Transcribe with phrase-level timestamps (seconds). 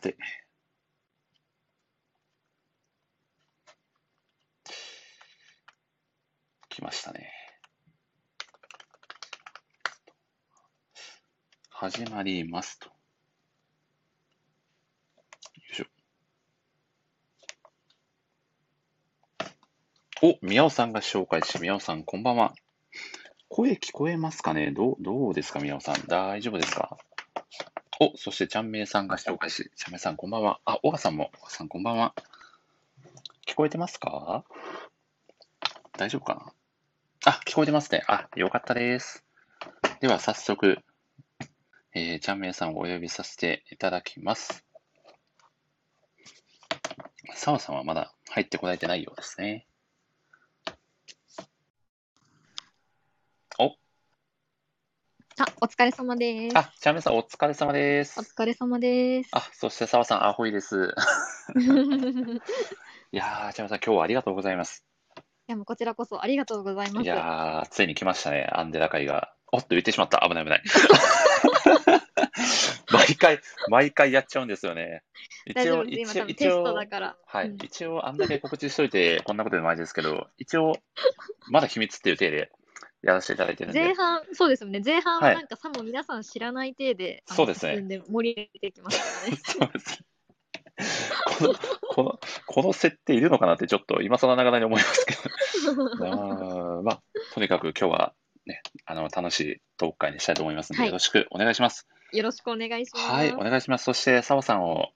[0.00, 0.16] て。
[6.68, 7.30] 来ましたね。
[11.68, 12.88] 始まりますと。
[12.88, 12.94] よ
[15.72, 15.84] いしょ。
[20.22, 22.54] お、宮尾さんが紹介し、宮尾さん、こんばんは。
[23.48, 24.70] 声聞こえますかね？
[24.70, 26.06] どう、どうですか宮尾さん？
[26.06, 26.98] 大丈夫ですか？
[28.02, 30.58] お、そして、ちゃんめいさんが紹介し、ちゃんめいさん、こんばんは。
[30.64, 32.14] あ、小川さんも、小川さん、こんばんは。
[33.46, 34.42] 聞こえてますか？
[35.98, 36.54] 大丈夫かな？
[37.26, 38.02] あ、聞こえてますね。
[38.08, 39.22] あ、よかったです。
[40.00, 40.78] では、早速、
[41.92, 44.64] えー、ちゃんめいさんをお呼びさせていただきます。
[47.34, 49.66] 澤さんはまだ入ってこられてないようですね。
[53.58, 53.76] お、
[55.42, 56.58] あ、お疲れ様です。
[56.58, 58.20] あ、ちゃんめいさんお疲れ様でおす。
[58.20, 59.30] 疲れ様です。
[59.32, 60.92] あ、そして澤さん、アホイです。
[63.10, 64.84] いやー、ちゃんめいさん、今日はありがとうございます。
[65.16, 67.08] いや、もうこちらこそありがとうございまいす。
[67.08, 69.32] やー、ついに来ましたね、アンデラ会が。
[69.50, 70.18] おっと言ってしまった。
[70.28, 70.62] 危ない危ない。
[72.92, 75.02] 毎回、毎回やっちゃうんですよね。
[75.46, 76.12] 一丈夫です。
[76.12, 77.16] 今一応、一多分テスト応だから。
[77.26, 80.74] はい、うん一応あんだけ告知しといて、こんなことでもないですけど、一応、
[81.50, 82.52] まだ秘密っていう体で
[83.02, 84.80] やらせていただいてるんで前、半、そうですよね。
[84.84, 89.36] 前半ははいなんかさも皆さん知らない体で、そうですねで盛り上げてきましたね。
[89.44, 90.04] そうです。
[91.38, 91.54] この、
[91.88, 95.14] この、この設定いるのかなってちょっと今更ながらに思いますけ
[95.66, 96.82] ど。
[96.82, 97.02] まあ、
[97.34, 98.14] とにかく今日は
[98.46, 101.86] ね、あの、楽しいトーク会にしたいと思いますので、はいよろしくお願いします。
[102.12, 103.06] よろしくお願いします。
[103.10, 103.84] はい、お願いします。
[103.84, 104.90] そして、澤さんを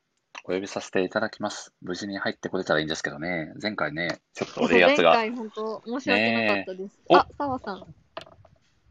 [0.45, 1.73] お呼びさせていただきます。
[1.81, 5.14] 無事に入ってこれたらいいんですけどね、前回ね、ちょっとそう冷圧が。
[5.14, 7.01] 前回本当申し訳なかったです。
[7.09, 7.95] おあ、澤さん。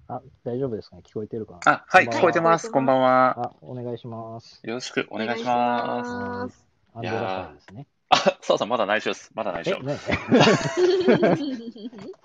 [0.07, 0.95] あ、大丈夫ですか？
[0.95, 1.59] ね聞こえてるか？
[1.63, 2.71] なあ、はい、聞こえてます。
[2.71, 3.39] こんばんは。
[3.39, 4.59] あ、お願いします。
[4.63, 5.83] よろしくお願いします。
[5.83, 7.87] お願いしますアンデラ会ですね。
[8.09, 9.29] あ、澤さん、まだ内緒です。
[9.35, 9.79] まだ内え、緒。
[9.83, 9.95] ね、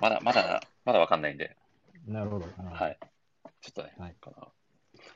[0.00, 1.54] まだ、まだ、まだわかんないんで、
[2.06, 2.46] なるほど。
[2.72, 2.98] はい。
[3.60, 4.48] ちょっとね、はいこの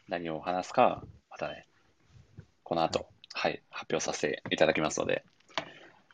[0.09, 1.67] 何を話すか、またね、
[2.63, 3.61] この後、はい、発
[3.91, 5.25] 表させていただきますので。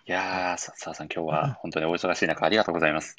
[0.07, 3.17] いやー、さ澤さん、今日は本当にお忙しい中、ありがとうございます。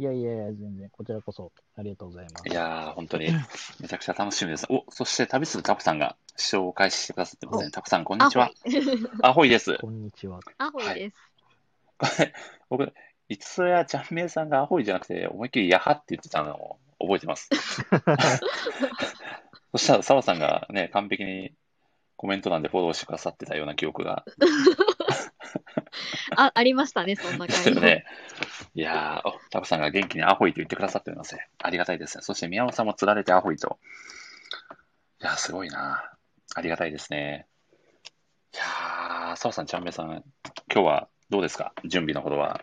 [0.00, 2.48] いやいやいや、全然、こちらこそありがとうございます。
[2.48, 3.30] いやー、本当に
[3.80, 4.66] めちゃくちゃ楽しみです。
[4.70, 7.70] お、そして旅するタコさんが紹介してくださってますね。
[7.70, 8.50] タコさん、こんにちは。
[9.22, 9.76] アホイです。
[9.80, 10.40] こんにちは。
[10.58, 11.16] アホイです。
[11.98, 12.32] これ、
[12.70, 12.92] 僕、
[13.28, 17.48] いつそやちゃんめいさんがアホイじゃなくて、思いっきりヤハって言ってたのを覚えてます。
[19.72, 21.52] そしたら、澤さんがね、完璧に
[22.18, 24.24] コメント欄でフォローしてくださってたような記憶が。
[26.36, 27.70] あ、ありましたね、そんな感じ。
[27.80, 28.04] ね、
[28.74, 31.48] いやー、おタコさんが元気にアホイと言ってくださっておりますね。
[31.62, 32.22] ありがたいですね。
[32.22, 33.78] そして宮尾さんも釣られてアホイと。
[35.22, 36.12] いやー、すごいな。
[36.54, 37.46] ありがたいですね。
[38.52, 40.22] いやー、澤さん、ちゃんめいさん、今
[40.82, 41.72] 日はどうですか？
[41.84, 42.60] 準備のほどは。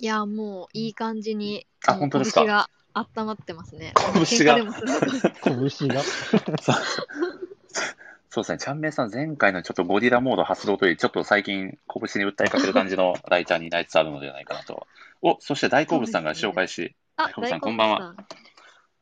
[0.00, 2.40] いや、もういい感じに、あ本当ですか？
[2.40, 3.92] 拳が温まってますね。
[4.28, 4.56] 拳が
[5.44, 6.02] 拳が。
[8.30, 14.86] そうですね、ちゃんめいさん、前回のちょっとゴリラモード発動といい、ちょっと最近、拳に訴えかける感じのライターになりつつあるのではないかなと。
[15.22, 18.14] お、そして大好物さんが紹介し、あ、大好物さん大こんばんは。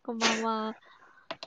[0.04, 0.76] こんばんは。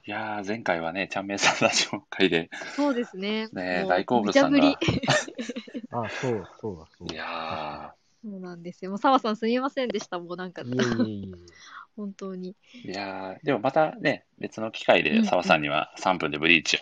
[0.06, 3.44] いやー、前回はね、ちゃんめいさんラジオ会で、そうですね。
[3.44, 5.88] もうね大好物さんが無茶ぶり。
[5.92, 7.16] あ、そう、そうだ、そういだ。
[7.16, 8.92] やそうなんですよ。
[8.92, 10.20] もう澤さんすみませんでした。
[10.20, 11.36] もうなんか、いえいえいえ。
[11.96, 12.56] 本当に。
[12.86, 16.80] ー、いやー、でもまたね、別の機会でうんうん澤さんには3分でブリーチを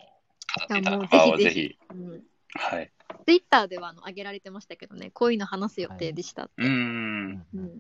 [0.70, 1.00] いやも
[1.34, 2.24] うぜひひ、うん、
[2.56, 2.92] はい。
[3.26, 6.44] ツイッターではあの上げられてましたけどね、こういうの話す予定でした。
[6.44, 6.70] うーん。
[6.70, 7.78] うんうんうん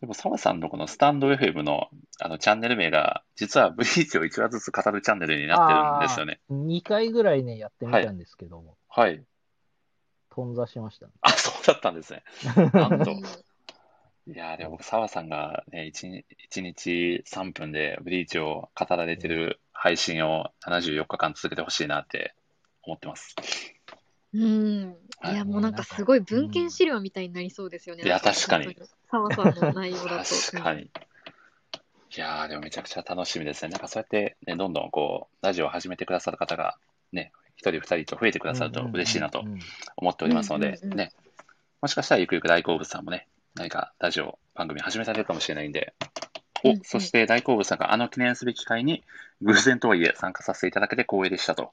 [0.00, 1.88] でも澤さんのこのスタンド FM の
[2.20, 6.40] あのチャンネル名が、実はブリーチを1話ずつ語るチャンネルになってるんですよね。
[6.50, 6.66] うん。
[6.66, 9.24] 2回ぐらいね、やってみたんですけども、はい。
[10.28, 11.12] 頓挫しましたね。
[11.22, 12.24] あ、そうだったんですね。
[12.74, 14.32] なんとうん。
[14.32, 22.34] いやーでも僕、澤さんがね、1, 日1日3分でブリーチを語られてる配信を74日間続けてほしいなって
[22.82, 23.34] 思ってます。
[24.34, 24.96] うん。
[25.18, 28.02] はいいや、もうなんかすごい文献資料みたいになりそうですよね。
[28.04, 28.76] いや確かに。
[29.10, 30.34] 澤さんの内容だと。
[30.52, 30.82] 確かに。
[30.82, 30.88] い
[32.20, 33.70] やーでもめちゃくちゃ楽しみですね。
[33.70, 36.78] なんかそうやって、ね、どんどんこう、ラジオを始めてくださる方が、
[37.12, 39.44] ね、一人二人と増えてくださると嬉しいなと
[39.96, 41.12] 思っておりますので、ね、
[41.82, 45.94] もしかしたらゆくゆく大好物さんもね、何かラジオ番組始められるかもしれないんで、
[46.64, 49.02] お、うんうんそして大好物さんがあの記念すべき会に
[49.42, 51.72] 偶然とはいえ参加させていただけて光栄でしたと。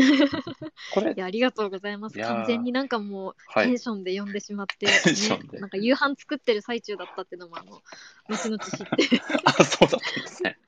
[0.94, 2.18] これい、や、ありがとうございます。
[2.18, 3.66] 完全になんかもう、はい。
[3.66, 4.86] テンションで呼んでしまって、
[5.52, 7.82] ね、なんか夕飯作ってる最中だったっていうのも、あの、
[8.28, 10.58] 後々知って、あ、そうだったんですね。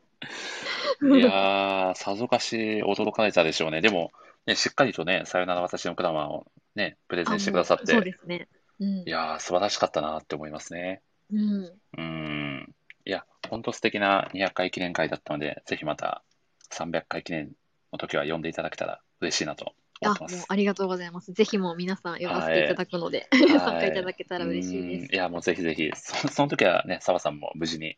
[1.02, 3.80] いやー、さぞかし驚かれたでしょうね。
[3.80, 4.12] でも、
[4.46, 8.48] ね、しっかりとね、さよなら私のクラマンをね、プレゼンしてくださっあもうそうて、ですね。
[8.80, 9.04] うんい。
[9.06, 11.02] やー、素晴らしかったなって思いますね。
[11.30, 11.64] うん。
[11.64, 12.74] うーん。
[13.04, 16.22] いや、本当素敵な200回記念会だったので、ぜひまた
[16.70, 17.52] 300回記念
[17.92, 20.36] の時は呼んでいただけたら嬉しいなと思あ、ってます。
[20.36, 21.32] もうありがとうございます。
[21.32, 25.12] ぜひもう皆さん呼ばせていただくので、い参加いただけたら嬉しいです。
[25.14, 27.96] いや、もうぜひぜひ、そその時はね、澤さんも無事に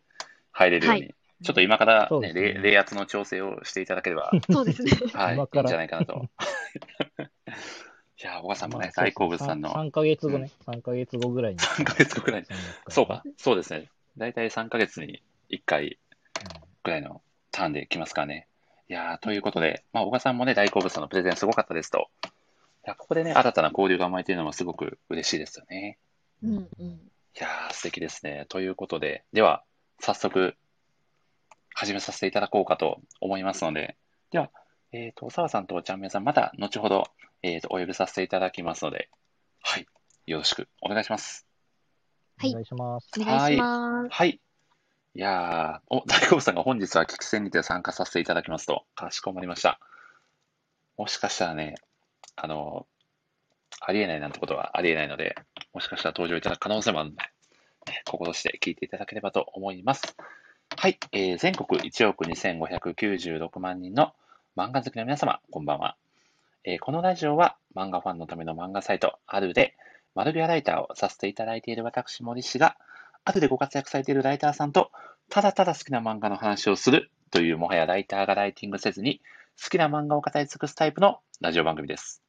[0.53, 4.93] 入れるように、はいちょっと今から、ねね冷冷圧の調整をしていただければ、そうですね。
[5.13, 6.27] はい、いいんじゃないかなと。
[8.23, 11.59] いや、小川さんもね、まあ大好物さんの3ヶ月後ね、3ヶ月後ぐらいに。
[11.59, 13.91] 3ヶ月後ぐらいに、300回そうか、そうですね。
[14.17, 18.47] 大体3ヶ月に1回うんぐらいのターンで来ますからね。
[18.89, 22.09] いやーということで、まあ、小川さんもね、大好物さんのプレゼンすごかったですと。
[22.27, 22.29] い
[22.85, 25.99] や、ここでね、新たな交流が生まれているのもすごく嬉しいですよね。
[26.43, 26.87] うんうん。
[26.87, 27.01] い
[27.41, 28.45] やー、素敵ですね。
[28.51, 29.65] ということで、では、
[30.01, 30.55] 早速、
[31.75, 33.97] 始めさせていただこうかと思いますので、
[34.31, 34.51] では、
[34.93, 37.09] えっ、と、澤さんとちゃんめいさん、また後ほど、
[37.47, 39.11] えっ、と、お呼びさせていただきますので、
[39.61, 39.87] はい、
[40.27, 41.47] よろしくお願いします。
[42.39, 43.11] はいお願いします。
[43.21, 44.09] お願いします。
[44.11, 44.31] はい。
[44.31, 49.79] いやー、お、大好物さんが本日は聞き戦にて参加させていただきますと、かしこまりました。
[50.97, 51.75] もしかしたらね、
[52.35, 52.87] あの、
[53.79, 55.35] ありえないなんてことはありえないので、
[55.75, 57.23] もしかしたら登場いただく可能性もあるので、
[57.93, 60.17] ね心して聞いていただければと思います。
[60.79, 64.15] はい、えー全国1億2596万人の
[64.57, 65.99] 漫画好きの皆様、こんばんは。
[66.67, 69.77] えーこのラジオは漫画ファンのための漫画サイト、あるで、
[70.15, 72.79] マルビアライターをさせていただいている私、森氏が、
[73.27, 74.91] あるでご活躍されているライターさんと、
[75.29, 79.21] ただただ好きな漫画の話をするという、もはやライターがライティングせずに、
[79.63, 82.23] 好きな漫画を語り尽くすタイプのラジオ番組です。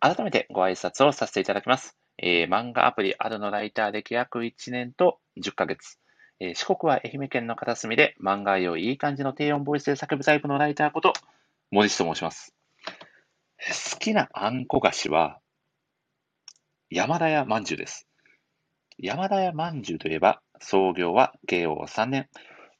[0.00, 1.96] 改めてご挨拶をさせていただきます。
[2.18, 5.98] えー漫画アプリあるのライター歴約1年と10ヶ月。
[6.40, 11.12] え四国は愛媛県の片隅で漫画愛をいい感じの低音ボイスで叫ぶタイプのライターこと、
[11.70, 12.59] 森氏と申します。
[13.60, 15.38] 好きなあんこ菓子は、
[16.88, 18.08] 山田屋まんじゅうです。
[18.96, 22.30] 山田屋まんじゅうといえば、創業は慶応3年。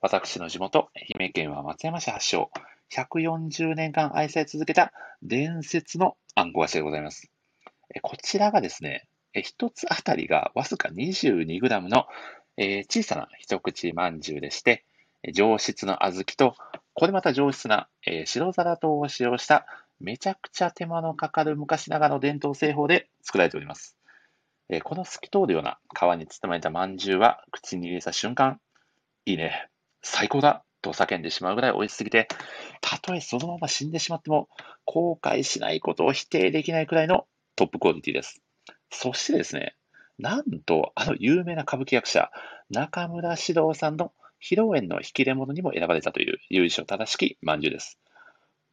[0.00, 0.88] 私の地元、
[1.18, 2.50] 愛媛県は松山市発祥。
[2.94, 7.30] 140年間愛され続けた伝説のあんこ菓子でございます。
[8.00, 12.06] こちらがですね、一つあたりがわずか 22g の、
[12.56, 14.86] え小さな一口まんじゅうでして、
[15.34, 16.54] 上質の小豆と、
[16.94, 17.90] これまた上質な、
[18.24, 19.66] 白皿糖を使用した、
[20.00, 23.96] めちゃくちゃ手間のかかる昔ながらの伝統製法で作られております。
[24.70, 28.60] えこの透き通るような皮に包まれたまんじゅうは、口に入れた瞬間、
[29.26, 29.68] いいね、
[30.02, 32.28] 最高だと叫んでしまうぐらい美味しすぎて、
[32.80, 34.48] たとえそのまま死んでしまっても、
[34.84, 37.26] 後悔しないことを否定できないくらいの
[37.56, 38.40] トップクオリティです。
[38.90, 39.76] そしてですね、
[40.18, 42.30] なんと、あの有名な歌舞伎役者、
[42.70, 47.98] 中村獅童さんの披露宴の引き出物にも選ばれたという由緒正しきまんじゅうです。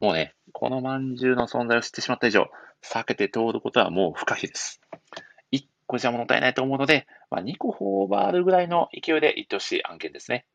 [0.00, 2.46] もうね、このまんじゅうの存在を知ってしまった以上、
[2.84, 4.80] 避けて通ることはもう不可避です。
[5.52, 10.46] 1個じゃ物足りないと思うので、まあ、2個頬張るぐらいの勢いで言ってほしい案件ですね。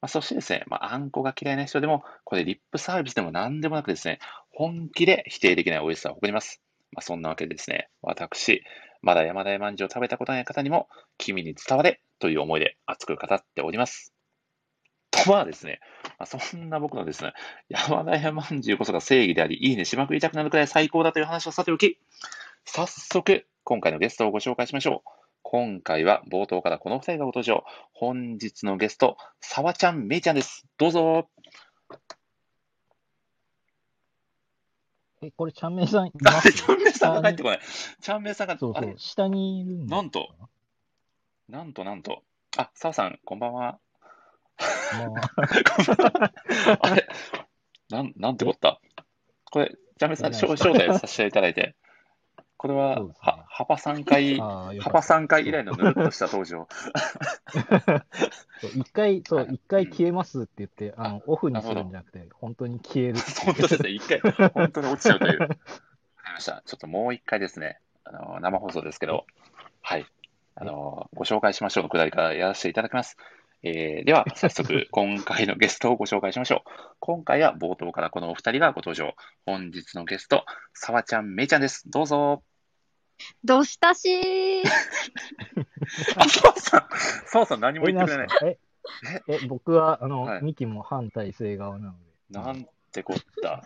[0.00, 4.18] まあ、そしてですね、まあ、あんこが嫌いな人でも、これリップサービスでも何でもなくですね、
[4.50, 6.62] 本気で否定できない美味しさを誇ります。
[6.92, 8.62] まあ、そんなわけでですね、私、
[9.02, 10.88] まだ山田屋まんじゅうを食べたことない方にも、
[11.18, 14.14] 君に伝われという思いで熱く語っております。
[15.10, 15.80] とまあですね、
[16.18, 17.32] まあ、そんな僕のですね、
[17.68, 21.98] 山田屋まんじゅうこそが正義であり、いいねしまくりたくなるくらい最高だという話をさておき、
[22.64, 25.10] 早速、今回のゲストをご紹介しましょう。
[25.42, 27.64] 今回は冒頭からこの2人がご登場。
[27.92, 30.64] 本日のゲスト、さわちゃん、めいちゃんです。
[30.78, 31.28] どうぞ。
[35.22, 36.52] え、これ、ちゃんめいさんいあ、ます？
[36.52, 37.60] ちゃんめいさんが帰ってこない？
[38.00, 40.30] ちゃんめいさんが、そうそう、下にいるんだなんと、
[41.48, 42.22] なんとなんと。
[42.56, 43.78] あ、さわさん、こんばんは。
[44.60, 47.08] まあ、 あれ？
[47.90, 48.80] なん、なんてこった？
[49.50, 51.74] これ、ちゃんめいさん、え招招待をさせていただいて、
[52.56, 53.12] これは、ね。
[53.18, 55.14] は、幅3回、幅った。
[55.14, 56.68] 3回以来のぬるっとした登場。
[58.76, 59.54] 一回、そう、はい。
[59.54, 63.18] 一回消えますって言って、あの、オフにするんじゃなくて、本当に消える。
[63.44, 65.40] 本当ですね、一回、本当に落ちちゃうという。
[65.40, 66.62] わかりました。
[66.66, 69.24] ちょっともう一回ですね、あの、生放送ですけど、
[69.80, 70.04] はい。
[70.54, 73.16] あの、ご紹介しましょうのくだりからやらせていただきます。
[73.62, 76.70] えーでは、早速、今回のゲストをご紹介しましょう。
[76.98, 79.14] 今回は冒頭からこのお二人がご登場。
[79.44, 81.90] 本日のゲスト、さわちゃん、めいちゃんです。
[81.90, 82.42] どうぞ。
[83.44, 84.64] どしたしー？
[86.16, 86.88] あ、さわさん、
[87.26, 88.38] さわさん何もえ、言ってくれない。
[88.46, 88.58] え、
[89.28, 91.98] え、僕は、あの、はいミキも反体制側なの
[92.30, 93.62] で、なんてこった。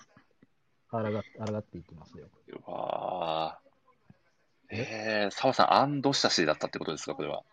[0.90, 2.26] あらが、あらがっていきますよ。
[2.48, 3.64] うわー
[4.70, 7.44] えー、さわさん、アンドしたしだったってことですか、これは。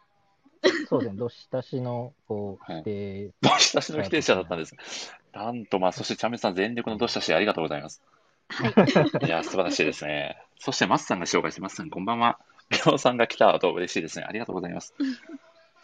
[0.88, 4.76] そうですね、どしたしの、こう、はい否定、どしたしの否定者だったんです。
[5.34, 8.02] なんと、まあ、そして、チャンメイさん、全力のどしたし、ありがとうございます。
[8.50, 8.74] はい。
[9.26, 10.38] いや、素晴らしいですね。
[10.60, 12.40] そして、マスさんが紹介して、マスさん、こんばんは。
[12.70, 14.26] りょうさんが来たと嬉しいですね。
[14.28, 14.94] ありがとうございます。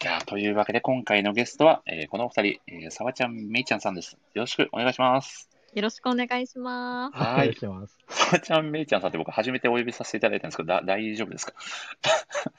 [0.04, 4.18] いや、というわけで、今回のゲストは、えーこのお二人、えー、さわちゃん、めいちゃんさんです。
[4.34, 5.57] よろしくお願いします。
[5.78, 7.16] よろしくお願いします。
[7.18, 7.54] はお願いい。
[7.54, 7.96] します。
[8.10, 11.54] さわちゃん、めいちゃんさんって僕、初めてお呼びさせていただいたんですけど、だ大丈夫ですか？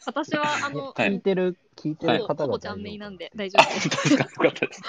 [0.07, 3.89] 私は、あの、はい聞いてる、聞いてはいる方がちゃんめいなんで大丈夫です。
[3.91, 4.83] ですかよかったです。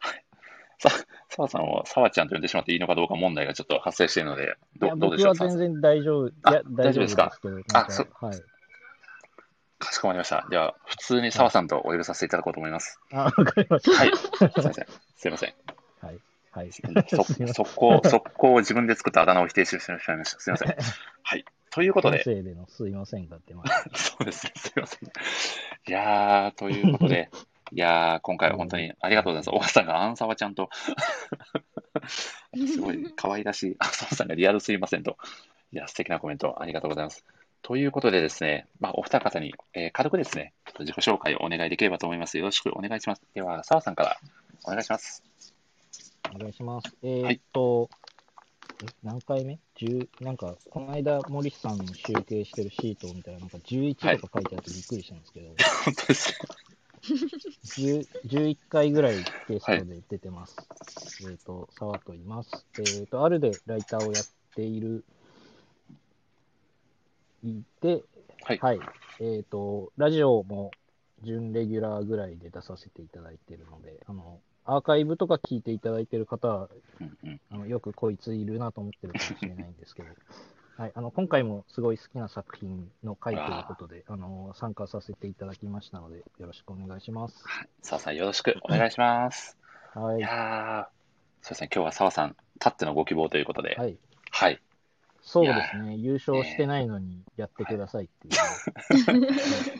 [0.00, 0.24] はい
[0.80, 0.90] さ、
[1.28, 5.34] さわさんをさわちゃんと呼んでしまっていいのかどうか問題がちょっと発生しているので、いどやどうでしょう？
[5.34, 6.28] 僕は全然大丈夫。
[6.28, 7.28] いあや、大丈夫ですけど。
[7.28, 8.42] 大丈夫ですなんあそはい。
[9.78, 10.44] かしこまりました。
[10.50, 12.98] では、普通にさわさんとお呼びさせていただこうと思います。
[13.12, 13.92] あ、わかりました。
[13.92, 14.10] はい。
[14.16, 14.86] すいません。
[15.16, 15.54] すいません。
[16.00, 16.18] はい。
[16.50, 16.72] はい。
[16.72, 16.82] そ
[17.24, 20.40] すいません速攻、速攻自分で作ったあだ名を否定してしまいました。
[20.40, 20.76] すいません。
[21.22, 21.44] はい。
[21.70, 23.64] ということ音で、声でのすいませんがってま
[23.94, 24.10] す。
[24.10, 24.52] そうですね。
[24.56, 25.08] すいません。
[25.08, 25.10] い
[25.90, 27.30] やー、ということで、
[27.72, 29.56] いやー、今回は本当にありがとうございます。
[29.56, 30.70] 小川さんがアンサワちゃんと、
[32.56, 35.18] すごい可愛らしい、あ、サワさんがリアルすいませんと。
[35.72, 37.24] いや、素敵なコメントありがとうございます。
[37.62, 42.38] ということでですね、まあ、お二方に、えー軽くですね、自己紹介をお願いできればと思います。
[42.38, 43.22] よろしくお願いします。
[43.34, 44.16] では、澤さんから
[44.64, 45.27] お願いします。
[46.34, 46.96] お願いします。
[47.02, 47.88] えーっと、
[48.82, 55.48] え何回目 ?10、なんか、この間、森さんの集計してるシートを見たら、なんか11とか書いてあってびっくりしたんですけど、
[55.84, 56.38] 本当ですね。
[57.64, 59.16] 10 11回ぐらい
[59.48, 60.56] ゲストで出てます。
[61.28, 62.66] えっ、と、沢と言います。
[62.78, 65.04] えっ、と、あるでライターをやっている、
[67.42, 68.04] いて、
[68.44, 68.80] はい
[69.20, 70.70] えっ、と、ラジオも
[71.22, 76.68] 準レギュラーぐらいで出させていただいているので、あの、アーカイブとか聞いていただいている方は、
[77.00, 77.40] うんうん。
[77.50, 80.08] あのよくこいついるなと思ってるかもしれないんですけど、
[80.76, 87.42] はい、あの今回もすごい好きな作品の回ということで、あの参加させていただきましたので、よろしくお願いします。
[87.80, 89.56] 澤さんよろしくお願いします。
[89.94, 90.18] はい。
[90.18, 90.84] い、やー、
[91.40, 93.96] そうですね、今日は澤さん、たってのご希望ということで、はい、
[94.30, 94.60] はい。
[95.28, 98.30] そうですね、優勝してないのにやってくださいってい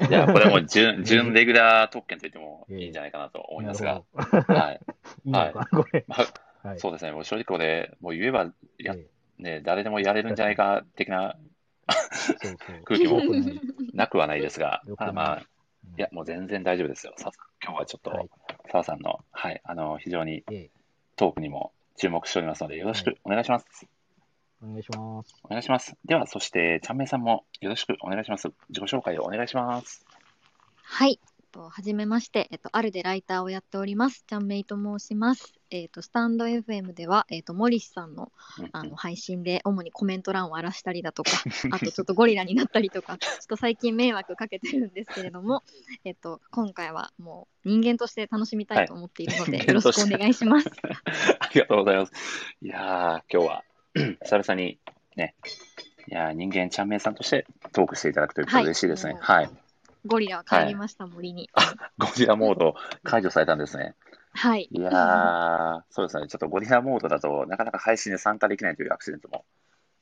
[0.07, 0.11] う。
[0.11, 4.81] いや、これも準、 準レギュラー特権と言ってもいいんじゃないかなと思いますが、はい。
[5.25, 6.05] いいのかな、これ。
[6.07, 6.17] ま
[6.63, 9.07] あ、はい、そうですね、もう正直これ、もう言えば、や、え
[9.39, 11.39] ね、誰でもやれるんじゃないか的な
[12.85, 13.23] 空気も
[13.95, 14.83] なくはないですが。
[15.15, 15.43] まあ
[15.97, 17.15] いや、もう全然大丈夫ですよ。
[17.17, 17.33] さ
[17.65, 18.29] 今日はちょっはい。
[18.29, 20.71] と、澤さんの、はい、あの、非常にええ。
[21.17, 23.89] トークにも注目しておりますので、よろしくお願いします。
[24.63, 25.35] お願いします。
[25.45, 25.97] お願いします。
[26.05, 28.49] では、そして、ちゃんめいさんもよろしくお願いします。
[28.71, 30.05] 自己紹介をお願いします。
[30.83, 31.21] はい。
[31.23, 34.25] えっとはじめまして、えっと、あるでライターをやっております。
[34.27, 35.55] ちゃんめいと申します。
[35.71, 41.31] えっと、スタンド FM では、えっと、森さんのうんあの配信で主にコメント欄を荒らしたりだとか、
[41.71, 45.63] あとちょっとゴリラになったりとか、ちょっと最近迷惑かけてるんですけれども、
[46.05, 50.69] えっと、今回はもう人間として楽しみたいと思っているので、はいよろしくお願いします。
[51.39, 52.13] ありがとうございます。
[52.61, 53.65] いやー、今日は、
[54.23, 54.79] 久々に
[55.17, 55.35] ね、
[56.09, 59.17] いやー人間ちゃんめいさんとしてトークしていただくということで嬉しいですね。
[59.21, 59.49] ははいい。
[60.07, 61.51] ゴリラは帰りました、森に。
[61.99, 63.95] ゴリラモード解除されたんですね。
[64.33, 64.69] はい。
[64.71, 66.29] いやー、そうですね。
[66.29, 69.45] ちょっとゴリラモードだとなかなか配信で参加できないというアクシデントも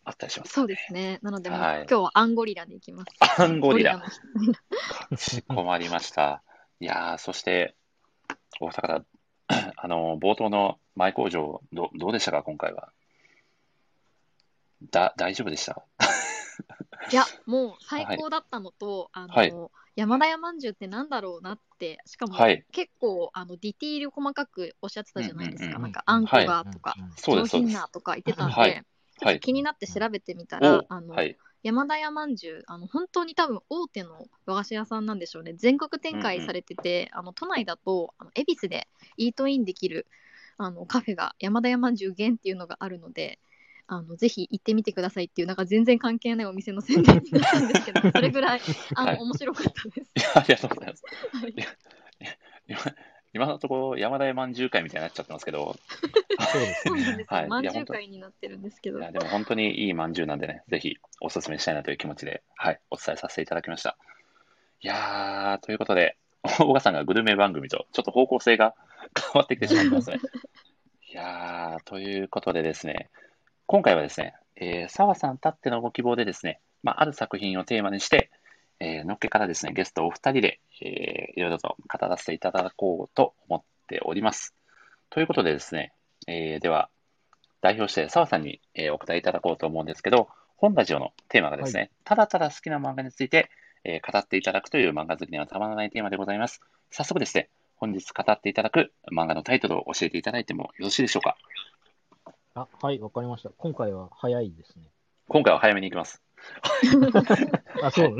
[0.04, 0.52] あったりします。
[0.52, 1.18] そうですね。
[1.22, 3.42] なので、はい今日はアンゴリラでいきます。
[3.42, 3.96] アンゴリラ。
[3.96, 6.42] の人かしこまりました。
[6.78, 7.74] いやー、そして、
[8.60, 9.04] お二方、
[9.76, 12.92] あの、冒頭の前工場、どどうでしたか、今回は？
[14.90, 15.82] だ、大丈夫でした？
[17.12, 19.54] いや、もう最高だったのと、あの、はい
[19.96, 25.64] 山田屋まんじゅうってなんだろうなって、しかも、はい結構あのディティール細かくおっしゃってたじゃないですか。
[25.64, 27.72] うんうんうんなんかあんこがとか、そうです、そうです。
[27.72, 28.84] 上品なとか言ってたんで、はいちょっ
[29.28, 29.34] はい。
[29.36, 31.38] と気になって調べてみたら、おあの、はい。
[31.62, 35.54] 山田屋まんじゅう、あの本当に多分大手の和菓子屋さんなんでしょうね。
[35.54, 40.06] 全国展開されてて、あの都内だとあの恵比寿でイートインできる
[40.58, 43.38] あのカフェが山田屋まんじゅう限っていうのがあるので、
[43.88, 48.60] あのぜひ行ってみてくださいっていうなんか全然関係ないお店の宣伝になったんですけど、それぐらい
[48.94, 50.10] あの、はい面白かったです。
[50.34, 51.04] ありがとうございます。
[51.32, 51.54] はい
[52.68, 52.80] 今
[53.36, 55.76] 今のところ、山田屋まんじゅう会みたいになっちゃってますけど、
[56.52, 59.02] そうですねまんじゅいうや会になってるんですけどい。
[59.02, 63.98] やでも本当にいいまんじゅうなんでね、ぜひおすすめしたいなという気持ちで、はい、お伝えさせていただきました。
[64.80, 68.74] いやー、ということで、小川さんがグルメ番組とちょっと方向性が
[69.14, 70.18] 変わってきてしまってますね。
[71.10, 73.10] いやー、ということでですね、
[73.68, 78.30] 今回はですね、えー、澤さんたってのご希望でですね、まあ、ある作品をテーマにして、
[78.78, 84.54] えーのっけからですね、ゲストお二人で、えーいろいろと語らせていただこうと思っております。
[85.10, 85.92] ということでですね、
[86.28, 86.90] えーでは、
[87.60, 93.50] 代表して澤さんに、えーお答えいただこうと思うんですけど、本ラジオのテーマがですね、ただただ好きな漫画について、
[93.82, 96.60] えー語っていただくという漫画好きにはたまらないテーマでございます。
[96.92, 101.36] 早速ですね、本日語っていただく漫画のタイトルを教えていただいてもよろしいでしょうか？
[102.56, 103.50] あ、はい、わかりました。
[103.50, 104.88] 今回は早いですね。
[105.28, 106.22] 今回は早めに行きます。
[107.82, 108.16] あ、そう。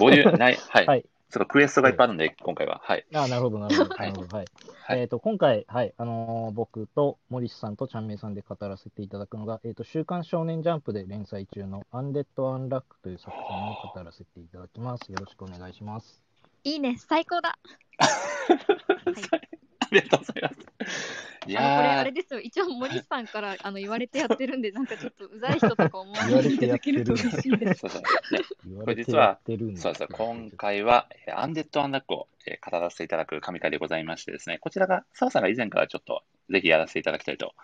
[0.00, 0.86] ボリュームない、はい。
[0.86, 1.02] はい。
[1.02, 2.80] ちょっとクエストがいっぱいあるんで、今回は。
[2.82, 3.06] はい。
[3.14, 3.94] あ、なるほど、なるほど。
[3.94, 4.36] はいなるほど。
[4.36, 4.46] はい。
[4.82, 15.12] はいえっ、と、今回、はい、あのー僕と森氏さんとちゃんめいさんで語らせていただくのが、えっ、と、週刊少年ジャンプで連載中のアンデッド・アンラックという作品を語らせていただきます。
[15.12, 16.20] よろしくお願いします。
[16.64, 17.56] いいね、最高だ。
[17.98, 18.06] あ
[19.92, 21.28] りがとうございます。
[21.46, 27.80] いあのこれあれですよ、一応森さんからあの言われてやってるんで、なんかちょっとうざい人とか思われないでいただけると嬉しいです。
[27.80, 28.02] そうそう
[28.80, 30.08] これ実はそうですよ。
[30.12, 37.54] 今回は、えーアンデッド・アンラックを、えー語らせていただく神回でございましてですね、こちらが、澤さんが以前からちょっとぜひやらせていただきたいと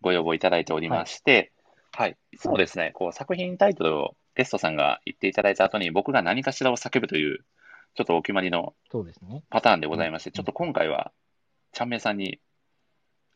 [0.00, 1.52] ご要望いただいておりまして、
[1.92, 2.16] はい。
[2.32, 7.44] いつもですね、こう作品タイトルをゲストさんが言っていただいた後に僕が何かしらを叫ぶという、
[7.94, 9.42] ちょっとお決まりのそうですね。
[9.50, 11.10] パターンでございまして、うんちょっと今回は、
[11.78, 12.40] ちゃんめいさんに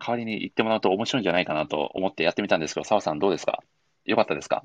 [0.04, 3.62] 代わりに言ってもらうと面白いんじゃないかなと思ってやってみたんですけど、澤さんどうですか？
[4.04, 4.64] よかったですか？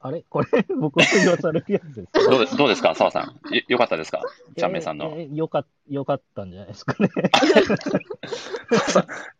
[0.00, 0.24] あれ？
[0.30, 0.46] これ、
[0.80, 2.94] 僕が言わされるやつですかどうでどうですか？
[2.94, 3.54] 澤さん。
[3.54, 4.22] よよかったですか？
[4.56, 5.04] ちゃんめいさんの。
[5.04, 7.10] えーえーよかよかったんじゃないですかね。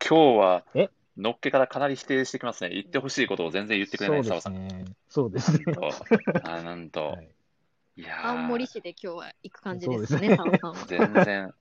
[0.07, 2.69] 今日はえ、のっけからかなり否定してきますね。
[2.71, 4.69] 言ってほしいことを全然言ってくれないそう澤さん。
[4.69, 4.85] ですね。
[5.09, 5.65] そうですね。
[5.73, 5.91] と
[6.43, 7.31] あなんと、 はい
[7.97, 10.37] い、や青森ー、市で今日は行く感じですそうですね。
[10.89, 11.55] 全然、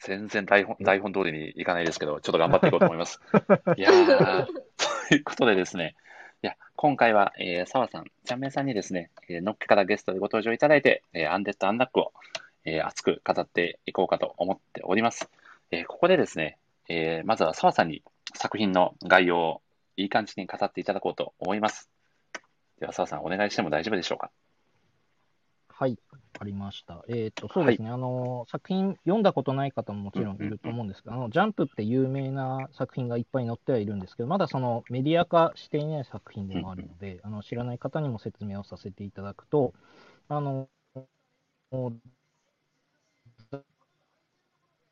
[0.00, 3.20] 全然台本台本通りにいかないですけど、ちょっと頑張っていこうと思います。
[3.76, 5.94] いやー、ということでですね、
[6.42, 12.12] いや、今回は、えー、澤さん、ちゃんめいさんにですね、えーのっけからゲストでご登場いただいて、えーアンデッド・アンラックを、
[12.64, 15.30] えー熱く語っていこうかと思っております。
[15.70, 16.58] えーここでですね、
[16.88, 18.02] えーまずは澤さんに
[18.34, 19.62] 作品の概要を
[19.96, 21.90] いい感じに語っていただこうと思います。
[22.78, 24.30] では、澤さん、お願いしても大丈夫でしょうか？
[25.78, 25.98] はい、
[26.40, 27.04] ありました。
[27.06, 39.74] えっ、と、そうですね、あの、作品読んだことない方ももちろんいると思うんですが、あの、ジャンプって有名な作品がいっぱい載ってはいるんですけど、まだそのメディア化していない作品でもあるので、あの、知らない方にも説明をさせていただくと、
[40.30, 40.70] あの、
[43.50, 43.58] ざ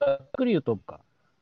[0.06, 1.00] っくり言うとか、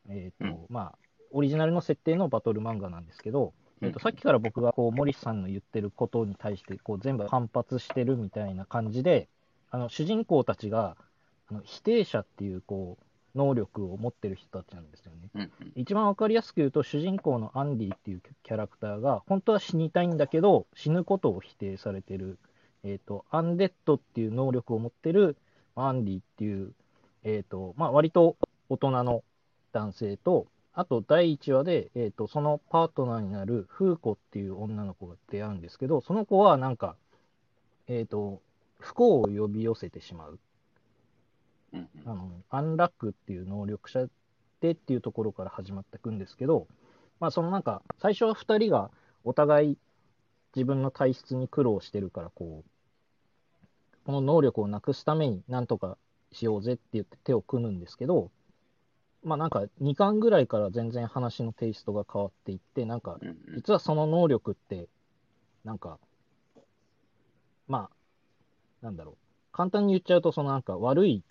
[0.08, 0.66] えっ、と、うん。
[0.68, 0.98] まあ、
[1.32, 9.28] オリジナルの設定のバトル漫画なんですけど、えっと、さっきから僕がこう森さんの言ってることに対してこう全部反発してるみたいな感じで、
[9.72, 10.96] あの主人公たちが
[11.50, 13.04] あの否定者っていうこう
[13.34, 15.30] 能力を持ってる人たちなんですよね。
[15.34, 22.38] うんうん一番わかりやすく言うと、主人公のアンディっていうキャラクターが、本当は死にたいんだけど、死ぬことを否定されてる、
[22.84, 25.38] えっ、と、アンデッドっていう能力を持ってる
[25.74, 26.74] アンディっていう、
[27.24, 28.36] えっ、と、まあ、割と
[28.68, 29.24] 大人の
[29.72, 36.96] 男性と、あと第1話で、えっ、と、そのパートナーになるフーコっていう女の子が出会うんですけど、その子はなんか、
[37.88, 38.42] えっ、と、
[38.82, 40.38] 不幸を呼び寄せてしまう。
[41.72, 44.06] うんうんあの、アンラックっていう能力者
[44.60, 46.66] でっていうところから始まっていくんですけど、
[47.20, 48.90] まあそのなんか、最初は2人が
[49.24, 49.78] お互い
[50.54, 52.70] 自分の体質に苦労してるから、こう、
[54.04, 55.96] この能力をなくすためになんとか
[56.32, 58.30] しようぜって言って手を組むんですけど、
[59.22, 63.18] まあなんか2巻ぐらいから全然話のテイストが変わっていって、なんか
[63.54, 64.88] 実はその能力って、
[65.64, 65.98] なんか、
[67.68, 68.01] まあ、
[68.82, 69.16] なんだろう。
[69.52, 71.22] 簡単に言っちゃうと、そのなんか悪い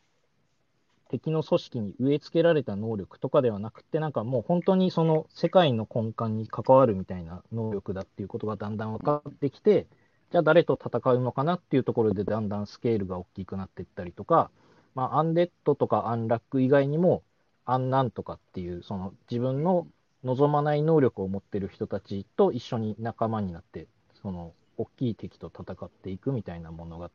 [1.10, 9.88] 敵の組織に植え付けられた能力とかではなくて、なんかもう本当にその世界の根幹に関わるみたいな能力だっていうことがだんだん分かってきて、
[10.32, 14.50] じゃあ誰と戦うのかなっていうところでだんだんスケールが大きくなっていったりとか、
[14.96, 17.24] まあ、アンデッドとかアンラック以外にも、
[17.66, 19.88] アンナンとかっていう、その自分の
[20.24, 23.88] 望まない能力を持ってる人たちと一緒に仲間になって、
[24.22, 27.08] その大きい敵と戦っていくみたいな物語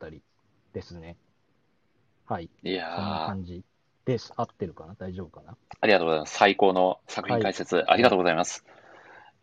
[0.73, 1.17] ですね。
[2.25, 3.63] はい、いそんなやー、感じ
[4.05, 4.31] です。
[4.37, 4.95] 合ってるかな？
[4.95, 5.57] 大丈夫かな？
[5.81, 6.37] ありがとうございます。
[6.37, 8.63] 最高の作品解説、ありがとうございます。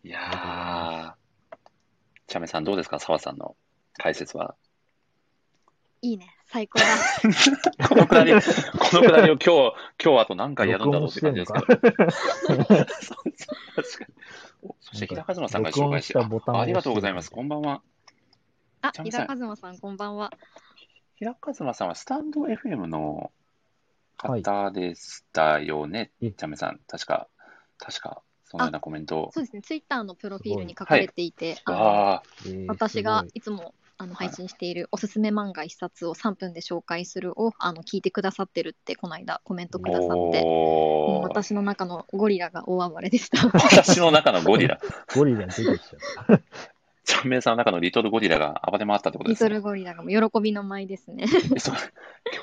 [0.05, 1.57] いやー、
[2.27, 2.99] チャメさんどうですか？
[2.99, 3.57] 澤さんの
[3.99, 4.55] 解説は。
[6.01, 6.87] いいね、最高だ。
[7.89, 8.39] このくだり、こ
[8.97, 11.67] のくだりを今日、今日あと何回やるんだろうって感じですけど。
[11.77, 12.85] 確か
[13.27, 13.35] に。
[14.63, 17.31] おそして、平和馬さんが紹介して、あありがとうございます。
[17.31, 17.83] こんばんは。
[18.85, 20.31] あ、ちゃんみさん和馬さん、こんばんは。
[21.17, 23.33] 平和馬さんはスタンド FM の
[24.19, 26.81] はい方でしたよね、えチャメさん。
[26.87, 27.29] 確か、
[27.79, 29.31] 確か、そのようなコメントを。
[29.33, 43.47] そうですね、ツイッターのプロフィールに書かれていて、あのああ、えー私がすいつもあの配信しているおすすめ漫画一冊を3分で紹介するをあの聞いてくださってるってこの間コメントくださって、もうおー私の中のゴリラが大暴れでした。
[43.57, 44.79] 私の中のゴリラ。
[45.15, 46.41] ごいゴリラ出てきちゃっ
[47.25, 47.25] た。
[47.25, 49.49] ちゃんめいさんの中のリトルゴリラが暴れ回ったってことですね。
[49.49, 51.25] リトルゴリラがもう喜びの舞ですね。
[51.25, 51.73] 忙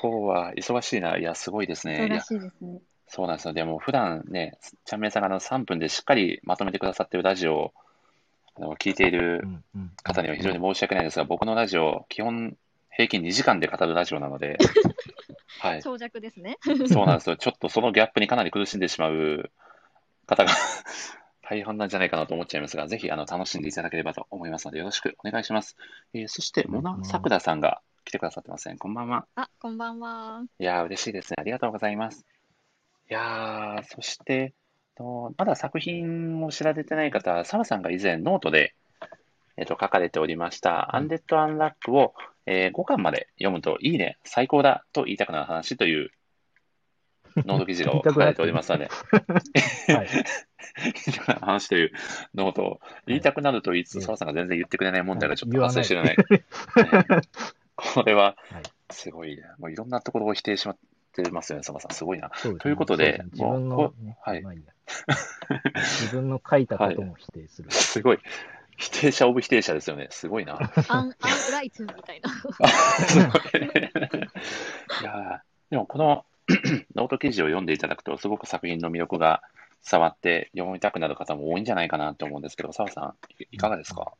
[0.00, 1.18] 日は忙しいな。
[1.18, 2.06] いや、すごいですね。
[2.06, 2.80] いやそうらしいですね。
[3.08, 3.54] そうなんですよ。
[3.54, 7.72] でも、普段ね、ちゃんめいさんがあの3分でしっかりまとめてくださってるラジオを
[8.56, 12.56] あの聞いていうるんうん方には非常に申し訳ないですが、僕のラジオ、基本
[12.90, 14.58] 平均2時間で語るラジオなので、
[15.60, 16.58] はい、長尺ですね。
[16.88, 17.36] そうなんですよ。
[17.36, 19.50] ちょっとそのギャップにかなり苦しんでしまう
[20.26, 20.50] 方が
[21.52, 25.76] 大半なんじゃないかなと思っちゃいますが、ぜひあの楽しんでいただければと思いますので、よろしくお願いします。
[26.14, 28.76] えーそして、モナサクダさんが来てくださってますね。
[28.78, 29.26] こんばんは。
[29.34, 30.44] あ、こんばんは。
[30.58, 31.36] いやー、嬉しいですね。
[31.38, 32.24] ありがとうございます。
[33.10, 34.54] いやー、そして、
[34.96, 38.74] とまだ作品を知られてない方は、澤さんが以前ノートで、
[39.58, 42.14] えっと書かれておりました、アンデッド・アンラックを、
[42.46, 46.12] え5巻まで読むといいね、最高だと言いたくなる話という
[47.36, 48.88] ノート記事が書かれておりますので、
[49.88, 50.08] はい。
[50.82, 51.92] 言いたくなる話という
[52.34, 56.16] ノートを言いたくなると言いつつ、澤さんが全然言ってくれない問題がちょっと発生してるね。
[56.16, 56.44] ね
[57.76, 59.42] これははいすごいね。
[59.58, 60.76] もういろんなところを否定しまっ
[61.12, 61.94] てますよね、澤さん。
[61.94, 62.28] すごいな。
[62.28, 64.72] ねということでそうすね自分の、ね、はいまあいいや
[65.74, 67.70] 自分の書いたことも否定する。
[67.70, 68.18] すごい。
[68.76, 70.08] 否定者 of 否定者ですよね。
[70.10, 70.58] すごいな。
[70.88, 71.14] アン、アン
[71.52, 72.30] ライツみたいな。
[72.68, 73.28] すごい
[75.02, 76.24] いやーでもこの
[76.94, 79.42] ノート記事を読んでいただくと、すごく作品の魅力が
[79.88, 84.12] 伝わって読みたくなる方も多いんじゃないかなと思うんですけど、澤さん、いいかがですか、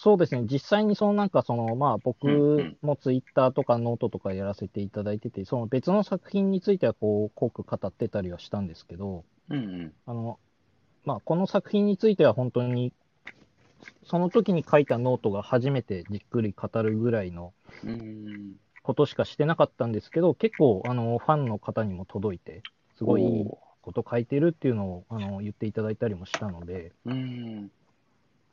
[0.00, 2.28] そうですね、実際にそのなんかその、まあ、うんう僕
[2.62, 10.38] んもツイッターとかノートとかやらせていただいてて、その別の作品についてはこう濃く語ってたりはしたんですけど、うんあの
[11.04, 12.92] まあ、この作品については本当に、
[14.04, 17.52] その時に書いたノートが初めてじっくり語るぐらいの
[17.82, 17.90] うん。
[17.90, 18.52] うん。
[18.88, 22.62] ことしかしてなかったんですけど、結構あのファンの方にも届いて、
[22.96, 27.70] すごいいいおこと書いてるっていうのをあの言っていただいたりもしたので、ーうん。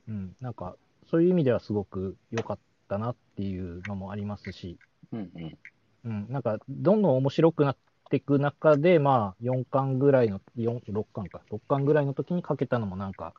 [0.10, 0.76] うん、なんか
[1.10, 4.78] そういう意味ではすごく良かったなっていうのもありますし、
[5.13, 5.58] うんうん。
[6.04, 7.78] うん、なんかどんどん面白くなっ
[8.10, 13.34] ていく中で、まあ4巻ぐらいの、4 6巻か、6巻ぐらいの時に書けたのもなんか、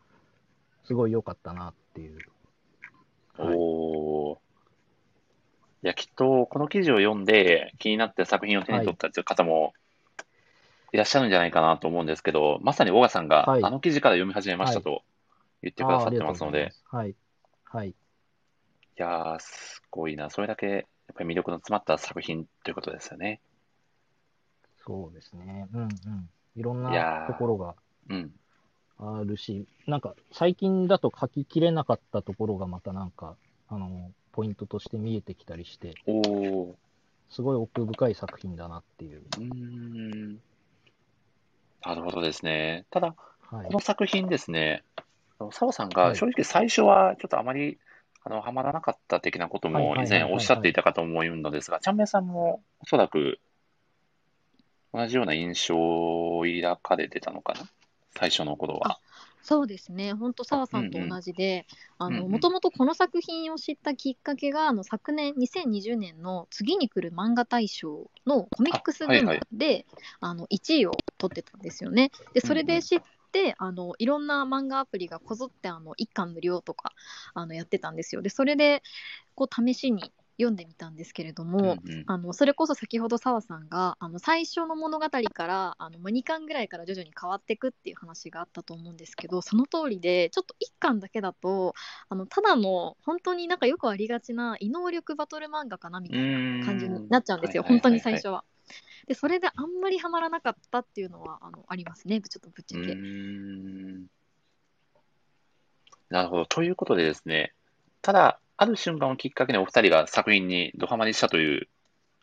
[0.87, 2.21] すごい良かったなっていう。
[3.37, 4.16] はいおー
[5.87, 9.72] いや、きっと、この記事を読んで気になって作品を手に取ったという方も
[10.92, 15.05] いらっしゃるんじゃないかなと思うんですけど、まさに小川さんがはいあの記事から読み始めましたと
[15.62, 17.16] 言ってくださってますので、あーありがとうございます。
[17.70, 17.85] はい。
[17.85, 17.88] はい。
[17.90, 17.94] い
[18.96, 20.29] やー、すごいな。
[20.29, 23.40] それだけ、やっぱり魅力の詰まった作品ということですよね。
[24.85, 25.68] そうですね。
[25.72, 25.88] うんうん。
[26.57, 27.75] いろんいやーなところが
[28.11, 28.33] うん。
[28.99, 33.37] あるし、なんか最近だと書ききれなかったところがまたなんか、
[33.68, 36.75] あの、ポイントとして見えてきたりして、おー。
[37.31, 39.22] すごい奥深い作品だなっていう。
[39.38, 40.40] うーん。
[41.83, 42.85] なるほどですね。
[42.90, 43.14] ただ、
[43.51, 43.72] はいこ。
[43.72, 44.85] の作品ですね、
[45.51, 47.79] 澤さんはいが正直最初はちょっとあまり、
[48.25, 53.38] あの、はまらなかった的なことも以前おっしゃっていたかと思うのですが、ちゃんめいさんもおそらく
[54.92, 57.61] 同じような印象を抱かれてたのかな？
[58.14, 58.99] 最初の頃は。
[59.49, 61.69] そうですね、本当、澤さんと同じで、
[62.01, 69.47] もともとこの作品を知ったきっかけが、あの、昨年、2020年の次に来る漫画大賞のコミックス部門あはいはい。
[69.53, 69.87] で、
[70.19, 72.11] あの、1位を取ってたんですよね。
[72.35, 76.93] で、それで知って、あの、いろんな漫画アプリがこぞって、あの、1巻無料とか、
[77.35, 78.23] あの、やってたんですよ。
[78.23, 78.83] で、それで、
[79.37, 91.75] こう、試しに読んでみたんですけれども、うんうんあのそれこそ先ほど澤さんがあの最初の物語からあの2巻ぐらいから徐々に変わっていくっていう話があったと思うんですけどその通りでちょっと1巻だけだと
[92.09, 98.44] あのただの本当になんかよくありがちな異能力バトル漫画かなみたいな感じになっちゃうんですよ、本当に最初は。
[99.07, 102.96] でそれであんまりハマらなかったっていうのはあのありますねちょっとぶっちゃけ。
[106.09, 106.46] なるほど。
[106.46, 107.53] ということでですね、
[108.03, 111.69] ただ、ある瞬間をきっかけにお二人が作品にドハマりしたという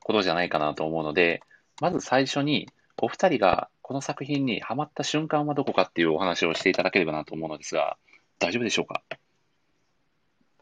[0.02, 1.42] ことじゃないかなと思うので、
[1.82, 2.68] まず最初に
[2.98, 7.98] お二人がこの作品にハマった瞬間はどこかっていうお話をしていただければなと思うのですが、
[8.40, 9.04] 大丈夫でしょうか？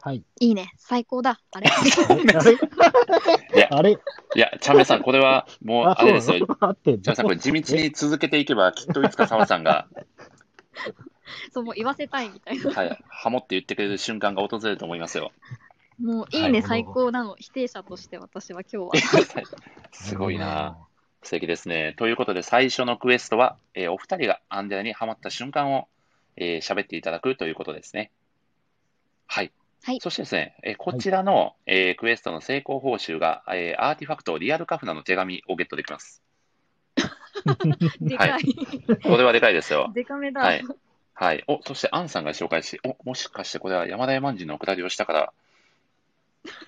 [0.04, 0.24] はい。
[0.40, 0.72] いいね。
[0.76, 1.40] 最高だ。
[1.52, 1.68] あれ？
[1.70, 2.52] あれ？
[2.52, 2.56] い
[3.58, 3.92] や、 あれ？
[3.92, 6.38] いや、チャンメイさん、これはもうあれですよ。
[6.38, 9.86] チャンメイさん、これ地道に続けていけば、きっといつか澤さんが、
[11.52, 15.32] そうもう言わせたいみたいなはい、ハモって言ってくれる瞬間が訪れると思いますよ。
[16.00, 19.46] もういいね最高なの否定者として私は今日は。
[19.92, 20.76] すごいな。
[21.22, 21.94] 素敵ですね。
[21.96, 25.88] ということで、最初のクエストは、えーお二人がアンデラにハマった瞬間を
[26.36, 28.10] えー喋っていただくということですね。
[29.26, 29.52] はい。
[29.84, 36.22] はいそしてですね、えーこちらの、えークエストの成功報酬が、えーアーティファクトリアルカフナの手紙をゲットできます。
[38.00, 38.42] でかい。
[39.02, 39.90] これはでかいですよ。
[39.94, 40.40] でかめだ。
[40.40, 40.64] はい
[41.14, 41.44] はい。
[41.46, 45.32] お、そして、アンさんが紹介し、お、もしかしてこれは山田山人のくだりをしたから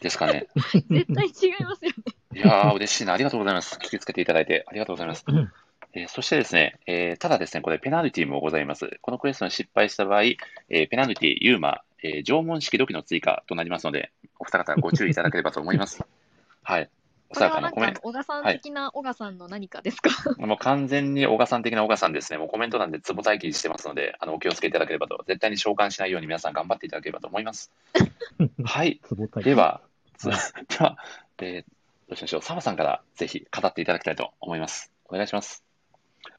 [0.01, 0.47] ですかね。
[0.91, 1.95] 絶対違いますよね。
[2.35, 3.15] いやー、嬉しいな。
[3.15, 3.77] ありがとうございます。
[3.77, 5.25] 聞きつけていただいてありがとうございます。
[5.27, 5.53] うん
[5.97, 8.99] えーそしてですね、えーただですね、これペナルティもございます。
[9.01, 16.03] このクエストに失敗した場合、えーペナルティ、ユーマ、えー縄文式土器の追加となりますので、お二方ご注意いただければと思います。
[16.63, 16.91] はい。
[17.35, 22.39] おこれはなんか小賀さん的な小賀さんの何かですか、ト、 もう完全に小賀さん的な小賀さんですね。
[22.39, 27.73] もうコメント欄でツボ待機してますので、あの、お気をつけいただければと、絶対に召喚しないように皆さん頑張っていただければと思います。
[28.65, 29.01] はい。
[29.43, 29.81] では、
[30.23, 30.31] で
[30.79, 30.97] は、
[31.39, 31.75] えー
[32.07, 32.43] どうしましょう。
[32.43, 34.93] 澤さんからぜひ語っていただきたいと思います。
[35.09, 35.65] お願いします。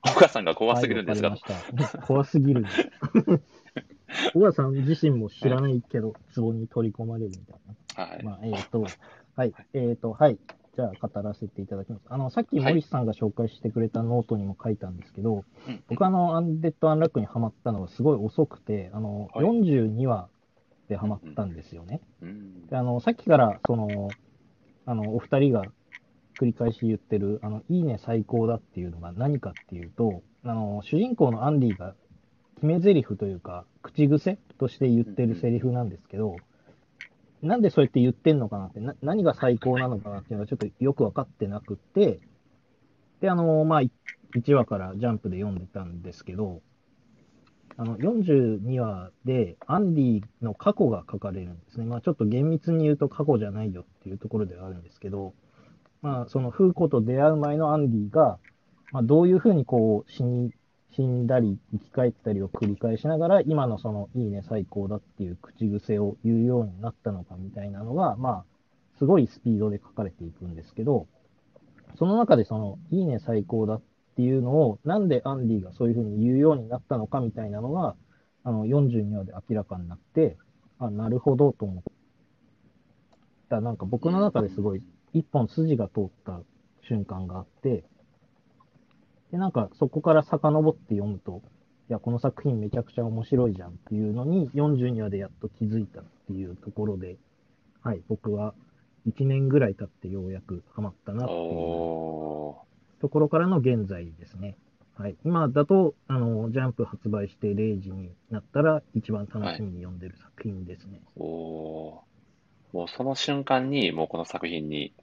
[0.05, 1.41] お母さんが怖すぎるんですが、はい。
[2.05, 2.65] 怖すぎる。
[4.33, 7.59] 小川さん自身も知らないけど、壺に取り込まれるみたい
[7.97, 8.05] な。
[8.05, 8.23] はい。
[8.23, 8.85] まあ、えっ、と、
[9.35, 10.37] はい、えっ、と、はい。
[10.75, 12.01] じゃあ、語らせていただきます。
[12.09, 12.73] あの、さっきはい。
[12.73, 15.83] 森さんが紹介してくれたノートにも書いたんですけど、うん。
[15.87, 19.45] 僕あの、アンデッド・アンラックにハマったのがすごい遅くて、あの、はい。
[19.45, 20.27] 42話
[20.89, 22.01] でハマったんですよね。
[22.21, 24.09] うんであの、さっきから、その、
[24.85, 25.63] あの、お二人が
[26.39, 31.95] 繰り返し言ってる、あの、いいね最高だっていうのが何かっていうと、あの、主人公のアンディが
[32.55, 36.35] 決め台詞というか、口癖として言ってるセリフなんですけど、
[37.41, 42.19] なんでそうやって言ってんのかなって、な何が最高なのかなっていうのがちょっとよくわかってなくて、
[43.21, 46.61] で、あの、まあ、1話からジャンプで読んでたんですけど、
[47.77, 51.85] あの、42話でアンディの過去が書かれるんですね。
[51.85, 55.33] まあちょっと厳密に言うと過去じゃないよっていうところではあるんですけど、
[56.01, 58.37] まあそのフーコと出会う前のアンディが、
[58.91, 60.51] まあどういうふうにこう死に、
[60.95, 68.45] 死んだり生き返ったりを繰り返しながら、今のそのいいね最高だっていう口癖を言うようになったのかみたいなのが、まあ
[68.97, 71.07] すごいスピードで書かれていくんですけど、
[71.97, 73.81] その中でそのいいね最高だっ
[74.15, 77.95] ていうのを、なんでアンディがそういうふうに言うようになったのかみたいなのが、
[78.43, 80.37] あの42話で明らかになって、
[80.79, 81.83] あ、なるほどと思っ
[83.49, 83.59] た。
[83.59, 86.41] なんか僕の中ですごい一本筋が通った
[86.87, 87.83] 瞬間があって、
[89.31, 91.41] で、なんかそこから遡って読むと、
[91.89, 97.17] いや、この作品めちゃくちゃ面白いじゃんっていうのに42話でやっと気づいたっていうところで、
[97.83, 98.53] はい、僕は
[99.07, 102.65] 1年ぐらい経ってようやくハマったなっていうお
[103.01, 104.57] ところからの現在ですね。
[104.97, 105.15] はい。
[105.25, 111.01] 今だと、あの、ジャンプ発売して0時になったら一番楽しみに読んでる作品ですね。
[111.17, 114.93] ーおーもうその瞬間に、もうこの作品に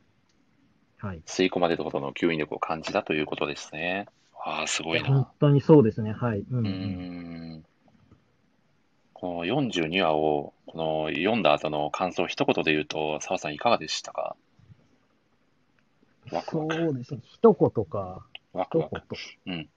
[1.03, 1.23] はい。
[1.27, 4.07] 吸い込まれるほどの吸引力を感じたということですね。
[4.35, 5.33] わあ、すごい本な。
[5.41, 6.13] 当にそうですね。
[6.13, 6.45] はい。
[6.49, 6.65] うん、うん。
[7.59, 7.65] ん。
[9.13, 14.37] この42話を、この読んだ後の感想を一言で言うと、澤さんいかがでしたか？
[16.31, 17.21] ワクワク、そうですね。
[17.25, 18.25] 一言か。
[18.55, 19.03] 一ワクワク、
[19.47, 19.57] 言。
[19.57, 19.69] うん。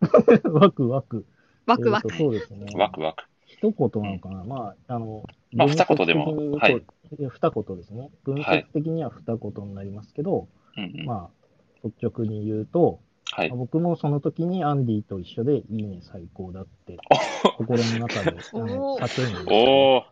[0.54, 1.26] ワクワク。
[1.66, 2.14] ワクワク。
[2.14, 2.66] そうですね。
[2.74, 3.24] ワクワク。
[3.58, 4.44] 一言なのかな？
[4.44, 6.84] まあ、あの、まあ二言でも的に言うとはい
[7.28, 8.10] 二言ですね。
[8.24, 11.06] 文節的には二言になりますけど、うんうん。
[11.06, 13.50] まあ、率直に言うと、はい。
[13.50, 16.96] 僕もその時にアンディと一緒で、いいね、最高だって、
[17.56, 20.04] 心の中で、 叫んでましたねおー、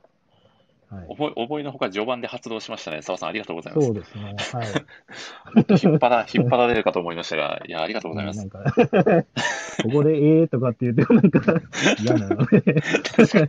[0.94, 1.06] はい。
[1.08, 3.00] 思い思いのほか序盤で発動しましたね。
[3.02, 3.86] 澤さん、ありがとうございます。
[3.86, 4.36] そうですね。
[4.52, 4.66] はい。
[5.82, 8.50] 引っ張ら、引っ張られるかと思いましたが、いや、ありがとうございますなん。
[8.50, 8.58] か、
[9.82, 11.40] ここで、えーとかって言ってもなんか、
[12.02, 12.60] 嫌なので。
[12.60, 13.44] 確かに。
[13.44, 13.48] い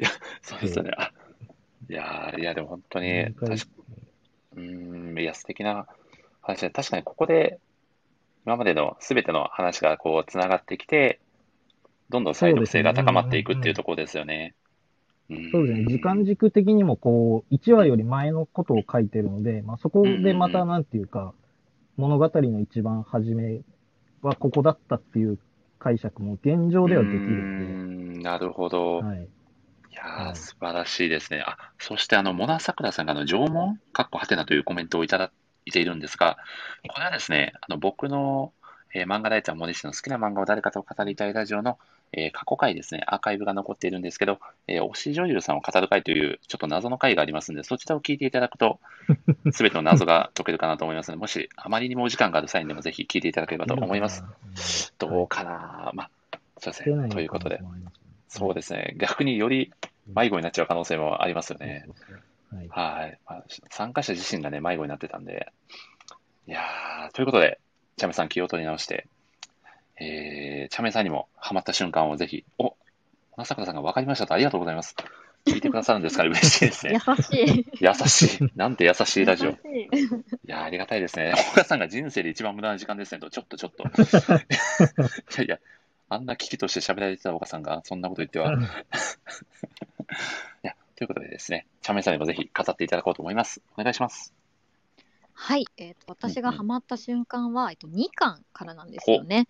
[0.00, 0.08] や、
[0.40, 0.90] そうですよね。
[0.96, 1.12] あ
[1.88, 5.86] いやー、いや、でも本当に、うーん、いや、素敵な
[6.40, 7.60] 話で、確かにここで、
[8.44, 11.20] 今までのすべての話がこう、つながってきて、
[12.08, 14.54] どんどん再読性が高まっていくっていうところですよね。
[15.50, 15.86] そうですね。
[15.86, 21.34] 時間軸的にもこう、1話より前のことを書いてるので、まあそこでまたなんていうか、
[21.96, 23.60] 物語の一番初め
[24.22, 25.38] はここだったっていう
[25.82, 29.06] 解釈も現状ではできるうーんなるほど。
[29.06, 29.30] はい。
[29.92, 31.42] いやー、はい素晴らしいですね。
[31.46, 35.32] あ、そしてあの、モナサクラさんがあの、縄文かっこはてなというコメントをいただ
[35.66, 36.38] いているんですが、
[36.88, 38.54] これはですね、あの、僕の、
[38.94, 41.78] えー漫画ライター森氏の好きな漫画を誰かと語りたいラジオの、
[42.12, 48.80] えー過去回ですね、アーカイブが残っているんですけど、えー推し女優さんを語る回という、ちょっと謎の回がありますので、そちらを聞いていただくと、
[49.52, 54.24] すべての謎が解けるかなと思いますので、もし、あまりにもお時間がある際にでも、ぜひ聞いていただければと思います。。
[54.98, 55.90] どうかな？
[55.94, 56.10] まあ、
[56.58, 57.08] そうですね。
[57.08, 57.60] ということで、
[58.28, 58.94] そうですね。
[58.98, 59.72] 逆により
[60.06, 61.86] 迷子になっちゃう可能性もありますよね。
[62.50, 62.68] はい。
[62.68, 63.18] はい。
[63.26, 65.52] まあ、参加者自身がね、迷子になってたんで。
[66.46, 67.58] いやー、ということで、
[67.96, 69.06] チャメさん気を取り直して、
[69.98, 72.74] えー、チャメさんにもハマった瞬間をぜひ、お、
[73.36, 74.94] まさかさんが分かりましたとありがとうございます。
[75.44, 76.22] 聞いてくださるんですか？
[76.22, 77.00] ら嬉しいです優ね。
[77.20, 77.66] しい。
[77.80, 78.52] 優しい。
[78.54, 79.50] なんて優しいラジオ。
[79.50, 79.58] い い
[80.46, 81.34] やー、ありがたいですね。
[81.52, 83.82] 岡さんが人生で一番無駄な時間ですねと、ちょっとちょっと。
[83.88, 83.88] い
[85.38, 85.58] やいや、
[86.08, 88.52] あんな危機として喋られてた岡さんが、そんなこと言っては。
[88.52, 88.56] い
[90.62, 93.60] や、ということでですね、チャンメイさんにもぜひ語っていただこうと思います。
[93.76, 94.41] お願いします。
[95.42, 99.48] はい、えーと私がハマった瞬間は、えっと、2巻からなんですよね。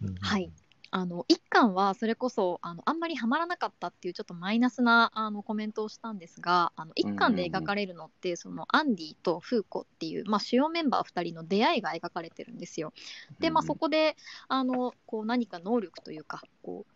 [0.00, 0.52] うんはい。
[0.92, 12.92] あの1巻はそれこそあのあんまりハマらなかったっていうちょっとマイナスなあのコメントをしたんですがあの1巻で描かれるのって、そのアンディとフーコっていう、まあ、主要メンバー2人の出会いが描かれてるんですよ。
[13.40, 16.95] で、まあ、うんそこであのこう何か能力というかこう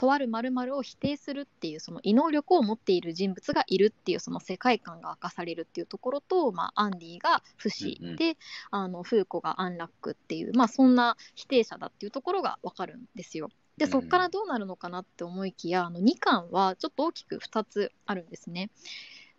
[0.00, 8.38] とある〇〇を否定するっていうその異能力を持っている人物がいるっていうその世界観が明かされるっていうところと、まあ、アンディが不死うんうんで、
[8.70, 13.50] あのフーコがアンラックっていう、まあ、そんな否定者だっていうところが分かるんですよ。
[13.76, 18.70] でそこからどうなるのかなって思いきや、あの2巻はちょっと大きく2つあるんですね。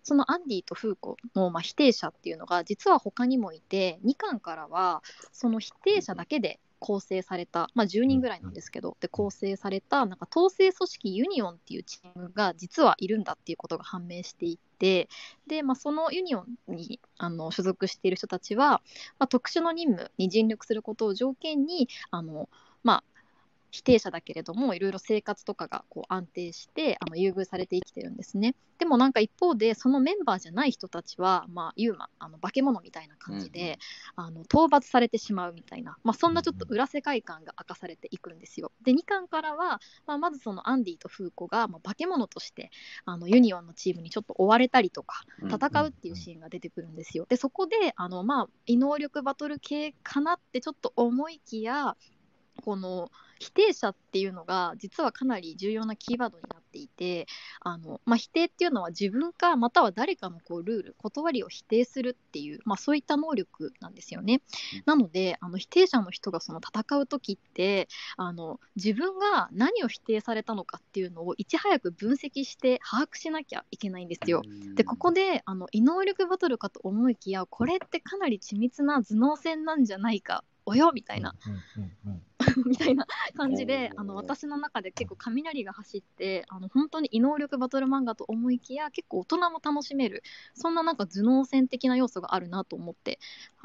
[0.04, 15.08] そのアンディとフーコの、まあ、否定者っていうのが実は他にもいて2巻からはその否定者だけで構成された、まあ、10人ぐらいなんですけどで構成されたなんか統制組織ユニオンっていうチームが実はいるんだっていうことが判明していて
[15.46, 18.82] で、まあ、そのユニオンにあの所属している人たちは、
[19.20, 22.50] まあ、特殊の任務に尽力することを条件にあの、
[22.84, 23.04] まあ、
[23.72, 28.56] 否定者だけれどもいろいろ生活とかがこう安定してあの優遇されて生きてるんですね。
[28.78, 33.78] でもなんか一方でそのメンバーじゃない人たちは、まあ、ユーマあの化け物みたいな感じで、
[34.16, 38.72] あの討伐されてしまうみたいな、まあ、そんなちょっと裏世界観が明かされていくんですよ。
[38.84, 42.72] で2巻からは、まあ、まずそのアンディとフーコが、まあ、化け物として
[43.06, 47.28] あのユニオンのチームにちょっと追われたりとかうん戦うっていうシーンが出てくるんですよ。
[47.30, 51.96] でそこであの、まあ、異能力バトル系かなってちょっと思いきや
[52.66, 57.26] この否定者っていうのが実はかなり重要なキーワードになっていて
[57.60, 64.42] あの、まあ、否定っていうのは自分かまたは誰かのこうルール断りを否定するっていう、まあ、そういった能力なんですよね。
[64.86, 74.44] なのであの否定者の人がその戦う時ってあの自分が何を否定されたのかっていうのをいち早く分析して把握しなきゃいけないんですよ。
[74.76, 82.22] でここであの異能力バトルかと思いきやこれってかなり緻密な頭脳戦なんじゃないかおよみたいな、うんうんうん
[82.66, 83.06] みたいな
[83.38, 90.24] 感じであの私の中で結構雷が走ってあの本当に異能力バトル漫画と思いきや結構大人も楽しめる
[90.56, 93.20] そんななんか頭脳戦的な要素があるなと思って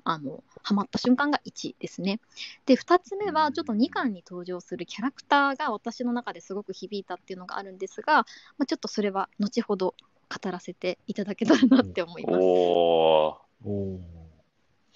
[0.05, 2.21] あのハマった瞬間が1ですね。
[2.66, 8.27] で2つ目はちょっと2巻に登場するキャラクターが私の中ですごく響いたっていうのがあるんですが、
[8.59, 9.95] まあ、ちょっとそれは後ほど
[10.29, 14.15] 語らせていただけたらなって思います。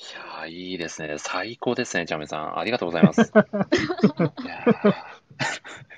[0.01, 1.17] いやー、いいですね。
[1.19, 2.59] 最高ですね、チャンメイさん。
[2.59, 3.21] ありがとうございます。
[3.21, 4.65] いや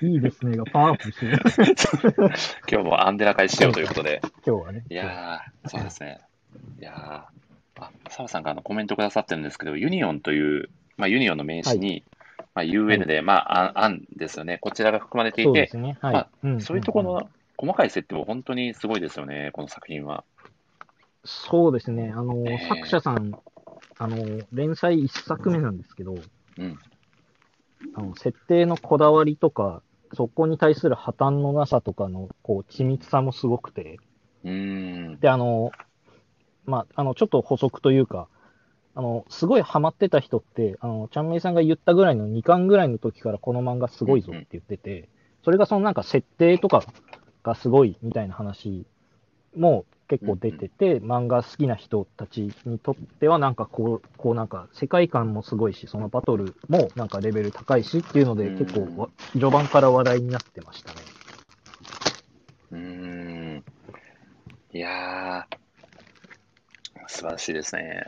[0.01, 1.39] ーいいですねがパワーアップしてる。
[2.69, 4.21] 今日もアンデラ会しようということで。
[4.45, 4.83] 今日はね。
[4.89, 6.19] いやー、そうですね。
[6.79, 12.03] いやー、あ、澤さんがあのコメントくださってるんですけど、ユニオンという、まあ、ユニオンの名詞に、
[12.53, 14.57] まあ、UN で、まあ、アンですよね。
[14.59, 15.97] こちらが含まれていてそうで、すね。
[16.01, 16.13] はい。
[16.13, 20.25] まあうんそういうところの細かい設定も本当にすごいですよね、この作品は。
[21.23, 22.11] そうですね。
[22.13, 23.33] あの、ええ作者さん、
[23.97, 26.15] あの、連載一作目なんですけど、
[26.57, 26.79] うん。
[27.95, 29.81] あの、設定のこだわりとか、
[30.13, 33.99] そこに対する破綻のなさとかの、こう、緻密さもすごくて、
[34.43, 35.19] うーん。
[35.19, 35.71] で、あの、
[36.65, 38.27] まあ、あの、ちょっと補足というか、
[38.95, 45.09] あの、すごいハマってた人って、あの、ちゃんめいさんが言ったぐらいの2巻ぐらいの時からこの漫画すごいぞって言ってて、
[45.43, 46.83] それがそのなんか設定とか
[47.43, 48.85] がすごいみたいな話
[49.55, 60.99] も結構出てて、漫画好きな人たちにとってはなんかこう、こうなんか世界観もすごいし、そのバトルもなんかレベル高いしっていうのでうん結構わ序盤から話題になってましたね。
[62.73, 63.63] うーん。
[64.73, 68.05] いやー、素晴らしいですね。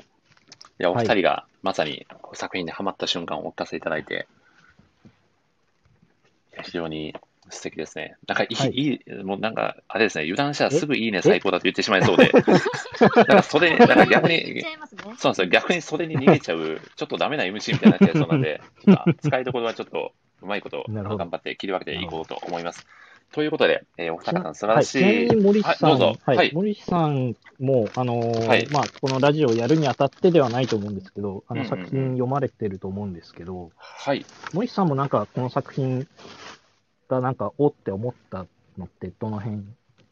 [0.80, 4.28] いや、お二人がまさに作品にハマった瞬間をお聞かせいただいて、
[6.54, 7.16] いや非常に
[7.50, 8.18] 素敵ですね。
[8.28, 12.32] なんかいい、はいいい、もうなんか、あれですね、油断したらすぐいいね、最高だと言ってしまいそうで、
[13.16, 14.64] なんかそれに、なんか逆にね。
[14.96, 15.48] そうなんですよ。
[15.48, 22.86] 逆にそれに逃げちゃう、ちょっとダメな MC みたいになっちゃいそうなんで、 ちょっと使いどころはちょっとうまいこと頑張って切り分けていこうと思います。
[23.32, 25.28] ということで、えーお二方素晴はい、らしちなみい。
[25.28, 34.26] に森さん、はいどうぞはいはい森さんも、あのーはいまあ、このラジオをやるにあたってではないと思うんですけど、あの作品読まれてると思うんですけど、はい。
[34.54, 36.08] 森さんもなんかこの作品
[37.08, 38.46] がなんかおって思った
[38.78, 39.64] のってどの辺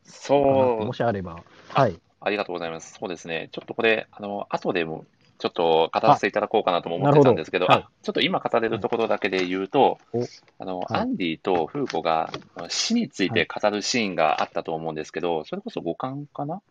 [0.03, 1.99] そうもしあれば、はい。
[2.21, 2.97] ありがとうございます。
[2.99, 3.49] そうですね。
[3.51, 5.05] ちょっとこれ、あの、後でも、
[5.39, 10.23] ちょっと語らせていただこうかなとも思ってたんですけど、どあちょっと今語れるところだけで言うと、お
[10.59, 12.31] あの、はいアンディとフーコが
[12.69, 16.61] 死について語るシーンがあったと思うんですけど、それこそ5巻かな？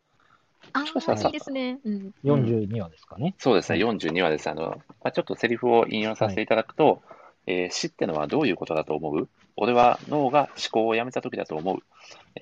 [0.73, 1.81] ああ、しかしたらさいいですね。
[1.85, 2.15] うん。
[2.25, 3.35] 42話ですかね。
[3.37, 4.49] そうですね、は42話です。
[4.49, 7.03] あの、まあ、ちょっとセリフを引用させていただくと、
[7.47, 9.29] えー死ってのはどういうことだと思う？
[9.57, 11.79] 俺は脳が思考をやめた時だと思う。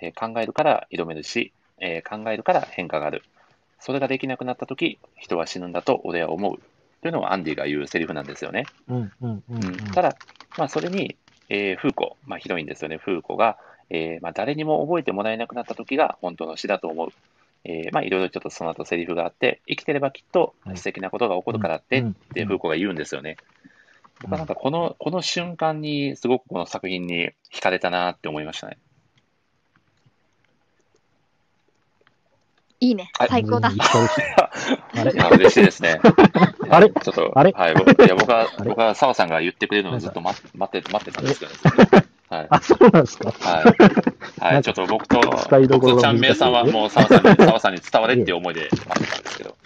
[0.00, 3.22] えー考えるから挑めるし、えー考えるから変化がある。
[3.78, 6.58] それができなくなった時、人は死ぬんだと俺は思う。
[7.02, 8.64] というのはアンディが言うセリフなんですよね。
[8.88, 10.16] うんうんうんうんうん、ただ、
[10.58, 11.16] まあ、それに、
[11.48, 13.58] えーフーコ、まあ、ヒロインですよね、フーコが、
[13.88, 17.08] えーまあ、誰にも覚えてもらえなくなった時が本当の死だと思う。
[17.64, 22.04] えーまあ、いろいろちょっとその後セリフがあって、生きてればきっとはい素敵なことが起こるからって、っ
[22.34, 23.36] てフーコが言うんですよね。
[24.20, 28.78] 僕はなんかこの、この瞬間にすごくこの作品に惹かれたなって思いましたね。
[32.80, 33.28] いいねはい。
[33.28, 33.70] 最高だ
[34.96, 36.00] あれ嬉しいですね。
[36.70, 36.88] あれ？
[36.88, 37.52] ちょっと、あれ？
[37.52, 41.52] はい、僕いや僕は、僕は澤さんが言ってくれるのをずっと待って、待って、待ってたんですけど
[41.98, 42.06] ね。
[42.30, 42.46] はい。
[42.48, 43.32] あ、そうなんですか。
[43.32, 43.64] はい。
[44.40, 49.56] はい、ちょっと僕と、使いどころが僕とちゃんめいさんはもう澤さんに、 澤さんに伝われっていう思いで待ってたんですけど。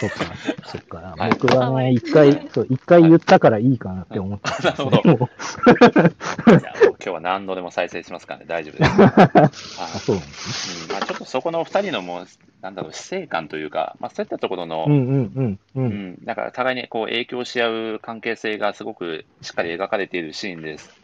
[0.00, 0.16] そっか、
[0.64, 1.14] そっか。
[1.16, 4.90] はい僕はね、一回、そう、一回言ったからいいかなって思ってたんですね。
[5.00, 9.00] なるほど今日は何度でも再生しますからね、大丈夫です。
[9.00, 10.94] うあ、はそうなんですね。
[10.94, 12.26] まあ、ちょっとそこのお二人のもう、
[12.60, 15.80] なんだろう、死生観というか、まあ、そういったところの、うんうんうんう。
[15.80, 21.03] うんん、なんか互いにこう影響し合う関係性がすごくしっかり描かれているシーンです。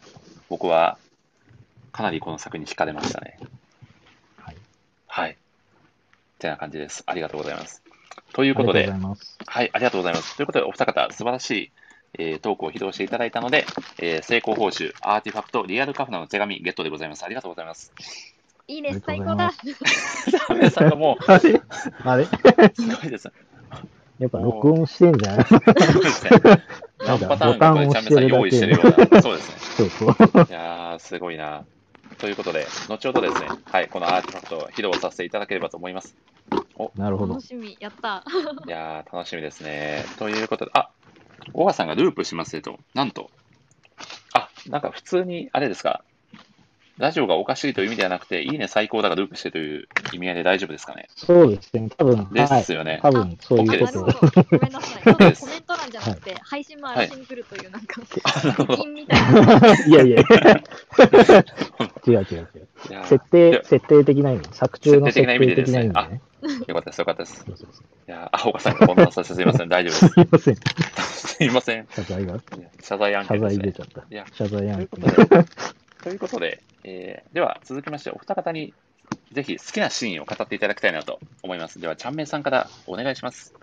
[0.51, 0.99] 僕は
[1.93, 3.39] かなりこの作品に惹かれましたね。
[4.37, 4.57] はい。
[5.07, 5.31] はい。
[5.31, 5.35] っ
[6.39, 7.05] てな感じです。
[7.07, 7.83] ありがとうございます。
[8.33, 8.99] ということで、ざい。
[9.47, 10.37] はい、ありがとうございます。
[10.37, 11.71] ということで、お二方、素晴らしい、
[12.19, 13.65] えートークを披露していただいたので、
[13.99, 17.25] えー成功報酬、アーティファクト、リアルカフナの手紙、ゲットでございます。
[17.25, 17.93] ありがとうございます。
[18.67, 19.53] いいねあり、がとう最高だ
[20.27, 20.55] ございま。
[20.57, 21.63] 皆さんがも あれ？
[22.05, 22.23] あれ？
[22.25, 22.27] う、
[22.75, 23.33] すごいですね。
[24.19, 26.31] やっぱ録音してんじゃない ですね。
[27.07, 29.23] 何パターンかこれ、ちゃんめさん用意してるような。
[29.23, 29.57] そうですね。
[29.59, 30.09] そうそう。
[30.49, 31.65] いやー、すごいな。
[32.19, 36.17] ということで、後ほどですね、はい、このアーティファクトを披露させていただければと思います。
[36.97, 37.47] なるほど楽。
[37.47, 38.25] しみ、やった。
[38.67, 40.05] いやー、楽しみですね。
[40.19, 40.91] ということで、あ、
[41.53, 43.31] 小川さんがループしますねと、なんと、
[44.35, 46.05] あ、なんか普通に、あれですか、
[46.99, 51.09] ラジオがおかしいという意味ではなくて、いいね最高だがループしてという意味合いで大丈夫ですかね。
[51.17, 51.89] そうですね。
[51.97, 52.65] 多分、ではい。
[52.65, 53.01] すよね。
[53.03, 54.43] 多分、そういうなことるほど。
[54.51, 55.03] ごめんなさい。
[55.03, 58.76] コメント欄じゃなくて、配信も荒らしに来るという、なんか、あなるほど。
[58.78, 59.74] 金みたいな。
[59.86, 60.22] いやいや。
[62.07, 62.49] 違う違う違う。
[62.88, 64.49] いやー設定、設定的な意味。
[64.53, 66.20] 作中の設定的な意味でね。
[66.66, 67.45] よかったです、よかったです。
[67.47, 67.84] そうそうそう。
[68.09, 70.55] いやー、あ、小川さんが混乱させてすいません、大丈夫 すいません。
[70.55, 70.61] で
[71.03, 71.28] す。
[71.36, 71.86] すいません。
[71.91, 72.41] 謝罪が。
[72.82, 73.62] 謝罪案謝件ですね。
[73.62, 74.26] 罪出ちゃったいや。
[74.32, 74.84] 謝罪とい案件。
[74.84, 75.45] うことで、
[76.03, 78.72] ということで、えーでは続きまして、お二方に
[79.32, 81.80] ぜひ好きなシーンを語っていただきたいなと思います。
[81.80, 83.55] では、ちゃんめいさんからお願いします。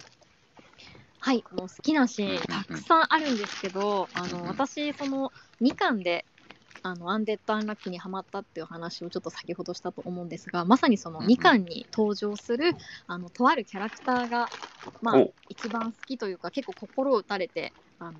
[1.19, 6.25] はい、もう好きなシーンたくさんあるんですけど、あの私、その2巻で
[6.83, 12.75] あのアンデッド・アンラッキーにハマったっていう話をちょっと先ほどしたと思うんですが、まさにその2巻に登場する
[13.07, 14.47] あのとあるキャラクターが、
[15.01, 18.17] まあお、一番好きというか、結構心を打たれて、あの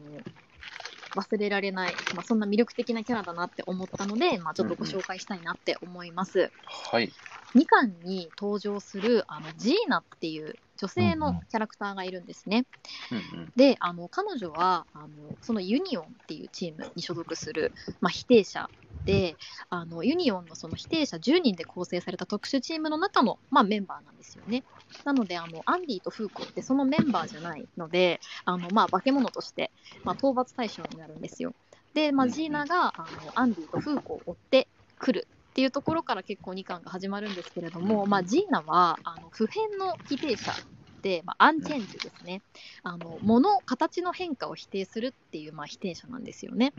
[1.16, 6.52] 忘れられない、まあ、そんな魅力的なキャラだなって思ったので、まあ、ちょっとご紹介したいなって思います。
[6.66, 7.12] はい。
[7.56, 12.66] 2巻に登場するあのジーナっていう女性のキャラクターがいるんですね。
[13.12, 15.08] うんうんであの彼女はあの
[15.42, 18.70] そのユニオンっていうチームに所属する、まあ、否定者
[19.04, 19.36] で
[19.70, 24.64] あのユニオンのその否定者10人で構成された特殊チームの中の、まあ、メンバーなんですよね。
[25.06, 29.72] なのであのアンディとフーコってそのメンバーじゃないのであの、まあ、化け物として、
[30.04, 31.54] まあ、討伐対象になるんですよ。
[31.94, 34.68] で、まあ、ジーナがあのアンディとフーコを追って
[35.00, 40.54] くるっていうところから結構2巻が始まるんですけれども、まあ、ジーナはあの不変の否定者
[41.02, 42.44] で、まあ、アンチェンジですね。
[42.84, 46.74] あの物形の変化を否定するっていう、まあ、否定者なんですよね。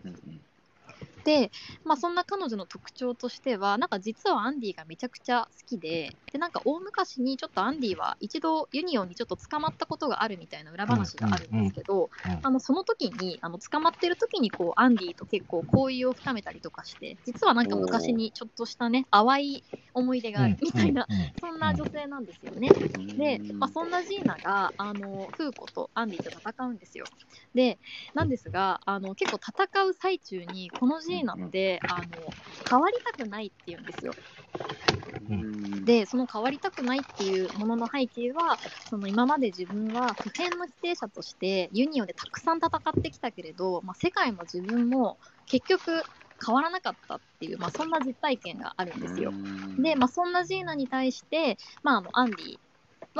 [1.24, 1.50] で、
[1.84, 12.10] まあ、そんな彼女の特徴としてはなんか実はアンディがめちゃくちゃ好きででなんか大昔にちょっとアンディは一度ユニオンにちょっと捕まったことがあるみたいな裏話があるんですけど、
[12.42, 19.64] あのその時にあの捕まってる時にこうアンディと結構交友を深めたりとかして実はなんか昔にちょっとしたね淡い
[19.94, 21.06] 思い出があるみたいな、
[21.40, 22.68] そんな女性なんですよね。
[23.16, 27.04] で、まあ、そんなジーナがあのフーコとアンディと戦うんですよ。
[27.54, 27.78] で
[28.14, 32.34] なんですがあの結構戦う最中にこのジーナってあの
[32.68, 34.14] 変わりたくないって言うんですよ。
[35.30, 46.04] うんでその変わりたくないっていうものの背景はその今まで自分は不変の否定者としてユニオンでたくさん戦ってきたけれど、まあ、世界も自分も結局
[46.44, 49.34] 変わらなかったっていう、まあ、そんな実体験があるんですよ。
[49.78, 52.58] で、まあ、そんなジーナに対して、まあ、あのアンディ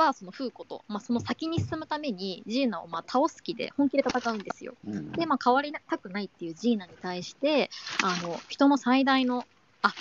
[0.05, 4.73] はそのフーコと、まあ、その先に進むためにジーナをまあ倒す気で本気で戦うんですよ。
[4.85, 7.69] うんで、まあ、変わりたくないっていうジーナに対して
[8.01, 9.45] あの人の最大の
[9.81, 9.93] あ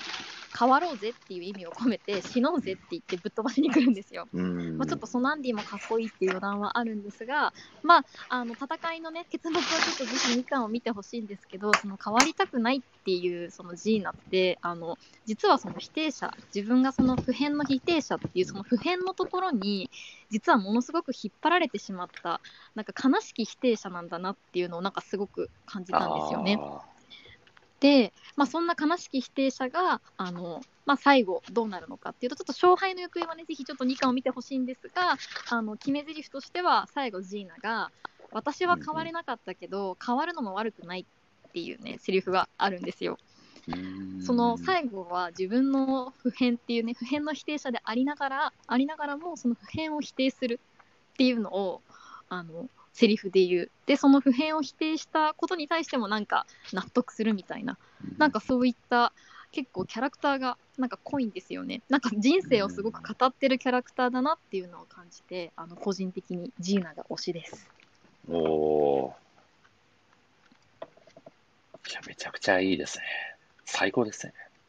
[0.57, 4.29] 変わろうぜっていう意味を込めて死のうぜって言ってぶっ飛ばしに来るんですよ。
[4.33, 4.79] うん。
[4.79, 19.91] まあ、ちょっとソナンディもかっこいいっていう余談はあるんですが、まあ、あの戦いのね結末はちょっとぜひ2巻を見てほしいんですけどその変わりたくないっていうそのジーナってあの実はその否定者自分がその普遍の否定者っていうその普遍のところに
[20.31, 22.41] 実はものすごく引っ張られてしまった
[22.75, 26.63] なんか悲しき否定者なんだなっていうのをなんかすごく感じたんですよね。
[27.79, 35.17] あで、まあ、そんな悲しき否定者があの、まあ、最後どうなるのかっていうとちょっと勝敗の行方はねぜひちょっと2巻を見てほしいんですが
[35.51, 37.91] あの決め台詞としては最後ジーナが
[38.31, 41.07] 「私は変われなかったけど、変わるのも悪くない」
[41.49, 43.19] っていうねセリフがあるんですよ。
[44.21, 50.61] その最後は自分の普遍っていうね普遍の否定者でありながらありながらもその普遍を否定する
[51.13, 51.83] っていうのを
[52.29, 52.69] あの
[52.99, 57.79] セリフで言うでその普遍を否定したことに対してもなんか納得するみたいな
[58.19, 59.13] なんかそういった
[59.53, 67.69] 結構キャラクターがなんか濃いんですよねなんか人生をすごく語ってるキャラクターだなっていうのを感じてあの個人的にジーナが推しです
[68.29, 69.29] おおー。
[71.91, 73.05] いや、めちゃくちゃいいですね。
[73.65, 74.35] 最高ですね。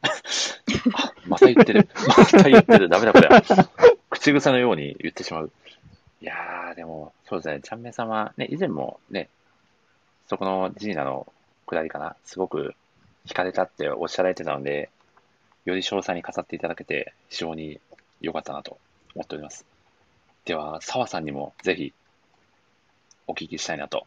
[0.94, 1.88] あまた言ってる。
[2.08, 2.88] また言ってる。
[2.88, 3.28] ダメだこれ。
[4.08, 5.52] 口癖のように言ってしまう。
[6.22, 7.60] いやー、でも、そうですね。
[7.62, 9.30] ちゃんめいさんは、ね、以前もね、
[10.28, 11.32] そこのジーナの
[11.66, 12.74] くだりかな、すごく
[13.26, 14.90] 惹かれたっておっしゃられてたので、
[15.64, 17.80] より詳細に語っていただけて、非常に
[18.20, 18.78] 良かったなと
[19.14, 19.64] 思っております。
[20.44, 21.94] では、澤さんにもぜひ、
[23.26, 24.06] お聞きしたいなと。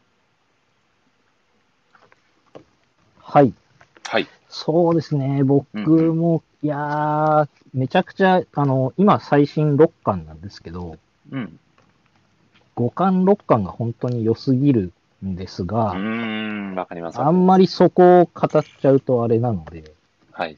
[3.19, 3.53] はい。
[4.05, 4.27] はい。
[4.49, 5.43] そうですね。
[5.43, 10.97] 僕うんも、いやー、めちゃくちゃ、あの、今最新6巻なんですけど、
[11.31, 11.59] うん。
[12.75, 14.91] 5巻、6巻が本当に良すぎる
[15.25, 17.19] んですうが、ーん、わかります。
[17.19, 19.83] あんまりそこを語っちゃうとあれなので、
[20.31, 20.57] はい。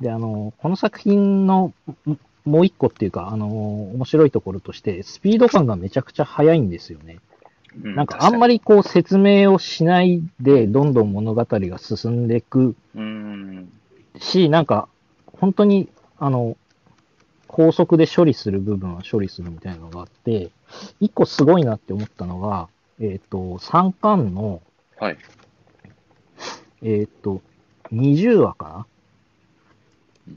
[0.00, 1.72] で、あの、この作品の
[2.08, 3.48] んもう一個っていうか、あの、
[3.94, 7.18] 面白いところとして、スピード感がめちゃくちゃ速いんですよね。
[7.84, 8.54] うなんかあんまり。
[8.54, 13.68] りこう説明をしないで、どんどん物語が進んでいくうーん。
[14.18, 14.88] し、なんか、
[15.40, 15.88] 本当に、
[16.18, 16.56] あの、
[17.48, 20.50] 高速で処理する部分は処理するみたいなのがあって、
[21.00, 22.68] 一個すごいなって思ったのが、
[23.00, 24.62] えっ、と、3巻の、
[24.98, 25.18] はい。
[26.82, 27.42] えっ、と、
[27.92, 28.86] 20話か
[30.26, 30.34] な？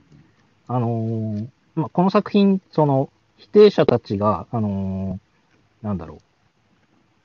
[0.67, 6.19] あのーまあ、この作品、その、否定者たちが、あのーなんだろう、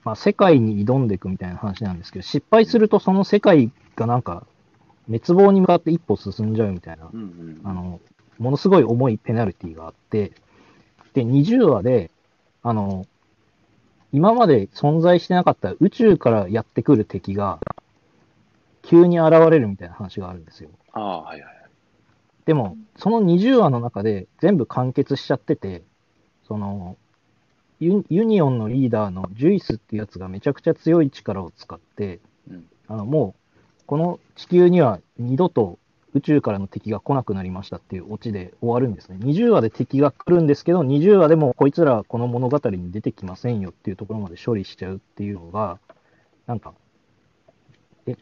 [0.04, 4.46] まあ、世界に挑んでいくみたいな話なんですけど、失敗するとその世界がなんか、
[5.06, 7.60] 滅亡に向かって一歩進んじゃうみたいなうんうん。
[7.64, 8.00] あの、
[8.38, 10.32] ものすごい重いペナルティがあって、
[11.14, 12.10] で、20話で、
[12.62, 13.06] あの、
[14.12, 17.58] 今まで存在してなかった宇宙からやってくる敵が、
[18.82, 20.70] 急に現れるみたいな話があるんですよ。
[20.92, 21.54] ああ、はいはい。
[22.46, 25.82] でも、その20話の中で全部完結しちゃってて、
[26.46, 26.96] その、
[27.80, 35.78] ユユニオンのリーダーのジュイスっていうやつがめちゃくちゃ強い力を使って、うんあの、もう、この地球には二度と
[36.14, 39.18] 宇宙からの敵が来なくなりましたっていうオチで終わるんですね。
[39.20, 45.80] 20話で敵が来るんですけど、20話でもこいつらはこの物語に出てきませんよっていうところまで処理しちゃうっていうのが、
[46.46, 46.72] なんか、
[48.06, 48.16] え、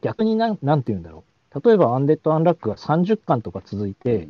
[0.00, 1.22] 逆になん、なんて言うんだろ
[1.54, 1.60] う。
[1.64, 4.26] 例えば、アンデッド・アンラックが30巻とか続いて、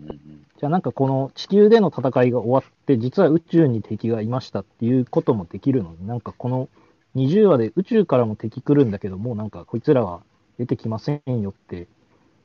[0.58, 6.68] じゃあなんかこの地球での戦いが終わって、実は宇宙に敵がいましたっていうこともできるのに、なんかこの
[7.16, 10.20] 20話で宇宙からも敵来るんだけど、もうなんかこいつらは
[10.58, 11.88] 出てきませんよって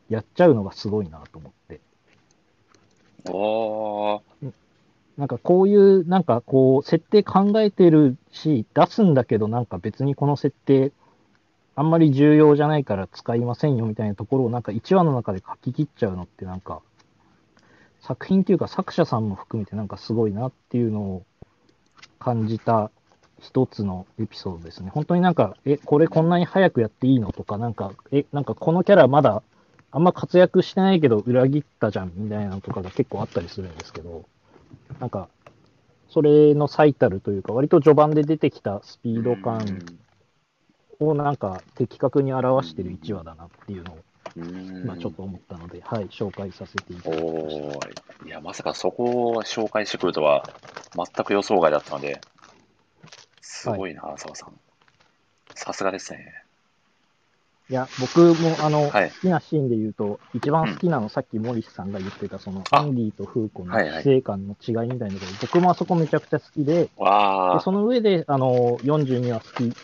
[0.10, 1.82] やっちゃうのがすごいなと思って。
[3.26, 3.34] うん。
[3.34, 4.52] おー。
[5.18, 10.94] なんかこういう、なんかこう、設定考えてるし、出すんだけど、なんか別にこの設定、
[11.76, 16.82] あんまり重要じゃないから使いませんよみたいなところをなんか1話の中で書き切っちゃうのってなんか、
[18.02, 21.26] 作品っていうか作者さんも含めてなんかすごいなっていうのを
[22.18, 22.92] 感じた
[23.42, 24.90] 一つのエピソードですね。
[24.90, 29.44] 本当になんか、え、これこんなに早くやっていいのとか、なんか、え、なんかこのキャラまだ
[29.92, 34.26] あんま活躍してないけど裏切ったじゃんみたいなのとかが結構あったりするんですけど、
[35.00, 35.30] なんか、
[36.10, 39.80] それの最たるというか、割と序盤で出てきたスピード感
[41.00, 43.98] をなんか的確に表してる1話だなっていうのを
[44.36, 44.82] うん。
[44.84, 47.78] 今ちょっと思ったので、はい、紹介させていただきました。
[47.78, 48.28] おー。
[48.28, 50.48] いや、まさかそこを紹介してくるとは、
[50.96, 52.22] 全く予想外だったので、
[53.42, 54.60] すごいな、澤さん。
[55.56, 56.44] さすがですね。
[57.70, 69.76] いや、僕もあの、はい好きなシーンで言うと、一番好きなの、さっきモリスさんが言ってた、その、あアンディとフーコのはいはい死生観の違いみたいなところ、僕もあそこめちゃくちゃ好きで、わでその上で、あの、42は好き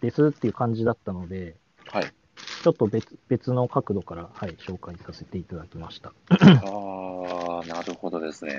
[0.00, 1.96] ですっていう感じだったので、ー。
[1.96, 2.06] はい。
[2.62, 6.08] ちょっと別別の角度から、はい、紹介させていただきました。
[6.08, 8.58] ああ、なるほどですね。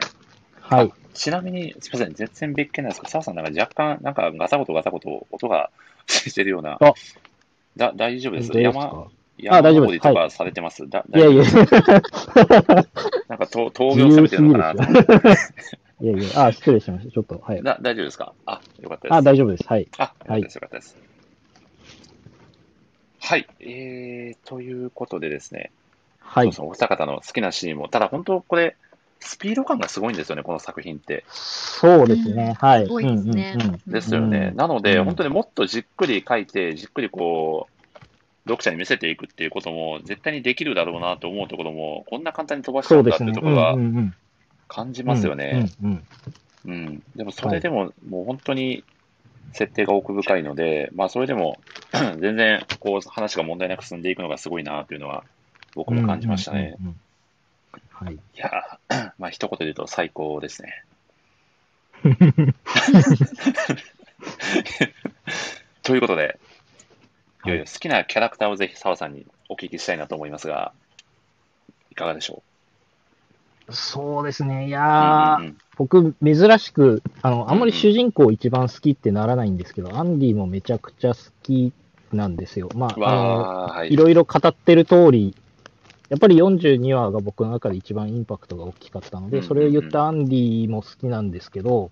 [0.62, 0.94] はい。
[1.16, 5.72] ちなみに、すみません、絶然別件なんですけど、澤さん、なんか若干、なんかガタゴトガタゴト音が
[6.06, 6.94] してるようなあ。
[7.78, 8.50] だ大丈夫です。
[8.50, 9.08] です山か
[9.38, 12.76] 山大丈夫です登りとかされてます、だいやいや、大丈夫
[13.28, 14.86] なんかと峠を攻めてるのかな？
[16.02, 17.12] いやいや、あ、失礼しました。
[17.12, 17.64] ちょっと、はい。
[17.64, 18.34] だ大丈夫ですか？
[18.46, 19.14] あ、よかったです。
[19.14, 19.66] あ、大丈夫です。
[19.68, 19.88] はい。
[19.98, 20.98] あ、はいよかったです。
[23.22, 25.72] はい、えー、ということでですね、
[26.20, 26.52] はい。
[26.60, 28.76] お二方の好きなシーンも、ただ本当これ、
[29.20, 31.24] スピード感がすごいんですよね、この作品って。
[31.30, 32.56] そうですね。
[32.60, 32.84] はい。
[32.84, 33.58] すごいですね
[33.88, 34.50] ですよね。
[34.52, 37.90] うんなので、うん本当にもっとじっくり書いて、じっくりこう、
[38.48, 43.32] 読者に見せていくっていうことも絶対にできるだろうなと思うところも、こんな簡単に飛ばしちゃそううんですね。
[43.32, 44.16] だっていうところがうんうんうん
[44.68, 45.70] 感じますよね。
[46.66, 47.04] うん。
[47.16, 48.84] でもそれでも、もう本当に
[49.54, 51.60] 設定が奥深いので、まあそれでも
[52.20, 55.24] 全然こう話が問題なく進んでいくのがすごいなというのは
[55.76, 56.60] 僕も感じましたね。。
[56.60, 56.96] うんうんうんうん
[58.00, 58.16] はい。
[58.16, 60.84] いやー、 まあ一言で言うと最高ですね。
[65.82, 66.38] ということで、
[67.46, 70.74] いよいよ好きなキャラクターをぜひ澤さんにお聞きしたいなと思いますが、
[71.92, 72.44] いかがでしょ
[73.70, 74.54] そうですね。
[74.54, 81.74] いううんやー、うんうん僕、珍しく、あの、あんまり主人公一番好きってならないんですけど、アンディもめちゃくちゃ好き
[82.14, 82.70] なんですよ。
[82.76, 83.42] まあ、あの、
[83.74, 83.98] はいい。
[83.98, 85.36] ろいろ語ってる通り、
[86.10, 91.92] やっぱり42話が僕の中で一番インパクトが大きかったので、それを言ったアンディも好きなんですけど、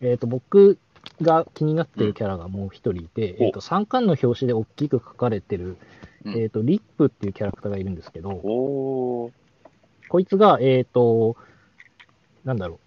[0.00, 0.78] えっ、と、僕
[1.20, 5.76] が気になってるキャラがもう一人いて、おえっ、と、3巻の表紙で大きく書かれてる、
[6.24, 6.38] うん。
[6.38, 9.30] えっ、と、リップっていうキャラクターがいるんですけど、こ
[10.18, 11.36] いつが、えっ、と、
[12.44, 12.78] なんだろう、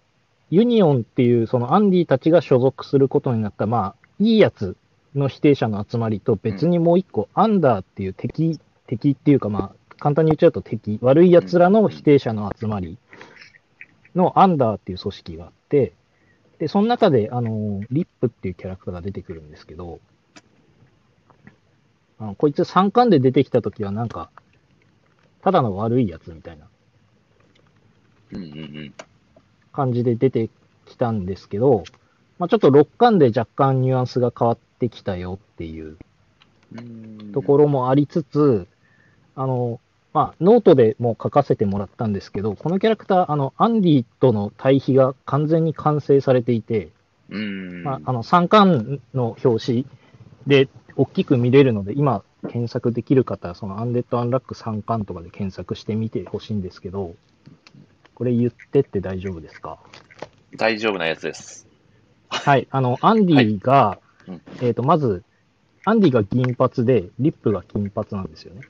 [0.50, 4.76] ユニオンっていう、そのアンディたちが所属することになった、まあ、いいやつ
[5.14, 12.98] の否定者の集まりと、別にもう一個、アンダーっていう敵、敵っていうか、まあ、簡単に言っちゃうと敵、悪い奴らの否定者の集まり
[14.14, 15.92] のアンダーっていう組織があって、
[16.58, 20.00] で、その中で、あの、リップっていうキャラクターが出てくるんですけど、
[22.18, 24.30] あのこいつ3巻で出てきたときはなんか、
[25.42, 26.66] ただの悪いやつみたいな。
[29.72, 30.48] 感じで出て
[30.86, 31.84] きたんですけど、
[32.38, 35.98] まあ、ちょっと6巻で若干ニュアンスが変わってきたよっていう
[37.32, 38.66] ところもありつつ、
[39.34, 39.80] あの、
[40.16, 46.88] まあ、ノートでも書かせてもらったんですけど、このキャラクター、あの、アンディとの対比が完全に完成されていて、
[47.28, 47.82] うーん。
[47.82, 49.86] まあ、あの、3巻の表紙
[50.46, 57.14] で大きく見れるので、今検索できる方は、そのアンデッド・アンラック3巻とかで検索してみてほしいんですけど、
[58.14, 59.78] これ言ってって大丈夫ですか？
[60.56, 61.68] 大丈夫なやつです。
[62.30, 65.24] はい、あの、アンディが、うんえっ、と、まず、
[65.84, 68.62] アンディが銀髪で、リップが金髪なんですよね。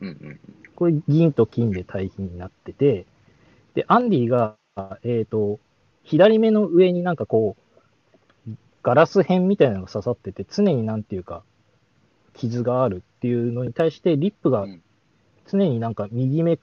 [0.00, 0.40] うんうん
[0.80, 3.06] これ銀と金で対比になってて、
[3.74, 4.56] で、アンディが、
[5.04, 5.60] えっ、と、
[6.02, 7.56] 左目の上になんかこ
[8.48, 8.50] う、
[8.82, 11.44] ガラス片みたいなのが刺さってて、常になんていうか、
[12.34, 14.82] 傷があるっていうのに対して、リップがうん
[15.50, 16.58] 常になんか右目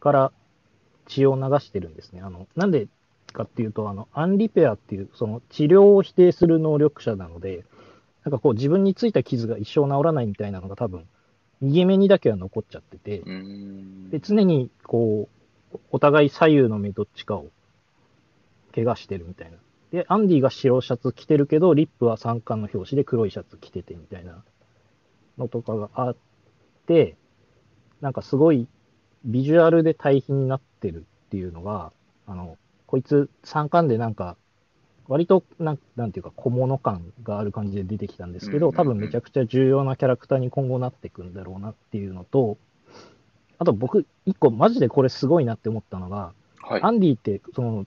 [0.00, 0.32] から
[1.06, 2.22] 血を流してるんですね。
[2.22, 2.88] あの、なんで
[3.32, 7.64] かっていうと、あの、アンリペアっていう、その治療を否定する能力者なので、
[8.24, 11.06] なんかこう自分についた傷が一生治らないみたいなのが多分、
[11.60, 13.22] 右目にだけは残っちゃってて。
[14.10, 15.28] で、常にこ
[15.72, 17.46] う、お互い左右の目どっちかを
[18.74, 19.58] 怪我してるみたいな。
[19.92, 24.42] で、アンディが白シャツ着てるけど、リップは三冠の表紙で黒いシャツ着ててみたいな
[25.38, 26.16] のとかがあっ
[26.86, 27.16] て、
[28.00, 28.66] なんかすごい
[29.24, 31.92] ビジュアルで対比になってるっていうのが、
[32.26, 32.56] あの、
[32.86, 34.36] こいつ三冠でなんか、
[35.10, 42.58] 割となん、なんていうか小物感がある感じで出てきたんですけど、多分めちゃくちゃ重要なキャラクターに今後なっていくんだろうなっていうのと、
[43.58, 46.32] あと僕、一個マジでこれすごいなって思ったのが、
[46.62, 46.82] はい。
[46.82, 47.86] アンディって、その、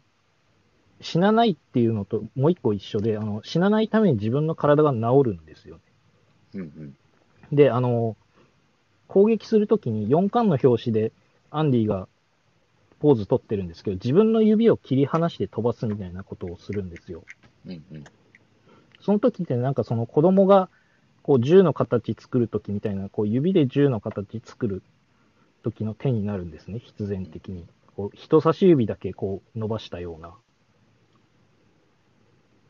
[1.00, 5.80] 死なないっていうのともう一個一緒で、あの、死なないために自分の体が治るんですよ。
[6.56, 7.56] うんうん。
[7.56, 8.18] で、あの、
[9.08, 11.14] 攻撃するときに4巻の表紙で
[11.52, 12.10] アンディが
[13.04, 17.26] ポーズ取ってるんですけど、自分の指を切り離して飛ばすみたいなことをするんですよ。
[17.66, 18.04] うんうん。
[19.02, 20.70] その時ってなんかその子供が
[21.22, 24.84] こう銃の形作る時みたいな、こう指で銃の形作る
[25.64, 27.68] 時の手になるんですね、必然的に。
[27.98, 30.34] こう人差し指だけこう伸ばしたような。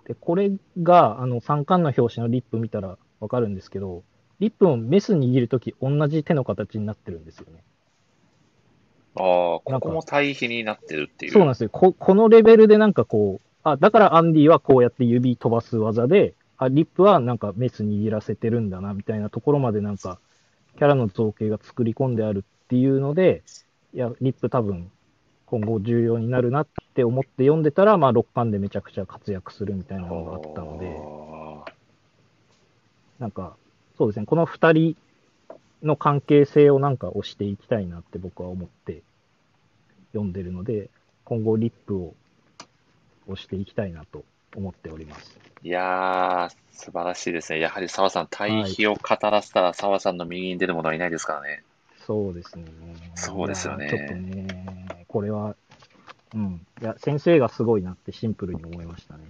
[0.06, 4.02] で、これがあの3巻の表紙のリップ見たらわかるんですけど、
[4.40, 7.64] リップもメス握るとき同じ手の形になってるんですよね。
[9.16, 9.24] ああ、
[9.64, 11.32] ここも対比になってるっていう。
[11.32, 11.70] そうなんですよ。
[11.70, 20.20] ここのレベルでなんかこう、あ、だからアンディはこうやって指飛ばす技で、あ、リップはなんかメス握らせてるんだな、みたいなところまでなんか
[20.78, 23.44] キャラの造形が作り込んであるっていうので、
[23.94, 24.92] いや、リップ多分
[25.46, 30.98] 今後重要になるなって思って読んでたら、まあ6巻でめちゃくちゃ活躍するみたいなのがあったので、
[33.20, 33.56] なんか、
[33.98, 34.98] そうですね、この2人
[35.84, 39.02] の関係性をなんか推していきたいなって僕は思って
[40.14, 40.90] 読んでるので、
[41.26, 42.16] 今後リップを
[43.28, 44.24] 推していきたいなと
[44.56, 45.38] 思っております。
[45.64, 47.60] いやー、素晴らしいですね。
[47.60, 51.64] やはり澤さん、対比を語らせたら澤さんの右に出る者はいないですからね。
[52.06, 52.66] そうですね。
[53.16, 55.56] そうですよねちょっとね、これは、
[56.34, 56.66] うん。
[56.82, 59.24] いや、先生がすごいなってシンプルに思いましたね。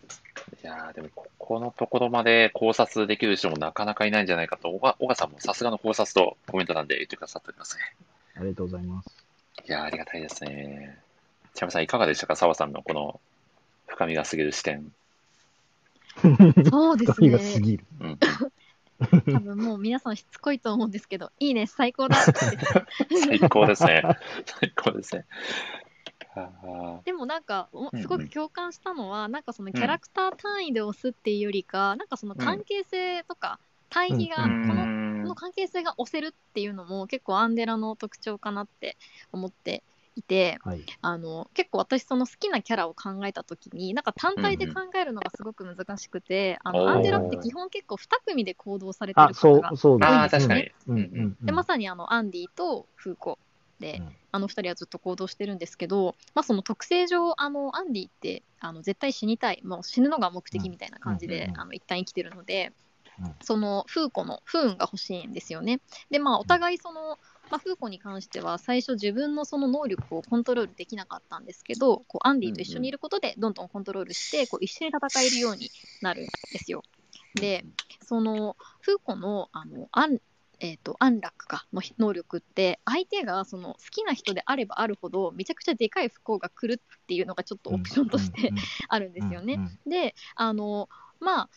[0.62, 7.82] いやー、でもここのところまで考察できる人もなかなかいないんじゃないかと、小川さんもさすがの考察とコメントなんで言ってくださっておりますね。
[8.36, 9.10] ありがとうございます。
[9.66, 10.98] いやー、ありがたいですね。
[11.54, 12.36] ちなみさん、いかがでしたか？
[12.36, 13.20] 澤さんのこの
[13.88, 14.92] 深みが過ぎる視点。
[16.70, 17.60] そうです深みが過ね。
[17.62, 17.86] ぎる。
[18.00, 18.20] うん。
[19.34, 22.16] 多分もう皆さんしつこいと思うんですけど、いいね、最高だ。
[23.26, 24.04] 最高ですね。
[24.46, 25.26] 最高ですね。
[27.06, 27.70] でもなんか
[28.02, 33.60] すごく共感したのは、なんかそのキャラクター単位で押すっていうよりか、なんかその関係性とか
[33.90, 38.98] 対比が、うこのこんの関係性が押せるっていうのも結構アンデラの特徴かなって
[39.32, 39.84] 思って
[40.16, 40.80] いてはい。
[41.02, 46.78] あの結構私その好きなキャラを考えた時になんか単体で考えるのがすごく難しくて、あおー。
[46.80, 51.46] のアンデラって基本結構2組で行動されてあ、る方がそう、そうですあー確かにうんうんうん。
[51.46, 53.40] でまさにあのアンディとフーコ
[54.32, 62.72] あの2人はずっと行動してるんですけど、まあ、その特性上あのアンディってあの絶対死にたいもう死ぬのが目的みたいな感じで、あの一旦生きてるので、
[63.20, 63.36] うん。
[63.42, 65.82] そのフーコの不運が欲しいんですよね。
[66.10, 67.20] でまあお互いその、
[67.52, 75.70] まあ、フーコに関しては最初自分のその能力をコントロールできなかったんですけどこうアンディと一緒にいることでどんどんコントロールしてこう一緒に戦えるように
[76.02, 76.84] なるんですよ。
[77.36, 77.66] で、
[78.06, 80.20] そのフーコのあの安,、
[80.64, 88.54] えー、と安楽かの能力って相手がその好きな人であればあるほどめちゃくちゃでかい不幸が来るっていうのがちょっとオプションとして
[88.88, 89.60] あるんですよね。
[89.86, 90.88] であの
[91.20, 91.50] まあ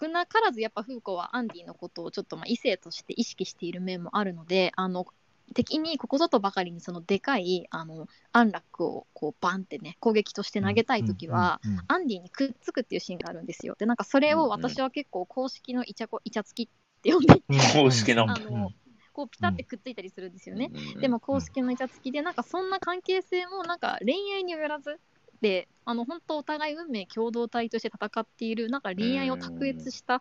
[0.00, 5.06] 少なからずやっぱフーコはアンディのことをちょっとまあ異性として意識している面もあるのであの
[5.52, 13.74] 敵にここぞとばかりにそのでかいあの安楽をこうバンってね攻撃として投げたい時は、、アンディにくっつくっていうシーンがあるんですよ。
[13.76, 17.42] でなんかそれを私は結構公式のイチャコイチャつきって呼んでいて。
[17.48, 18.30] うん公式の。
[18.30, 18.70] あの
[19.12, 20.70] こうピタってくっついたりするんですよね。
[20.94, 21.00] うん。
[21.00, 25.00] でも公式のイチャつきでなんかそんな関係性もなんか恋愛によらず
[25.40, 30.20] であの本当お互い運命共同体として戦っているなんか恋愛を卓越した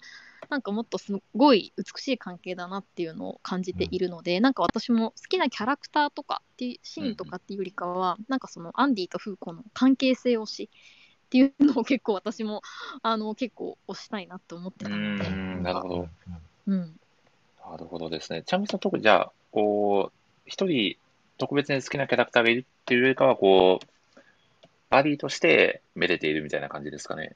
[0.50, 10.70] なんかもっとすごい美しい関係だなっていうのを感じているので、なんか私も好きなキャラクターとかっていうシーンとかっていうよりかは、なんかそのアンディとフーコの関係性推し
[11.28, 12.64] っていうのを結構私も
[13.04, 15.64] あの結構推したいなって思ってたので、うん。
[15.64, 16.10] なるほど。
[16.70, 17.00] うん、
[17.68, 18.44] なるほどですね。
[18.44, 20.98] ちなみにその特にじゃあ、こう、一人
[21.40, 24.20] 特別に好きなキャラクターがいるっていうよりかは、こう、
[24.92, 27.36] バディとしてめでているみたいな感じですかね。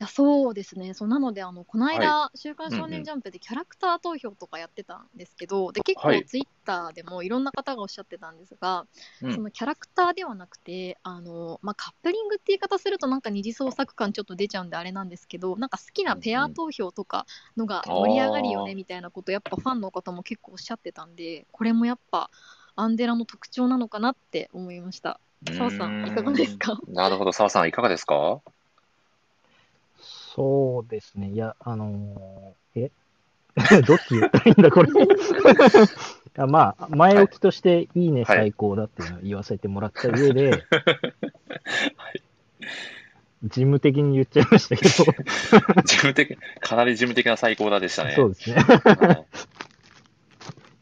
[0.00, 0.94] いやそうですね。
[0.94, 6.22] そうなのであのこの間、週刊少年ジャンプ」でキャラクター投票とかやってたんですけど、で結はい。
[6.22, 8.86] 構ツイッターでもいろんな方がおっしゃってたんですが、
[9.20, 9.34] うん。
[9.34, 17.26] そのキャラクターではなくてあの、まあ、カップリングって言い方するとなんか二次創作感ちょっと出ちゃうんであれなんですけどなんか好きなペア投票とか
[17.58, 22.30] のが盛り上がるよねみたいなことやっぱファンの方も結構おっしゃってたんでこれもやっぱ
[22.74, 25.20] アンデラの特徴なのかなって思いました。
[25.46, 26.78] 澤さんいかがですか？
[26.88, 27.32] なるほど。
[27.32, 28.40] 澤さん、いかがですか？
[30.34, 31.30] そうですね。
[31.30, 32.90] いや、あのーえ？
[33.82, 34.88] どっち言ったらいいんだ、これ？
[36.38, 40.52] あまあ、前置きとして、いいね、はい最高だっていうのを言わせてもらった上で、
[43.42, 44.90] 事務的に言っちゃいましたけど、
[45.82, 48.12] 事務的、かなり事務的な最高だでしたね。
[48.14, 48.56] そうですね。
[48.56, 49.26] はい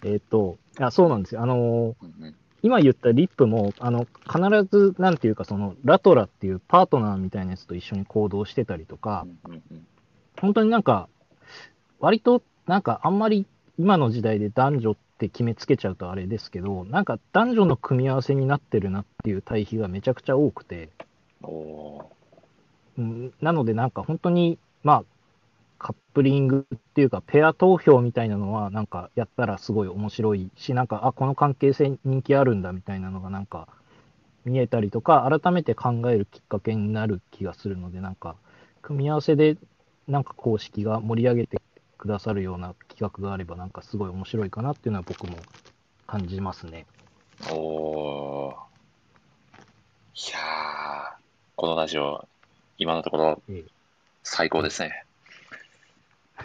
[0.04, 1.42] えっと、あ、そうなんですよ。
[1.42, 4.40] あのーうんうん今言ったリップも、あの、必
[4.70, 9.26] ず、なんていうか、その、ラトラっていうパートナーみたいなやつと一緒に行動してたりとか、
[10.40, 11.08] 本当になんか、
[12.00, 13.46] 割と、なんかあんまり
[13.78, 20.90] 今の時代で男女って決めつけちゃうとあれですけど、なんか男女の組み合わせになってるなっていう対比がめちゃくちゃ多くて、
[22.98, 25.04] うん、なのでなんか本当に、まあ、
[25.78, 33.68] カップリングっていうか、ペア投票みたいなのは、なんかやったらすごい面白いし、なんか、あ、この関係性人気あるんだみたいなのがなんか
[34.44, 38.36] 見えたりとか、改めて考えるきっかけになる気がするので、なんか、
[38.82, 39.56] 組み合わせで、
[40.08, 41.60] なんか公式が盛り上げて
[41.96, 45.36] くださるような企画があれば、なんかすごい面白いかなっていうのは僕も
[46.06, 46.86] 感じますね。
[47.52, 48.54] おー
[50.14, 51.12] いやー、
[51.54, 52.26] このラジオ、
[52.76, 53.64] 今のところええ
[54.24, 55.07] 最高ですね。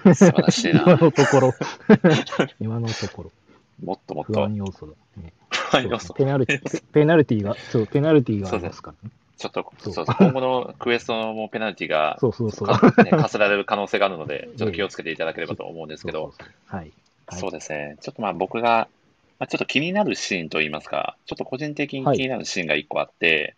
[0.03, 0.81] 素晴らしいな。
[0.81, 1.53] 今のところ。
[2.59, 3.31] 今のところ。
[3.83, 4.55] もっともっと不安。
[4.55, 4.93] 要素だ。
[5.21, 9.13] ね、はい要素ペナルティ、ペペナルティが、そう、ペナルティがありますからね。
[9.37, 12.67] ちょっと、そうそう今後のクエストもペナルティがそうそうそう。
[12.67, 16.33] かね課せられる可能性があるので、 ちょっと気をつけていただければと思うんですけど。
[16.67, 16.91] はい
[17.31, 17.97] そうですね。
[18.01, 18.87] ちょっとまあ僕が、
[19.39, 23.55] まあ、ちょっと気になるシーンといいますか、ちょっと個人的に気になるシーンが一個あって、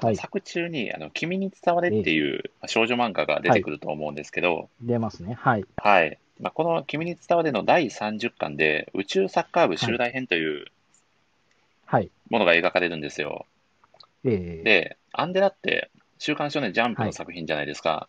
[0.00, 5.34] はい作中に、あの、君に伝われっていうまあ少女漫画が出てくると思うんですけど、出ますね。
[5.34, 5.64] はい。
[5.76, 6.18] はい。
[6.40, 10.66] まあ、この君に伝われの第30巻で、宇宙サッカー部襲来編という
[11.84, 12.10] はい。
[12.30, 13.46] ものが描かれるんですよ。
[14.24, 18.08] えー、で、アンデラって、週刊少年ジャンプの作品じゃないですか。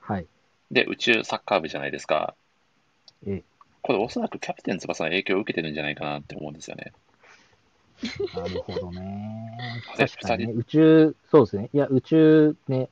[0.00, 0.26] はい。
[0.70, 2.34] で、宇宙サッカー部じゃないですか。
[3.26, 3.42] ええ
[3.82, 6.92] これおそらくキャプテン翼の影響を受けてるんじゃないかなって思うんですよね。
[8.34, 9.82] なるほどね。
[9.96, 11.70] で 確かに、ね、二宇宙、そうですね。
[11.72, 12.88] いや、宇宙ね、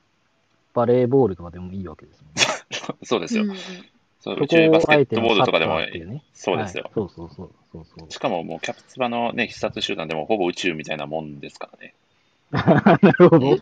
[0.73, 2.97] バレーボールとかでもいいわけですもんね。
[3.03, 3.43] そうですよ。
[3.43, 3.57] うんうん
[4.19, 6.23] そう宇宙バスケットボールとかでもいうね。
[6.33, 6.93] そうですよはい。
[6.95, 8.11] そうそうそうそうそう。
[8.11, 11.93] しかももうキャプツバのね、必殺集団でもほぼ宇宙みたいなもんですからね。
[12.51, 13.51] なるほど。
[13.51, 13.59] うん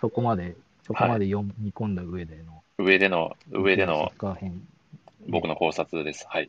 [0.00, 0.54] そこまで、
[0.86, 4.12] そこまで読み込んだ上での、上での、上での。
[5.26, 6.24] 僕の考察です。
[6.28, 6.48] はい。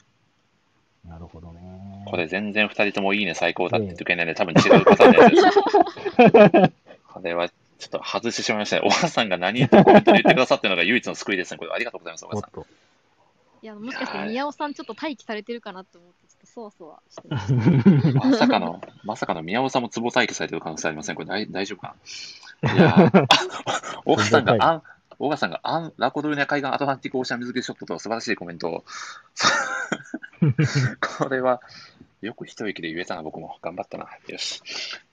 [1.07, 2.05] なるほどね。
[2.07, 6.73] これ全然二人ともいいね最高だって言ってくれないので、多分違うパターンのやつです。
[7.13, 8.81] これはちょっと外してしまいましたね。
[8.85, 11.57] お母さんが何とコメントで言ってくださってるのが唯一の救いですね。
[11.57, 12.65] これありがとうございます、お母さん。
[13.61, 18.21] いや、もしかして宮尾さんちょっと待機されてるかなと思って、ちょっとそわそわしてま。
[18.31, 21.15] まさかの、まさかの宮尾さんも壺待機されてる可能性ありません。
[21.15, 21.95] これ大大丈夫か
[22.61, 22.73] な？
[22.73, 23.11] いや
[24.23, 24.83] さんが、あん、
[25.19, 28.85] 大川さんが、アン、ラコドルニャ海岸アトランティックオーシャン水着ショットと素晴らしいコメントを。
[31.19, 31.61] これは、
[32.21, 33.57] よく一息で言えたな、僕も。
[33.61, 34.07] 頑張ったな。
[34.27, 34.61] よし。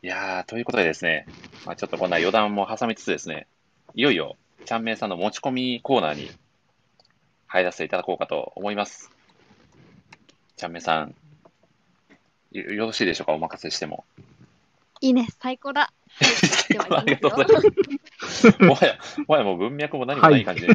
[0.03, 1.27] いやー、ということでですね、
[1.65, 3.49] まあ、ちょっとこんな余談も挟みつつですね、
[3.95, 6.31] いよいよ、ちゃんめいさんの持ち込みコーナーに
[7.49, 9.11] 入らせていただこうかと思います。
[10.57, 11.15] ちゃんめいさん、
[12.53, 13.33] よよろしいでしょうか？
[13.33, 14.05] お任せしても。
[15.01, 15.93] いいね、最高だ。
[16.09, 16.27] は
[16.71, 17.61] い、ではありがとうございま
[18.29, 18.47] す。
[18.65, 20.69] もはや、もはやもう文脈も何もない感じで。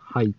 [0.00, 0.34] はい。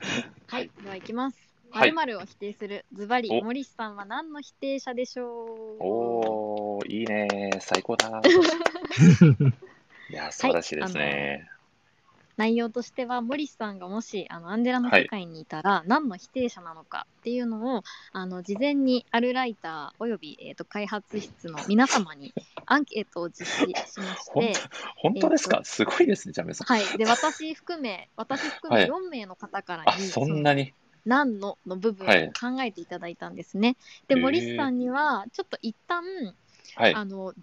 [0.47, 1.37] はい、では行きます。
[1.71, 2.85] はい〇〇を否定する。
[2.93, 5.77] ズバリ、お森さんは何の否定者でしょう？
[5.79, 8.21] おー、いいね最高だ。
[10.09, 11.47] いや、素晴らしいですね。
[12.39, 17.83] 内容としては森さんがもしあのアンデラの世界にいたら何の否定者なのかっていうのを、
[18.13, 22.33] あの事前にあるライターおよび、えー、と開発室の皆様に
[22.65, 26.67] アンケートを実施しまし本て、当本当ですえかすごいですね、ジャメさん。
[26.67, 30.73] はい、で私含め私含めはい4名の方からあ、に、そんなに？
[31.05, 33.75] 何のの部分をはい考えていただいたんですね。
[34.07, 36.03] でへー森さんにはちょっと一旦
[36.75, 36.95] はい。
[36.95, 37.33] あの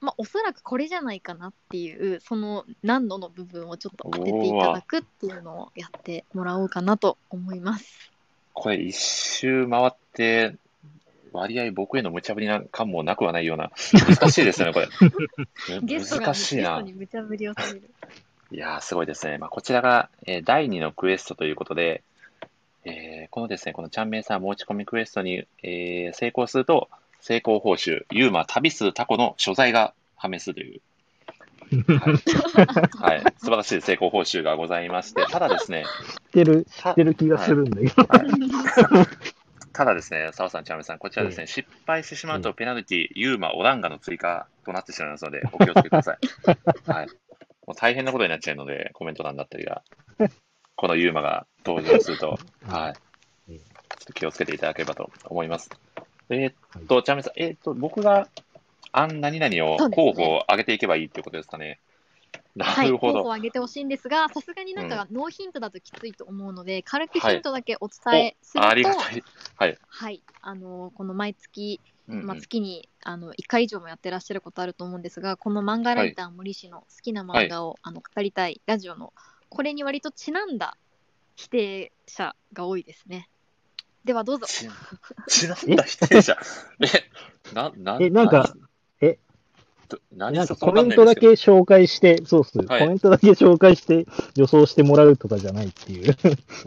[0.00, 8.10] まあ、おそらくこれじゃないかなっていうその何度の部分をちょっと当てていただくっていうのをやってもらおうかなと思います。
[8.52, 10.56] これ一周回って、
[11.32, 14.88] 割合僕への無茶ぶりな感もなくはないような、難しいですよね、これ。
[15.80, 16.82] 難しいな。
[18.50, 19.38] いやー、すごいですね。
[19.38, 22.02] まあ、こちらが、えー第2のクエストということで、
[22.84, 26.88] えーこのですね、このちゃんめいさん持ち込みクエストに、えー成功すると、
[27.20, 30.80] 成功報酬、ユーマ旅するタコの所在が判明するという、
[33.00, 38.04] はい、はい、素晴らしい成功報酬がございまして、ただですね、知ってる、知ってる気がするんだけど。
[39.72, 46.18] ただですね、澤さん、ちゃんめいさん、こちらですね、失敗してしまうとペナルティ、ユーマ、オランガの追加となってしまいますので、お気をつけください。
[46.90, 47.06] はい。
[47.66, 49.82] もう大変なことになっちゃうので、コメント欄だったりが、
[50.74, 53.52] このユーマが登場すると、はい。
[53.52, 55.70] ええちょっと気をつけていただければと思います。
[56.30, 56.48] えーはい
[56.84, 58.28] っと、ちゃんめいさん、えーっと、僕が、
[58.92, 61.78] あん何々を候補を上げていけばいいっていうことですかね。
[62.56, 63.18] なはい、るほど。
[63.18, 69.22] 候補を挙げてほしいんですが、さすがになんかノーヒントだときついと思うので、軽くヒントだけお伝えすると、ありがたい。
[69.56, 69.78] はい。
[69.86, 79.12] はい、あのこの毎月、うんうんまあ、月にあの1回以上もやってらっしゃることあると思うんですが、この漫画ライター森氏の好きな漫画を、あの語りたいラジオの、
[79.48, 80.76] これに割とちなんだ
[81.36, 83.28] 否定者が多いですね。
[84.08, 84.46] ではどうぞ。
[84.46, 84.66] ち、
[85.26, 86.38] ちなんだ否定者。
[86.80, 88.54] え、な、な、えなんか、
[89.02, 89.18] え、
[90.16, 92.80] なんかコメントだけ紹介して、そうっす、はい。
[92.80, 96.16] コメントだけ紹介して予想してもらうとかじゃないっていう、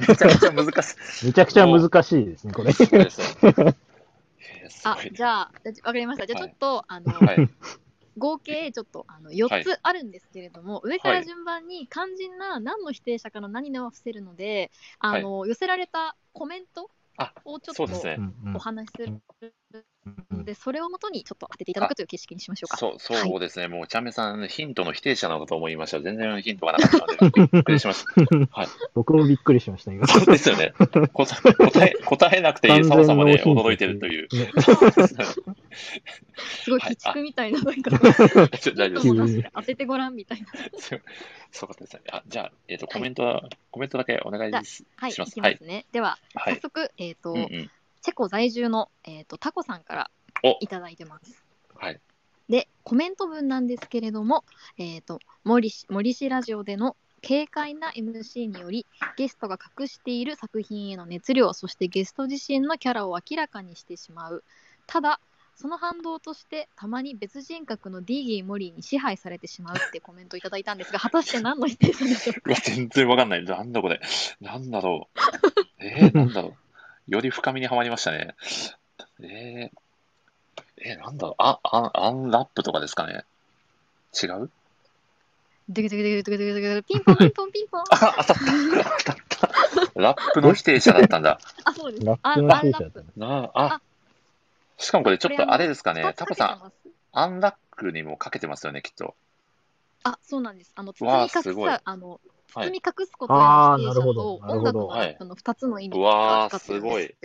[0.08, 1.26] めちゃくちゃ難しい。
[1.26, 2.72] めちゃくちゃ難しいですね、これ。
[4.84, 5.52] あじゃあ、
[5.84, 6.28] わかりました。
[6.28, 7.50] じゃあちょっと、あのはい。
[8.18, 14.70] 合計ちょっとあの4つあるんですけれども、上から順番に肝心な何の否定者かの何々は伏せるので、
[15.00, 17.01] あの寄せられたコメントあ
[17.46, 18.16] をちょっとそうですね。
[18.18, 19.22] うんうんお話しするうん
[20.44, 22.78] で、それをもとにちょっと当てていただくという形式にしましょうか。
[22.78, 23.68] そう、そうですね。
[23.68, 26.00] もう、ちゃんめさん、ヒントの否定者なのかと思いました。
[26.00, 28.12] 全然ヒントがなかったので、びっくりしました。
[28.96, 30.08] 僕もびっくりしました、今。
[30.08, 30.74] そうですよね。
[31.14, 34.28] 答え、 答え、なくていい澤さんまで驚いてるという。
[34.32, 34.52] ね
[36.64, 37.92] すごいはい鬼畜みたいな、なんか、
[38.58, 40.48] ちょ大丈夫です 当ててごらんみたいな。
[41.52, 42.02] そうかですね。
[42.12, 45.34] あ、じゃあ、えっ、と、コメントは、コメントだけお願いしはい、いします。
[45.34, 45.86] きますね。
[45.92, 46.56] では、はい。
[46.56, 47.72] 早速、えっ、と、うんうん。
[48.02, 50.12] チェコ在住の、えー、とタコさんから
[50.44, 51.44] おいただいてます。
[51.76, 52.00] はい。
[52.50, 54.44] で、コメント文なんですけれども、
[54.78, 58.86] えっ、と、森氏森氏ラジオでの軽快な MC により、
[59.16, 64.44] ゲストが隠している作品への熱量、そしてゲスト自身のキャラを明らかにしてしまう。
[64.88, 65.20] ただ、
[65.56, 72.54] その反動として、たまに別人格のディーギー・モリーに支配されてしまうってコメントをいただいたんですが、 果たして何の否定者でしょうか？
[72.56, 73.46] 全然わかんない。
[73.46, 74.02] なんだこれ。
[74.40, 75.20] なんだろう。
[75.80, 76.71] えー、なんだろう。
[77.12, 78.36] より深みにはまりましたね。
[79.22, 79.70] えー、
[80.78, 81.36] えー、なんだろう。
[81.40, 83.26] あ、アン、アンラップとかですかね。
[84.24, 84.50] 違う？
[85.68, 87.82] ドゥクドゥクドゥクドゥクドゥクドゥクピンポンピンポンピンポン。
[87.82, 88.34] あ、当たった。
[89.04, 89.16] 当たっ
[89.94, 90.00] た。
[90.00, 91.42] ラップの否定者だったんだ。
[91.66, 92.06] あ、そうです。
[92.06, 93.06] ラップの否定者だったね。
[93.18, 93.82] なあ、あ。
[94.78, 96.14] しかもこれちょっとあれですかね。
[96.16, 96.72] タコさん、
[97.12, 99.16] アンラックにもかけてますよね、きっと。
[100.04, 100.72] あ、そうなんです。
[100.76, 102.22] あの、包わあみ隠すごいさ、あの、
[102.54, 107.16] 包み隠すことへの否定者と音楽のラップの2つの意味うわー、がすごい。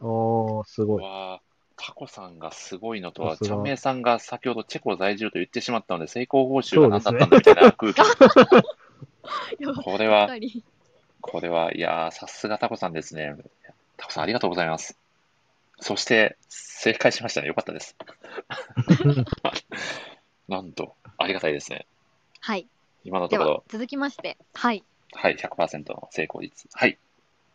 [0.00, 1.02] おー、すごい。
[1.02, 1.40] わあ、
[1.76, 8.00] タコさんがすごいのとは、チャンメイさんが先ほどチェコ在住と言ってしまったので、成功報酬が何だったんだみたいな空気。
[9.84, 10.28] これは、
[11.20, 13.34] これは、いやー、さすがタコさんですね。
[13.96, 14.98] タコさんありがとうございます。
[15.80, 17.48] そして、正解しましたね。
[17.48, 17.96] よかったです。
[20.48, 21.86] なんと、ありがたいですね。
[22.40, 22.66] はい。
[23.06, 24.84] 今のところ、、では続きまして、はい。
[25.12, 26.68] はい、100%の成功率。
[26.72, 26.98] はい、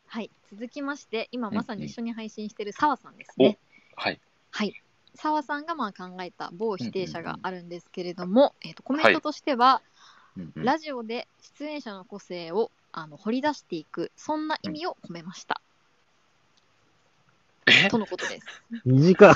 [0.07, 0.29] はい。
[0.51, 3.57] 続きまして、今うんまさに一緒に配信している澤さんですね。
[3.95, 4.81] はい、はい。
[5.15, 11.27] 澤さんがまあ考えた某否定者があるんですけれども、えー、とコメントとしては、うんうんラジオで
[11.59, 15.59] 出演者の個性をあの掘り出していく、そんな意味を込めました。
[17.65, 17.89] え？
[17.89, 18.45] とのことです。
[18.85, 19.33] 短い。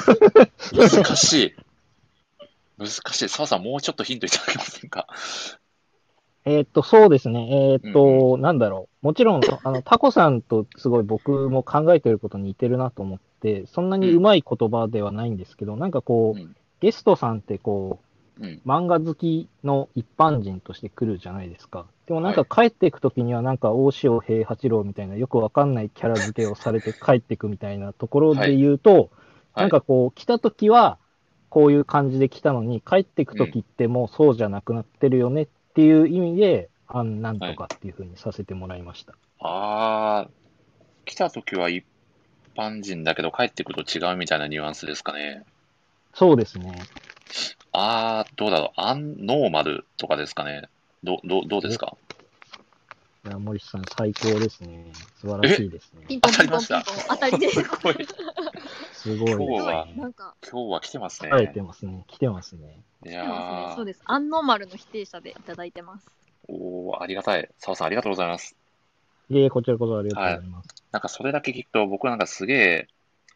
[0.74, 1.56] 難しい。
[2.78, 3.28] 難しい。
[3.28, 5.08] 澤さん、もうちょっとヒントいただけませんか？
[6.46, 7.72] えーっと、そうですね。
[7.74, 9.06] えーっと、うなんだろう。
[9.06, 18.00] もちろん、 あの、タコさんとすごい僕も考えてること似てるなと思って、そんなにうまい言葉ではないんですけど、なんかこう、うんゲストさんってこ
[18.40, 18.62] う、うん。
[18.66, 21.86] 漫画好きの一般人として来るじゃないですか。
[22.06, 29.10] でもなんか帰っていくときにはなんか大塩平八郎みたいなよくわかんないキャラ付けをされて帰っていくみたいなところで言うと、はい
[29.56, 30.98] なんかこう来たときは
[31.50, 39.14] こういう感じで来たのに帰っていくときってもうそうじゃなくなってるよねっていう意味で、あんなんとかっていう風にさせてもらいました。
[39.40, 40.32] あー、
[41.06, 41.86] 来た時は一
[42.58, 45.44] 般人だけど帰ってくると違うみたいなニュアンスですかね。
[46.14, 46.88] そうですね。
[47.72, 48.82] あー、どうだろう。
[48.82, 50.64] アンノーマルとかですかね。
[51.04, 51.98] ど、ど、どうですか？
[53.26, 54.92] いや森さん最高ですね。
[55.20, 56.06] 素晴らしいですね。
[56.08, 57.62] ピンポン当たりましたピンポンピンポン当たりです。
[57.64, 58.08] すごい。
[58.94, 59.94] すごい今日はね。
[59.98, 61.30] なんか、今日は来てますね。
[61.32, 62.06] 生えてますね。
[62.08, 62.84] 来てますね。
[63.04, 63.36] い来てますね。
[63.66, 64.02] やー、そうです。
[64.06, 66.06] アンノーマルの否定者でいただいてます。
[66.48, 67.50] おー、ありがたい。
[67.58, 68.56] 澤さんありがとうございます。
[69.32, 70.70] いえ、こちらこそありがとうございます。
[70.92, 72.88] なんかそれだけ聞くと、僕なんかすげえ、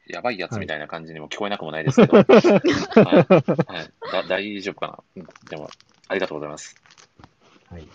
[0.06, 5.68] やばいやつみたいな感じにも聞こえなくもないですけど、 はいはいだ大丈夫かな、うん、でも、
[6.08, 6.76] ありがとうございます。
[7.72, 7.88] はい。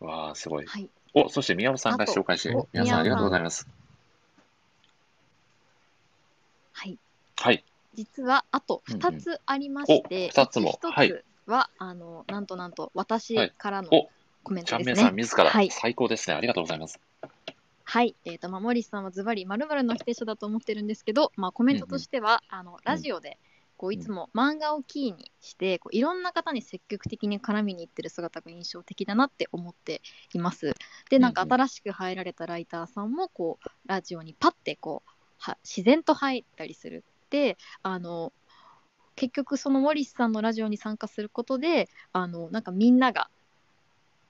[0.00, 0.66] わあ、すごい。
[0.66, 0.90] はい。
[1.16, 3.66] お、そして宮尾さんが紹介して皆さんありがとうございます。
[6.72, 6.98] はい。
[7.36, 7.64] はい。
[7.94, 14.10] 実はあとうんうん2つありまして、お二つも1はいつは、あのなんとなんと私からのお
[14.42, 15.08] コメンちゃんめいトですね。
[15.08, 16.36] さん自らはい最高ですね。
[16.36, 17.00] ありがとうございます。
[17.84, 23.38] はい、えーとまあ、森さんはズバリ〇〇の否定者だと思ってるんですけど、まあ、コメントとしては、あのラジオで
[23.76, 30.02] こういつも漫画をキーにしてこういろんな方に積極的に絡みに行ってる姿が印象的だなって思って
[30.32, 30.72] います。
[31.10, 37.04] でなんか新しく入られたライターさんもこうラジオにパッてこうは自然と入ったりする。
[37.26, 38.32] ってあの
[39.16, 43.30] 結局その森さんのラジオに参加することであのなんかみんなが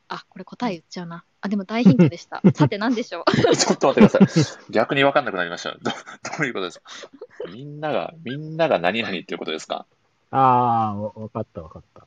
[0.09, 3.31] あこれ答え言っちゃうなあでも大ヒントでした さて何でしょう？
[3.57, 4.71] ちょっと待ってください。
[4.73, 5.73] 逆に分かんなくなりました。
[5.73, 5.91] どど
[6.41, 6.91] ういうことですか？
[7.53, 9.87] みんなが、みんなが何々っていうことですか？
[10.31, 12.01] ああ、わわかったわかった。
[12.01, 12.07] わ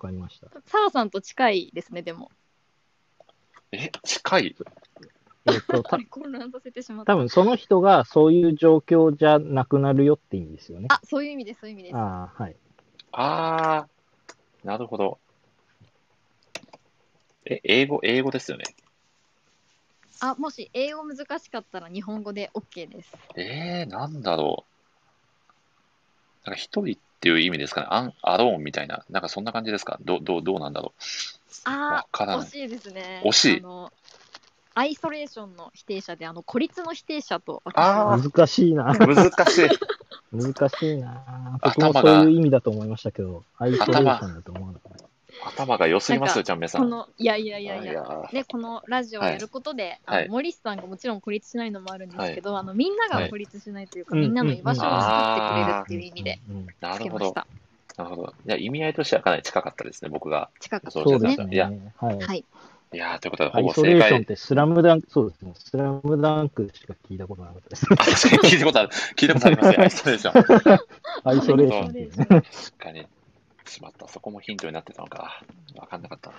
[0.00, 0.48] かりました。
[0.66, 2.30] 澤さんと近いですね、でも。
[3.72, 4.56] え、近い？
[5.46, 7.12] えっと、た混乱させてしまった。
[7.14, 10.86] 多分その人がそういう状況じゃなくなるよって意味ですよね。
[10.90, 11.96] あ、そういう意味です、そういう意味です。
[11.96, 12.56] ああ、はい。
[13.12, 15.18] あー、なるほど。
[17.46, 18.64] え、英語、英語ですよね。
[20.20, 23.12] あ、もし英語難しかったら日本語で OK です。
[23.36, 24.64] えー、なんだろ
[26.44, 27.86] なんか一人っていう意味ですかね。
[27.90, 29.04] アン、アローンみたいな。
[29.10, 29.98] なんかそんな感じですか？
[30.02, 31.02] どどうどうなんだろう
[31.64, 33.22] あわからない惜しいですね。
[33.24, 33.92] 惜しいあの
[34.74, 38.84] アイソレーションの否定者で、あの孤立の否定者と私あは難しいな。
[38.94, 39.68] 難しい。
[40.32, 41.58] 難しいな。
[41.62, 45.04] 僕頭がもそういう意味だと思いましたけど、アイソレーションだと思わなかった。
[45.44, 46.82] 頭が良すぎますよ、ちゃんめさん。
[46.82, 47.92] このいやいやいやいや。
[47.92, 56.66] やね、このラジオをやることで、はい森下さんがもちろん孤立しないのもあるんですけど、あのみんなが孤立しないというか、はいみんなの居場所をうん作ってくれるっていう意味でうん。
[56.80, 57.46] なるほどつけまし。
[57.96, 58.02] た。
[58.02, 58.34] なるほど。
[58.46, 60.50] いや、意味合いとしてはかなり近かったですね、僕が。
[60.60, 61.48] 近かったですね。
[61.52, 61.92] いやね。
[61.98, 62.18] はい。
[62.18, 62.44] はい。
[62.92, 64.08] いやー、ということで、アほぼイソレ正解。
[64.08, 65.52] ーションってスラムダンク、そうですね。
[65.54, 67.86] スラムダンクしか聞いたことなかったです。
[67.88, 68.88] あ確かに聞いたことある。
[69.16, 70.42] 聞いたことありますよ、アイソレーション。
[70.42, 70.88] 確
[71.22, 72.42] アイソレーションっていうね。
[72.78, 73.06] かに。
[73.66, 74.08] しまった。
[74.08, 75.42] そこもヒントになってたのか。
[75.76, 76.36] わかんなかったな。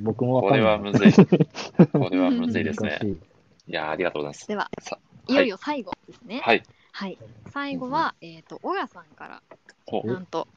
[0.00, 0.60] 僕もかんない。
[0.60, 1.12] れはむずい。
[1.92, 3.06] これはむずいですねい。
[3.08, 3.16] い
[3.66, 4.48] やー、ありがとうございます。
[4.48, 4.98] では、さ
[5.28, 6.40] いよいよ最後ですね。
[6.40, 6.62] はい。
[6.92, 7.18] はい。
[7.50, 9.42] 最後は、えっ、と、小谷さんから、
[10.04, 10.48] なんと、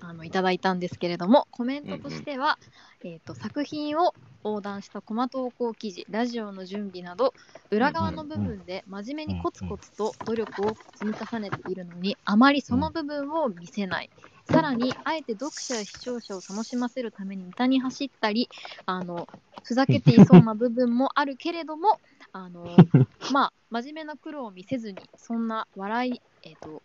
[0.00, 2.58] あの、いただいたんですけれども、コメントとしては、
[3.04, 7.32] えっ、と、作品を横断したコマ投稿記事、ラジオの準備など、
[7.70, 14.10] 裏側の部分で真面目にコツコツと努力を積み重ねているのに、あまりその部分を見せない。
[14.50, 18.48] さらに、あえて読者や視聴者を楽しませるためにネタに走ったり、
[18.86, 19.28] あの、
[19.62, 22.00] ふざけていそうな部分もあるけれども、
[22.32, 22.76] あの、
[23.32, 26.82] まあ、真面目な苦労を見せずに、そんな笑い、えっ、と、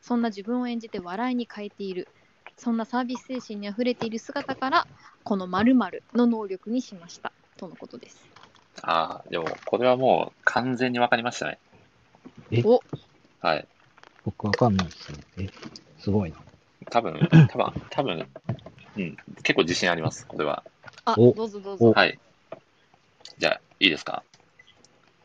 [0.00, 2.08] そんな自分を演じて笑いに変えている、
[2.56, 4.86] そんなサービス精神にあふれている姿から、
[5.24, 7.32] この〇〇の能力にしました。
[7.56, 8.26] とのことです。
[8.82, 11.58] ああ、でも、これはもう完全にわかりましたね。
[12.50, 12.62] え？
[12.64, 12.82] お
[13.40, 13.66] はい。
[14.24, 15.18] 僕わかんないですね。
[15.38, 15.48] え、
[15.98, 16.36] すごいな。
[16.90, 18.26] 多分、多分、多分、
[18.96, 20.62] うん、結構自信あります、これは。
[21.04, 21.86] あ、おどうぞどうぞ。
[21.88, 22.18] おはい。
[23.38, 24.22] じゃあ、いいですか？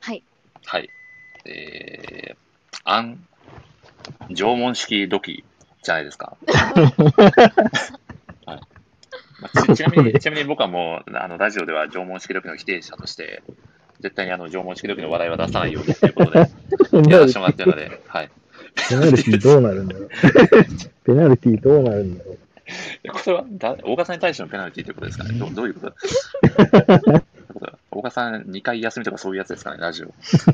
[0.02, 0.24] はい。
[0.66, 0.90] はい。
[1.46, 3.18] えー、暗、
[4.30, 5.44] 縄文式土器
[5.84, 6.36] じゃないですか？
[8.46, 8.60] はい
[9.42, 13.42] まあちちなみに、ちなみに僕はもう、あの、ラジオでは縄文式土器の否定者として、
[14.00, 16.40] 絶対にあの、縄文式土器の話題は出さないようにということで、
[17.10, 18.30] やらせてもらってるので、はい。
[18.76, 20.10] ペナルティどうなるんだろう？
[21.06, 22.38] ペナルティどうなるんだろう？
[23.12, 25.38] これはだ、大賀さんに対してのペナルティということですかね？
[25.40, 25.96] どどういうことど
[26.60, 27.78] ういうこと？
[27.92, 30.14] 大賀さん2回休みとかそういうやつですかね、ラジオ。
[30.24, 30.48] すい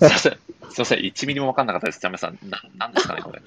[0.00, 0.32] ません。
[0.70, 0.98] すいません。
[1.00, 2.00] 1ミリも分かんなかったです。
[2.00, 2.38] ジャメさん。
[2.48, 3.42] な、なんですかね、これ？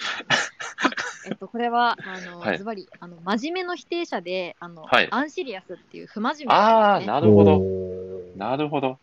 [1.28, 7.14] えっと、これは、あの、はいズバリ、あの、真面目の否定者で、あの、はいアンシリアスっていう不真面目ああ、なですね。
[7.14, 7.62] なるほど。
[8.38, 9.00] なるほど。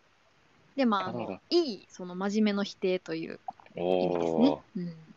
[0.77, 3.41] で、まあ、あの、いい、その真面目の否定という
[3.77, 4.81] 意味ですおねー。。
[4.81, 5.13] うん。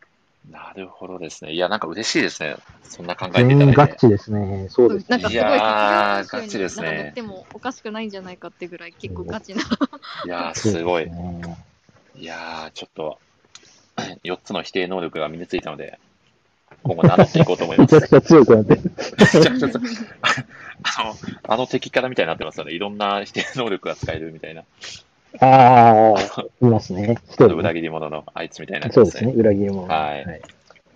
[0.50, 1.52] なるほどですね。
[1.52, 2.56] いや、なんか嬉しいですね。
[2.82, 3.72] そんな考えていただいて。
[3.74, 4.68] ガチですね。
[4.70, 5.16] そうですね。
[5.16, 9.62] なんかすごいいやーガチですねなんか載ってもおかしくないんじゃないかってぐらい結構ガチな。
[10.24, 11.10] いやー、すごい。
[12.14, 13.18] いやー、ちょっと、
[14.24, 15.98] 4つの否定能力が身についたので、
[16.82, 18.10] 今後名乗っていこうと思いますめちゃく。
[18.10, 18.82] ちゃ強くなってる。
[18.84, 19.80] めちゃくちゃ強い
[20.98, 21.14] あの、
[21.48, 22.72] あの敵キャラみたいになってますよね。
[22.72, 24.62] いろんな否定能力が使えるみたいな。
[25.40, 27.16] ああ、いますね。
[27.28, 27.54] 一人ね。
[27.54, 29.32] 裏切り者のあいつみたいになってまそうですすね。
[29.32, 29.86] 裏切り者。
[29.86, 30.42] はいはい。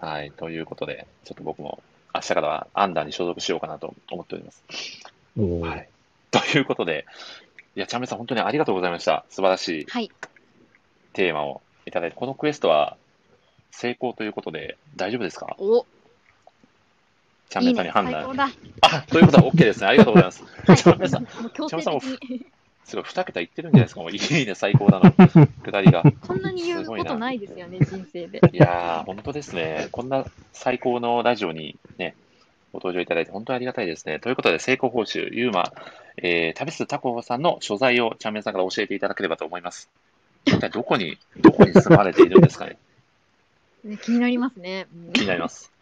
[0.01, 0.31] はい。
[0.33, 1.83] ということで、ちょっと僕も
[2.15, 4.63] 明日からはアンダーに所属しようかなと思っております。
[5.39, 5.89] はい。
[6.31, 7.07] ということで、
[7.77, 9.25] いや、チャンメイさん本当にありがとうございました。
[9.31, 10.11] 素晴らしいはい。
[11.13, 12.97] テーマをいただいて、このクエストは
[13.71, 15.55] 成功ということで大丈夫ですか？
[15.59, 15.85] お、
[17.49, 18.15] チャンメさんに判断。
[18.15, 18.49] 最高だ。
[18.83, 19.87] あ、ということは OK ですね。
[19.89, 20.45] ありがとうございます。
[20.45, 20.77] はい。
[20.77, 22.47] チャンメイさん、チャンメイ的に。
[22.85, 24.01] すごい、2桁いってるんじゃないですか。
[24.03, 25.13] もういいね、最高だな。
[25.13, 26.03] 下りが。
[26.27, 28.41] こんなに言うことないですよね、人生で。
[28.53, 29.89] いやー、本当ですね。
[29.93, 32.15] こんな最高のラジオにね、
[32.73, 34.21] ご登場いただいて本当にありがたいですね。
[34.21, 35.73] ということで、成功報酬、ユーマ、
[36.17, 39.89] えー、旅すタコさんの所在をチャンメンさんから教えていただければと思います。
[40.45, 42.77] 一体どこに、どこに住まれているんですかね。
[43.85, 44.87] ね気になりますね。
[44.95, 45.73] うん気になります。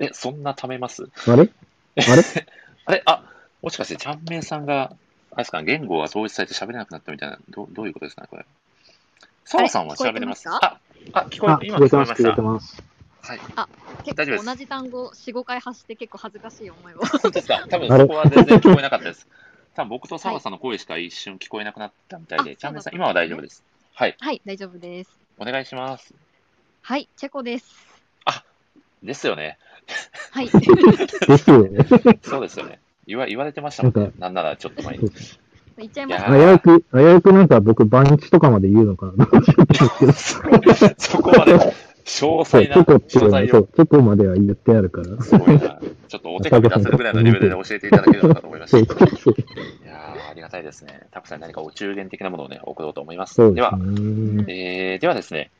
[0.00, 1.08] え、そんな貯めます？
[1.26, 1.48] あれ？
[1.96, 2.22] あれ？
[2.86, 3.02] あれ？
[3.06, 3.24] あ、
[3.62, 4.92] もしかして、ちゃんめいさんが、
[5.30, 8.22] あれですか、言語が統一されて喋れなくなったみたいな、どうどういうことですか？
[8.22, 8.44] ね、これ。
[9.44, 10.48] 澤さんは喋れます？
[10.48, 10.78] あ、
[11.12, 12.76] あ、聞こあ、え、聞今こえてます、聞こえ聞こえました。
[12.76, 12.82] てます。
[13.22, 13.38] はい。
[14.04, 16.98] 結大丈夫です構同じ単語4、5回発して結構恥ずかしい思いを。
[16.98, 17.64] 本当ですか？
[17.70, 19.26] 多分そこは全然聞こえなかったです。
[19.74, 23.64] 多分僕と澤さんの声しか一瞬聞こえなくなったみたいで、あちゃんめいさん、今は大丈夫です。
[23.94, 24.16] はい。
[24.20, 25.10] はい、大丈夫です。
[25.38, 26.12] お願いします。
[26.82, 27.94] はい、チェコです。
[29.02, 29.58] ですよね。
[30.30, 30.48] はい。
[30.48, 31.86] ですよね。
[32.22, 32.80] そうですよね。
[33.06, 34.18] 言わ言われてましたもんねなんか。
[34.18, 35.10] なんならちょっと前に。
[35.76, 36.58] 言っちゃいましいやた。
[36.58, 39.26] 危うく、危うくなんか僕、番地とかまで言うのかな。
[40.98, 41.54] そこまで
[42.04, 45.20] 詳細なチョコっていうの、そう、チョコまでは言ってあるから。
[45.22, 45.80] すごいな。
[46.08, 48.78] ちょっとお手紙出せるぐらいのレベルで教えていただけるのかと思いました。
[48.94, 49.34] そうそうそう。
[49.34, 50.04] いや
[50.44, 51.06] がたいですね。
[51.10, 53.34] タコさんに何かお中元的なものをね、送ろうと思います。
[53.34, 54.44] そうでですは、ね。
[54.48, 55.50] えーではですね、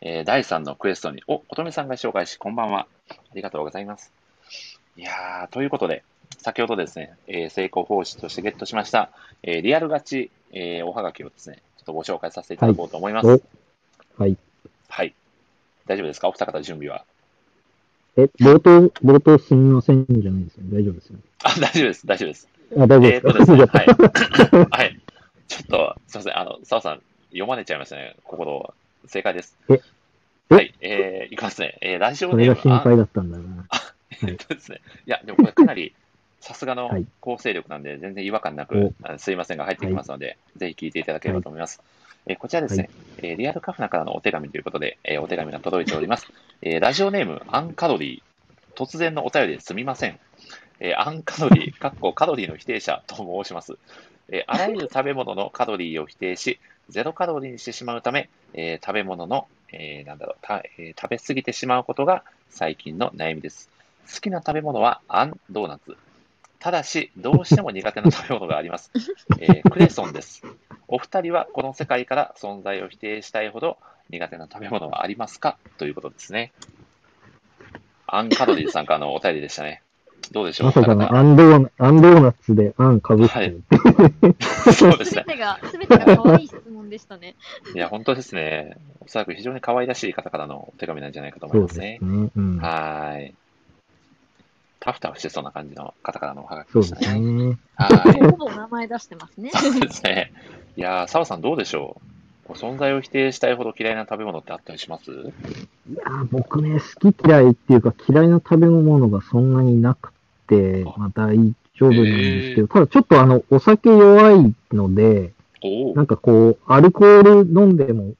[0.00, 2.86] えー第3のクエストに、お、琴美さんが紹介し、こんばんは。
[3.10, 4.12] ありがとうございます。
[4.96, 6.02] いやー、ということで、
[6.38, 9.10] 先ほどですね、えー成功報酬としてゲットしました、
[9.42, 13.26] えーリアルガチ、えーおはがきをですね、ちょっとご紹介させていただこうと思います。
[13.28, 13.40] はい
[14.18, 14.36] おはい。
[14.88, 15.14] はい。
[15.86, 16.28] 大丈夫ですか？
[16.28, 17.04] お二方準備は。
[18.16, 20.70] え、冒頭、冒頭すみませんじゃないですよね。
[20.80, 21.22] 大丈夫ですよね。
[21.44, 22.48] あ、大丈夫です、大丈夫です。
[22.76, 23.32] あ、大丈夫えーっですか？
[23.32, 23.86] とですね、 はい。
[24.80, 25.00] はい。
[25.48, 28.74] ちょっと、すいません、あの、澤さん、読まれちゃいましたね、心を。
[29.06, 29.56] 正解です。
[29.68, 29.80] ええ
[30.48, 31.76] はい、えー、いきますね。
[31.80, 33.66] えー、ラジオネーム、あが心配だったんだな。
[34.26, 35.94] えっとですね、いや、でもこれかなり、
[36.40, 41.82] さすがのはい構成力なんで、全然違和感なく、あのすいませんが入ってきますので、ぜひ聞いていただければと思います。
[42.26, 46.28] えーこちらですね、えーリアルカフナからのお手紙ということで、えーお手紙が届いております。
[46.62, 48.76] えーラジオネーム、アンカロリー。
[48.76, 50.18] 突然のお便りですみません。
[50.78, 53.76] えーアンカロリー、かっこカロリーの否定者と申します。
[54.28, 63.68] えーあらゆる食べ物のカロリーを否定し、ゼロカロリーにしてしまうため、えー食べ物の、えーなんだろうたえー食べ過ぎてしまうことが最近の悩みです。
[64.12, 65.96] 好きな食べ物はアンドーナツ。
[66.58, 68.90] ただし、どうしても苦手な食べ物があります。
[69.38, 70.42] えークレソンです。
[70.88, 73.78] お二人はこの世界から存在を否定したいほど
[74.08, 75.58] 苦手な食べ物はありますか？
[75.78, 76.52] ということですね。
[78.06, 79.82] アンカロリーさんからのお便りでしたね。
[80.32, 83.62] どうでしょうまさかのアンドーナアンドーナツでアンかぶってる。
[84.74, 85.22] そうですね。
[85.22, 87.36] すべてが、すべてが可愛い質問でしたね。
[87.74, 88.76] いや、本当ですね。
[89.00, 92.04] おそらく非常に可愛らしい方からのお手紙なんじゃないかと思いますねです。
[92.04, 92.30] ね。
[92.34, 92.58] うん。
[92.58, 93.34] はーい。
[94.80, 97.02] タフタフしてそうな感じの方からのおはがきででしたね。
[97.02, 97.58] すね。
[97.76, 98.30] はい。
[98.30, 99.50] ほぼ名前出してますね。
[99.52, 100.32] そうですね。
[100.76, 102.15] いやー、澤さんどうでしょう？
[102.54, 105.10] 存在を否定したいほど嫌いな食べ物ってあったりします？
[105.10, 105.14] い
[105.94, 110.12] やー、僕ね、好き嫌いっていうか嫌いな食べ物がそんなになく
[110.48, 111.36] て、まあ大
[111.74, 115.32] 丈夫なんですけど、ただちょっとあの、お酒弱いので、
[115.94, 118.14] なんかこう、アルコール飲んでも、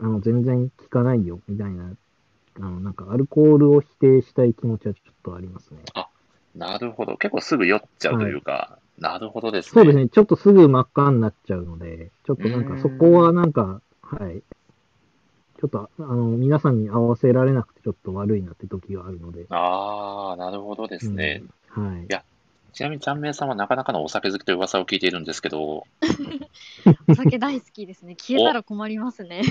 [0.00, 1.90] あの、全然効かないよ、みたいな、
[2.56, 5.78] あの、なんかアルコールを否定したい気持ちはちょっとありますね。
[6.56, 7.16] なるほど。
[7.16, 9.70] 結構すぐ酔っちゃうというか、なるほどですね。
[9.72, 14.42] そうですね、ちょっとすぐ真っ赤になっちゃうので、ちょっとなんかそこはなんか、はい。
[15.60, 19.46] ちょっと、あの、皆さんに合わせられなくてちょっと悪いなって時があるので。
[19.48, 21.42] あー、なるほどですね。
[21.68, 22.08] はい。
[22.72, 25.84] ちなみに、ちゃんめいさんはなかなかのお酒好きという噂を聞いているんですけど、
[27.08, 28.16] お酒大好きですね。
[28.16, 29.42] 消えたら困りますね。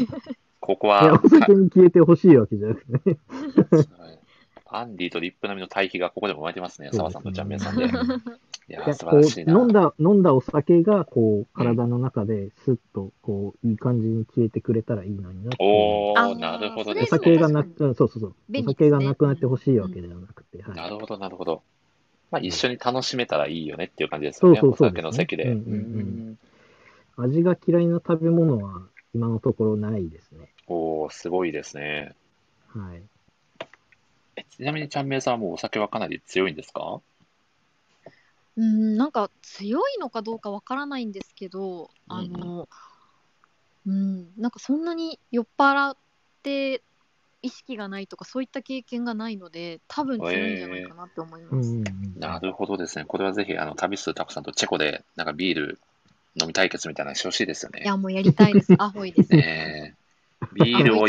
[0.60, 3.18] ここいや、は、お酒に消えてほしいわけじゃなくてね。
[4.72, 6.90] はいアンディとリップ並みの対比がここでも生まれてますね。
[6.91, 7.86] 澤さんとちゃんめいさんで。
[7.86, 7.88] い
[8.74, 9.54] や素こう晴らしいな。
[9.54, 17.20] 飲んだ、飲んだお酒が、こう、体の中で、スッと、こう、いい感じに消えてくれたらいいのになおー、なるほどおですね。
[17.20, 18.36] 酒がなく、うんそうそうそう。
[18.60, 20.76] お酒がなくなってほしいわけではなくて、はい。
[20.76, 21.64] なるほど、なるほど。
[22.30, 24.60] まあ、一緒に楽しめたらいいよねっていう感じですよね。
[24.60, 25.46] そうそうそうお酒の席で。
[25.46, 25.78] うんうんう
[26.34, 26.40] ん
[27.22, 28.82] 味が嫌いな食べ物は、
[29.14, 30.54] 今のところないですね。
[30.68, 32.14] おー、すごいですね。
[32.68, 33.02] はい。
[34.60, 37.02] えちなみに、ちゃんめいさんはもうお酒はかなり強いんですか？
[38.57, 42.68] うん、なんか強いのかどうかわからないんですけど、あの、
[43.88, 45.98] うん、なんかそんなに酔っ払っ
[46.44, 46.81] て
[47.41, 51.69] 意識がないとかそういった経験がないので、多分強いんじゃないかなって思います。
[51.69, 52.19] うんうんうん。
[52.19, 53.06] なるほどですね。
[53.06, 55.80] これはぜひ、あの、旅数たくさんとチェコで、なんかビール
[56.36, 57.84] 飲み対決みたいなのしてほしいですよね。
[57.84, 58.73] いや、もうやりたいです。
[58.77, 59.31] アホイです。
[59.34, 59.99] ねえ
[60.53, 61.06] ビールを。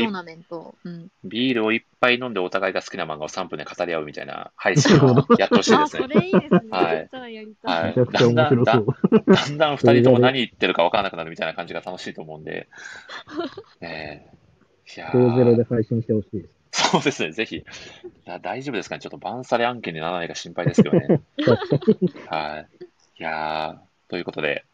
[1.25, 6.21] ビールを一杯飲んでお互いが好きな漫画を3分で語り合うみたいな配信をやってほしいであ、すそね。
[6.21, 6.61] れいいですね。
[6.71, 7.09] はい。
[7.13, 8.87] はいめちゃくちゃ面白そう。
[9.27, 12.69] だんだん二人とも何言ってるか分からなくなるみたいな感じが楽しいと思うんで。
[13.81, 14.41] ねえ
[14.97, 16.91] いやー5ゼロで配信してほしいです。
[16.91, 17.65] そうですね、ぜひ。
[18.25, 21.21] だ大丈夫ですかねちょっとバンサレ案件にならないか心配ですけどね。
[22.29, 22.69] はい。
[23.19, 24.65] いやー、ということで、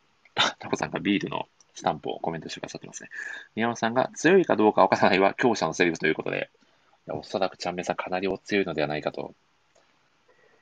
[0.59, 1.47] タコさんがビールの
[1.77, 3.11] スタンプをコメントしてくださってますね。
[3.55, 6.51] 宮本さんが強いかどうかわからないは強者のセリフということで、
[7.07, 9.35] いやおそらくちゃんめいさんかなりお強いのではないかと。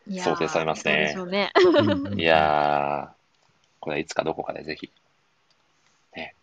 [0.09, 1.81] いやー想定されますねそうでしょうね。
[1.81, 3.15] うんうんいやー、
[3.81, 4.91] これはいつかどこかでぜひ、
[6.17, 6.35] ね、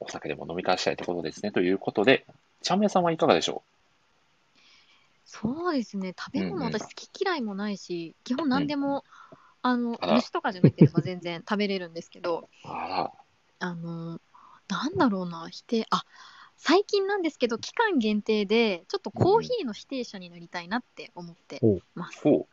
[0.00, 1.52] お酒でも飲み交わしたいところですね。
[1.52, 2.24] ということで、
[2.62, 3.62] ちゃんめいさんはいかがでしょ
[5.26, 6.14] そうですね。
[6.18, 9.04] 食べ物、うんうん私好き嫌いもないし、基本何でも、
[9.62, 10.14] あのあら。
[10.14, 13.10] 虫とかじゃなければ全然食べれるんですけど、うあ
[13.60, 14.20] あの
[14.68, 16.04] なんだろうな、否定、あ
[16.56, 21.60] 最近なんですけど、期間限定で、ちょっとコーヒーの否定者になりたいなって思って
[21.94, 22.24] ます。
[22.24, 22.46] ら、ほ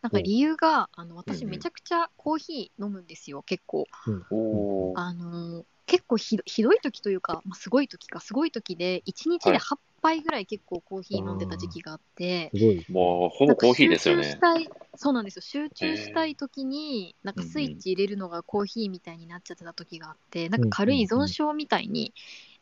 [0.00, 1.50] なんか理由が、あの私、うんうん。
[1.50, 3.86] めちゃくちゃコーヒー飲むんですよ、結構。
[4.06, 9.58] う、おー、あの結構ひどひどい時というか、まあ、すごい時か、すごい時で、1日ではい。
[9.58, 12.84] 8, 杯ぐらい結構コーヒー飲んでた時期があって、すごい。
[12.90, 14.22] もう、ほぼコーヒーですよね。
[14.22, 14.66] なんか集中し。
[14.66, 15.42] たいそうなんですよ。
[15.42, 22.12] 集中したい時に、なんかスイッチ入れるのがコーヒーみたいになっちゃってた時があって、なんか軽い依存症みたいに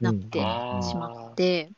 [0.00, 1.72] なってしまって、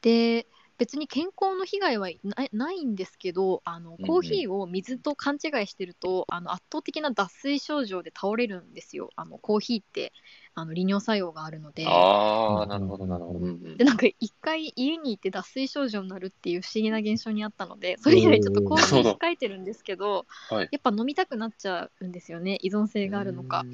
[0.00, 0.46] で
[0.76, 9.10] 別に健康の被害はないないんですけどあのうんコーヒーを水と勘違いしてると、あの圧倒的な脱水症状で倒れるんですよ。
[9.16, 10.12] あのコーヒーって
[10.56, 11.84] あの利尿作用があるので。
[11.86, 13.38] ああ、なるほど、なるほど。
[13.40, 20.68] うんうんでなんか一回家に行って脱水症状になるっていう不思議な現象にあったのでそれ以来ちょっとコーヒー控えてるんですけどはい。
[20.70, 23.64] やっぱ飲みたくなっちゃうんですよね依存性があるのか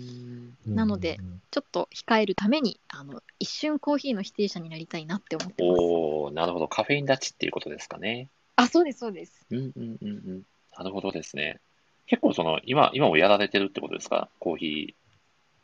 [0.67, 6.69] なのでうんちょっと控えるためにあの一瞬コーヒーの否定者になりたいなって思ってますおおなるほど。
[6.69, 8.29] カフェイン立ちっていうことですかね。
[8.57, 10.43] あそうですそうですうんうんうんうん。
[10.79, 11.59] なるほどですね。
[12.07, 14.29] 結構その、今、今もやられてるってことですか？
[14.39, 15.00] コーヒー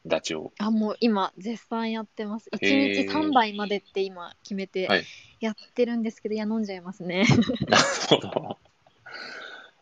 [0.07, 0.53] 立ちを。
[0.59, 5.05] あもう今絶賛やってます1へー日3杯までって今決めてはい
[5.41, 7.25] やってるんですけど、い、や飲んじゃいますね
[7.69, 8.59] なるほど。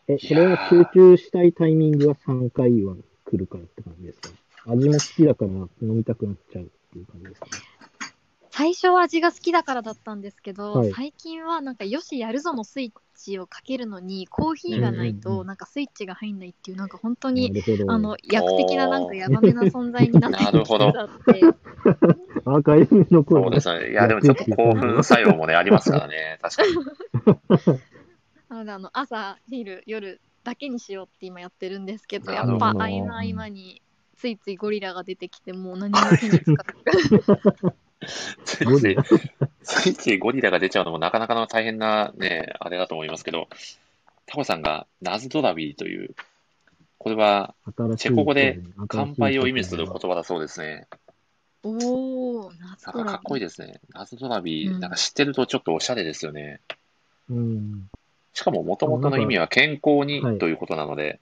[0.09, 4.31] え、それは集中したいタイミングは3回は来るからって感じですか？
[4.67, 7.53] 味も好きだから飲みたくなっちゃうっていう感じですかね？
[8.57, 17.93] 最初は味が好きだからだったんですけど、はい最近はなんかよしやるぞのスイッチをかけるのにコーヒーがないうんうんうんとなんかスイッチが入んないっていうなんか本当になるほど。
[17.93, 21.41] あの薬的ななんかヤバめな存在になって なるほどきてたって
[22.45, 23.91] アーカイブの声そうですね。
[23.93, 26.39] いや、でもちょっと興奮作用もね、ありますからね。
[26.43, 27.81] 確かに。
[28.51, 33.83] なのであの朝昼夜だけにしようって今やってるんですけどやなるほどっぱ合間合間に
[34.17, 36.65] ついついゴリラが出てきてもう何も手につか
[37.63, 37.75] ない
[38.45, 38.97] ついつい、
[39.63, 43.49] ついついゴリラが出ちゃうのもなかなかの大変なね、あれだと思いますけど、
[44.27, 46.15] タコさんが Na zdraví という、
[46.99, 47.55] これは
[47.97, 50.87] チェコ語で乾杯を意味する言葉だそうですね。
[51.63, 53.81] おお夏なんかかっこいいいですね。
[53.95, 56.61] Na zdraví、うんなんか知ってるとちょっとおしゃれですよね。
[57.31, 57.89] うん。
[58.35, 61.21] しかも元々の意味は健康にはいということなので、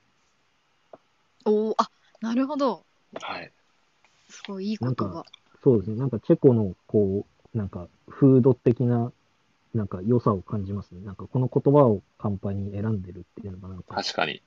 [1.45, 1.91] おおあ
[2.21, 2.85] なるほど
[3.21, 3.53] はい。
[4.29, 5.25] すごいいい言葉か
[5.63, 5.97] そうですね。
[5.97, 9.13] なんかチェコの、こう、なんか、フード的な、
[9.75, 11.01] なんか良さを感じますね。
[11.05, 14.43] なんかこの言葉を乾杯に選んでるっていうのが、なんか、確かに、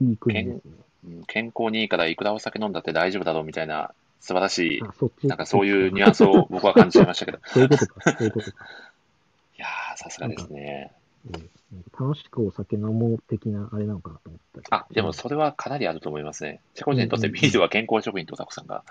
[0.00, 0.60] いい国ですね。
[0.66, 5.26] うん健康にいいからいくらお酒飲んだって大丈夫だろうみたいな素晴らしい、あ、そっち。
[5.26, 7.38] なんかそういうニュアンスを僕は感じちゃいましたけど。
[7.44, 8.56] そういうことか、そういうことか。
[9.58, 10.92] いやー、さすがですね。
[11.30, 16.60] うんなんか楽しくお酒飲もう的なあれなのかなと思ったりあ、でもそれはかなりあると思いますね。
[16.74, 18.84] チェコ人にとってビールは健康食品とタコさんが。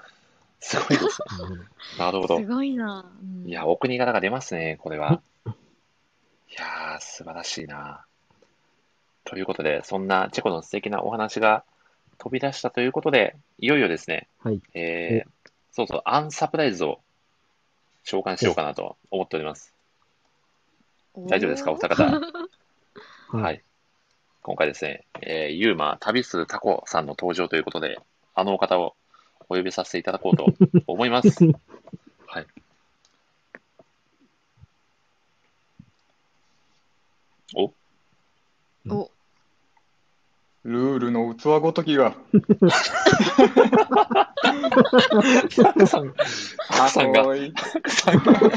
[0.64, 1.08] すごいですね。
[1.38, 1.58] なるほど
[2.00, 2.46] なるほどす。
[2.46, 5.22] ごいな、うんいや、お国柄が出ますね、これは。
[5.46, 5.50] い
[6.58, 8.06] やー、素晴らしいな。
[9.26, 11.66] ということで、そんなチェコの素敵なお話が
[12.18, 14.62] 飛び出したということで、いよいよですね、はい。
[14.74, 17.02] えー、そうそう、アンサプライズを
[18.04, 19.74] 召喚しようかなと思っております。
[21.28, 22.04] 大丈夫ですかお二方？
[23.34, 23.42] は。
[23.42, 23.60] はいい。
[24.42, 28.00] 今回ですね、えー、ユーマ旅するタコさんの登場ということで、
[28.34, 28.96] あのお方を
[29.50, 30.54] お呼びさせていただこうと
[30.88, 31.30] 思います。
[32.28, 32.48] はい。
[37.56, 37.74] お？
[38.90, 39.12] お
[40.64, 42.16] ルールの器ごときが。
[45.86, 46.14] さん、
[46.90, 47.26] さんが、
[47.88, 48.52] さんが、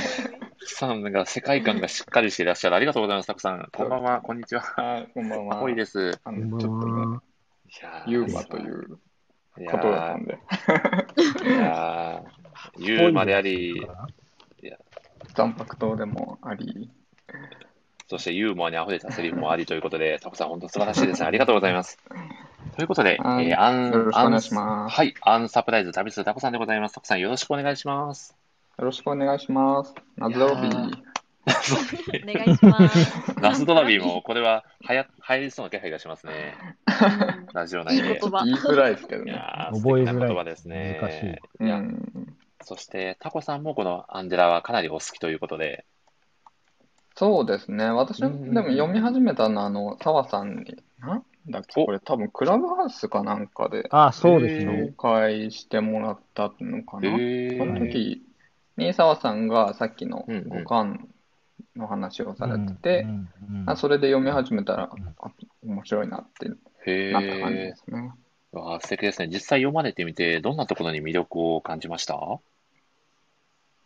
[0.64, 2.76] さんが世界観がしっかりしていらっしゃる。
[2.76, 3.68] ありがとうございます、タコさん。
[3.72, 4.62] こんばんは、こんにちは。
[4.62, 5.56] はい、こんばんは。
[5.56, 6.12] アホイです。
[6.12, 7.22] ちょっとね、んは。
[7.66, 8.98] いやーユーマという
[9.70, 13.86] ことだったんで、ーいやーユーマであり、
[15.34, 16.90] 残白糖でもあり、
[18.08, 21.26] そしてユーモアに溢れたセリフもありということで、タコさん、本当素晴らしいですね。
[21.26, 21.98] ありがとうございます。
[22.76, 26.94] ということで、はいえーアン、よろしくお願いしますはい、アンサプライズ旅するタコさんでございます。
[26.94, 28.36] タコさん、よろしくお願いします。
[28.78, 29.94] よろしくお願いします。
[30.16, 31.15] Na zdraví。
[31.46, 33.40] お願いします。
[33.40, 36.56] Na zdraví も、これははや流行りそうな気配がしますね。
[37.54, 38.08] ラジオ内で。
[38.08, 39.40] いい言いづらいですけどいね。
[39.72, 40.98] 覚えづらい言葉ですね。
[41.00, 41.22] 難し
[41.60, 45.84] いいやうん、そして、タコさんもこのアンデラはかなりお好きということで、
[47.14, 47.86] そうですね。
[47.86, 54.96] 私でも読み始めたのは、あの、澤さんに、なんだっけ、おこれ多分クラブハウスかなんかであ、そうですへね紹。
[54.96, 57.08] 介してもらったのかな。
[57.18, 58.22] へそのー時
[58.76, 61.08] に澤さんがさっきのうんうん五感
[61.76, 65.30] の話をされてて、うんうんうんあそれで読み始めたら、あ
[65.64, 66.50] 面白いなって
[66.86, 68.12] へなった感じえで、すね。
[68.52, 69.28] わあ素敵ですね。
[69.28, 72.14] 実際読まれてみて、どんなところに魅力を感じました？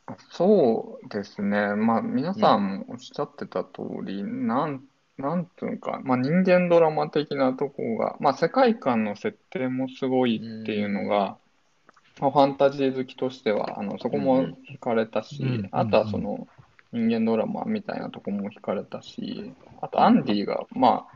[0.06, 1.74] あそうですね。
[1.74, 4.82] まあ、皆さんもおっしゃってた通り、なん、
[5.18, 11.36] なんていうか、まあ、人間ドラマ的なところが、まあ、世界観の設定もすごいっていうのが、
[12.20, 16.48] まあ、ファンタジー好きとしては、あの、そこも惹かれたし、うんあとはその、
[16.92, 21.06] 人間ドラマみたいなとこも惹かれたし、あとアンディが、ま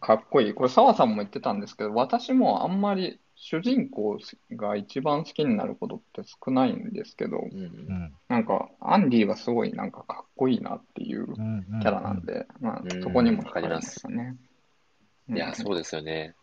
[0.00, 0.54] あ、かっこいい。
[0.54, 4.18] これ澤さんも言ってたんですけど、私もあんまり主人公
[4.56, 14.36] が一番好きになることって少ないんですけど、うんうんなんか、アンディはすごいなんかかっこいいなっていうキうんうんャラなんで、まあう、んそこにも惹かれましたね。
[15.28, 16.34] いや、そうですよね。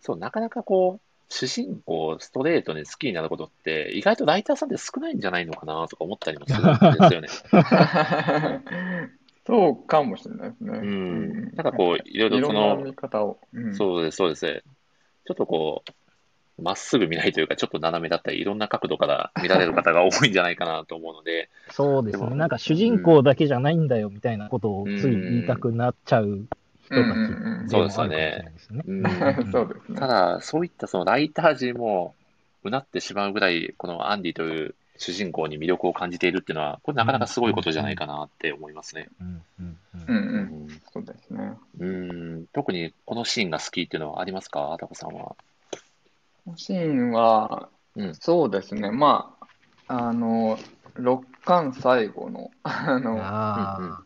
[0.00, 7.28] そう、なかなかこう、主人公をストレートに好きになることって、意外とライターさんって少ないんじゃないのかなとか思ったりもするんですよね。
[9.46, 10.78] そうかもしれないですね。
[10.78, 11.42] うん。
[11.42, 13.38] なんかこう、いろいいろその、見方を。
[13.52, 14.64] うんそうです、そうです。
[15.24, 15.92] ちょっとこう、
[16.62, 22.30] まっすぐ見ないというか、ちょっと斜めだったり、いろんな角度から見られる方が多いんじゃないかなと思うので、そうですね。
[22.34, 26.46] なんか主人公だけじゃないんだよみたいなことをつい言いたくなっちゃう
[26.86, 28.82] 人たちでもあるかもしれないですね。
[28.86, 29.98] うんそうですね。
[29.98, 32.14] ただ、そういったそのライター陣も
[32.64, 39.08] うなってしまうぐらい、このアンディという主人公に魅力を感じているっていうのは、これなかなかすごいことじゃないかなって思いますね。
[39.20, 40.18] うんうんうんうんう。
[40.18, 41.52] うんんそうですね。
[41.78, 45.36] うん特にこのシーンが好きっていうのはありますか、タコさんは。
[46.44, 48.90] このシーンは、うんそうですね。
[48.90, 49.34] ま
[49.88, 50.58] あ、あの、
[50.94, 54.02] 6巻最後の、あの、あ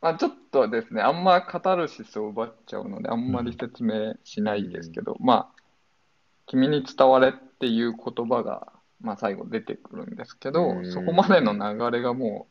[0.00, 5.60] まあ、ちょっとですね、あんまカタルシスを奪っちゃうので、あんまり説明しないですけど、まあ、
[6.46, 12.48] 君に伝われっていう言葉が、まあ、最後出てくるんですけど、うんそこまでの流れがも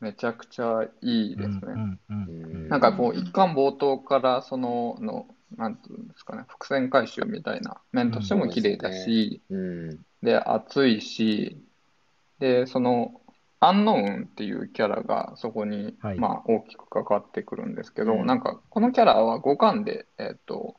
[0.00, 1.42] う、めちゃくちゃいいあ。
[1.42, 1.60] ですね。
[1.66, 5.26] うんうんうんなんかこう、一巻冒頭から、その、の、
[5.56, 10.04] なんていうんですかね、伏線回収みたいな面としても綺麗だし、うん。
[10.22, 11.62] で、熱いし、
[12.38, 13.20] で、その、
[13.64, 16.18] アンノーンっていうキャラがそこに、はい。
[16.18, 18.26] まあ、大きく関わってくるんですけど、うん。
[18.26, 20.74] なんか、このキャラは5巻で、えっと、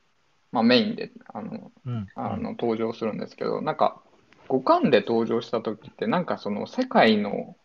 [0.51, 2.07] まあ、メインで、あの、うん。
[2.15, 4.01] あの、登場するんですけど、なんか、
[4.49, 7.55] 5巻で登場した時って、なんかその、世界の、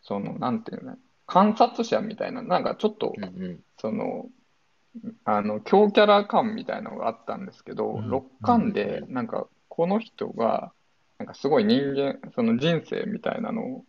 [0.00, 0.96] その、なんていうの、
[1.26, 3.60] 観察者みたいな、なんかちょっとうんうん。
[3.78, 4.24] その、
[5.26, 8.08] あの、強キャラ感みたいなのがあったんですけど、うん。
[8.08, 10.72] 6巻で、なんか、この人が、
[11.18, 13.82] なんかすごい人間、その人生みたいなのうん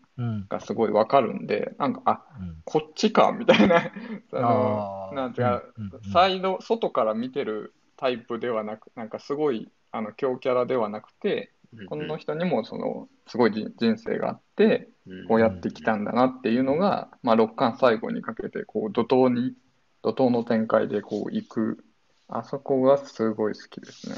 [0.49, 3.81] がすごいわかるんで、なんか、あ、うんこっちか、みたいな、
[4.29, 5.63] そのあ、ーなんていうか
[6.11, 11.53] サイド、外から見てるタイプではなく、なんかすごい、あの、強キャラではなくて、
[11.87, 14.89] この人にも、その、すごい人人生があって、
[15.27, 19.55] こうやってきたんだなっていうのが、まあ、6巻最後にかけて、こう、怒涛に、
[20.01, 21.85] 怒涛の展開でこう、行く、
[22.27, 24.15] あそこがすごい好きですね。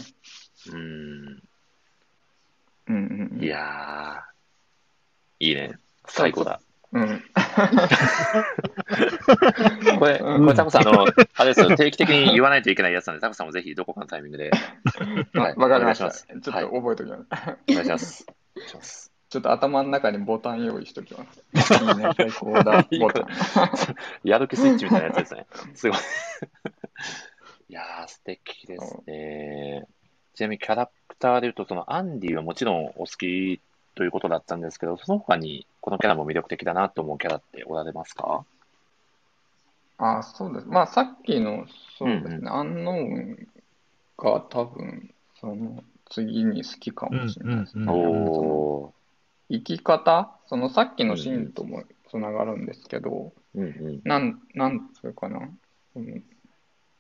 [0.73, 1.43] うん。
[2.87, 3.43] うんうんうん。
[3.43, 5.77] いやー、いいね。
[6.09, 6.59] 最高だ。
[6.91, 7.23] うん。
[9.99, 11.05] これ、これタコさん、あの、
[11.35, 14.49] あれですよ、定期的に言わないといけないやつなんで、タコさんもぜひどこかのタイミングで、
[15.33, 16.09] はいわかりました。
[16.11, 17.25] ちょっと覚えておきます。
[17.69, 18.25] お願いします。
[18.55, 19.13] お願いします。
[19.29, 21.43] ちょっと頭の中にボタン用意しておきます。
[21.75, 23.27] いいね、最高だ、ボタン。
[24.23, 25.45] やる気スイッチみたいなやつですね。
[25.75, 25.99] すごい。
[27.69, 29.85] いやー、素敵ですね。
[30.33, 33.61] ちなみにキャラクターで言うと、そのアンディはもちろんお好き
[33.99, 38.45] ということだったんですけど、その他にこのキャラも魅力的だなと思うキャラっておられますか？
[39.97, 40.67] あ、そうです。
[40.67, 41.65] まあ、さっきの、
[41.97, 43.47] そうですね、うんアンノーン
[44.17, 47.83] が多分、その、次に好きかもしれないですね。
[47.83, 48.93] うんお
[49.51, 53.59] 生き方、そのさっきのシーンともつながるんですけど、ー。
[53.59, 53.67] うんう
[53.97, 54.01] ん。
[54.05, 55.49] なん、なんつうかな？
[55.97, 56.23] うん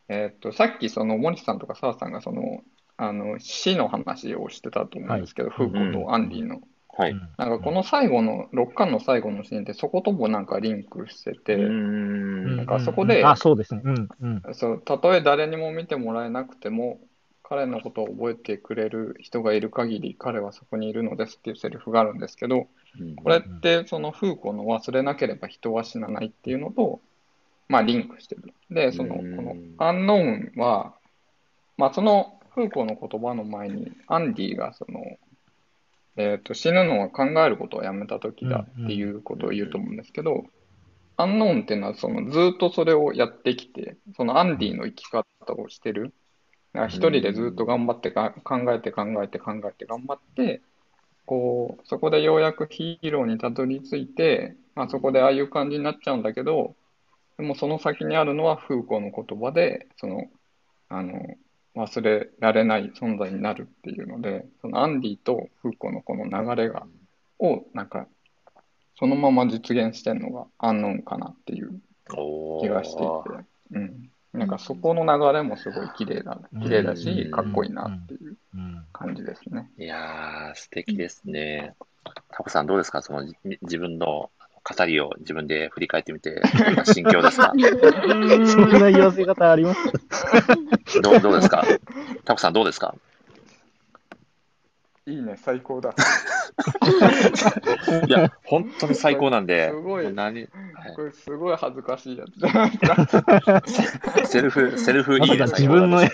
[0.09, 2.61] えーっと、さっきその森さんとか澤さんがその、
[2.97, 6.59] あの、死の話をしてたと思うんですけど、フーコとアンディの。
[6.99, 7.11] はい。
[7.11, 13.81] うんなんかこの最後の、6巻の最後のシーンってそこともなんかリンクしてて、なんかそこであ、そうですね。
[13.85, 14.53] うんうん。
[14.53, 16.99] そう、たとえ誰にも見てもらえなくても、
[17.43, 22.67] 彼のことを覚えてくれる人がいる限り、彼はそこにいるのですっていうセリフがあるんですけど、
[23.23, 26.99] これってそのフーコの忘れなければ人は死なないっていうのと、
[27.69, 28.53] まあリンクしてる。
[28.69, 30.93] で、その、こうんのアンノーンは、
[31.77, 34.99] まあそのフーコの言葉の前に、アンディがその、
[36.19, 40.43] えっと、死ぬのは考えることをやめた時だっていうことを言うと思うんですけど、
[41.15, 46.13] アンノーンっていうのはそのずっとそれをやってきて、そのアンディの生き方をしてる。
[46.73, 50.61] だから一人でずっと頑張ってか考えて考えて考えて頑張って、
[51.25, 56.75] こう、そこでようやくヒーローにたどり着いて、まあそこでああいう感じになっちゃうんだけど、
[57.37, 60.25] でもその先にあるのはフーコーの言葉で、その、
[60.89, 61.13] あの、
[61.79, 66.85] 忘れられない存在になるっていうので、そのアンディとフーコーのこの流れが、
[67.39, 68.07] を、なんか、
[68.97, 71.79] そのまま実現してるのがアンノーンかなっていう
[72.13, 74.09] お気がしていて、うん。
[74.33, 78.85] なんかそこの流れもすごい綺麗だ、綺麗だし、かっこいいなっていううん。
[78.91, 79.71] 感じですね。
[79.77, 81.75] いやー、素敵ですね。
[82.31, 83.01] タコさんどうですか？
[83.01, 87.53] そのじ自分のあ語りを自分で振り返ってみて、どんな心境ですか？
[87.57, 89.79] そんな言わせ方あります？
[91.01, 91.65] どうどうですか？
[92.25, 92.95] タコさんどうですか？
[95.05, 95.95] いいね、最高だ。
[98.05, 100.13] いや、本当に最高なんで、すごい。
[100.13, 100.49] 何、はい。
[100.95, 102.33] これすごい恥ずかしいやつ。
[102.39, 102.85] じゃないです
[103.99, 104.25] か。
[104.27, 106.13] セルフ、セルフいいね、自分の、自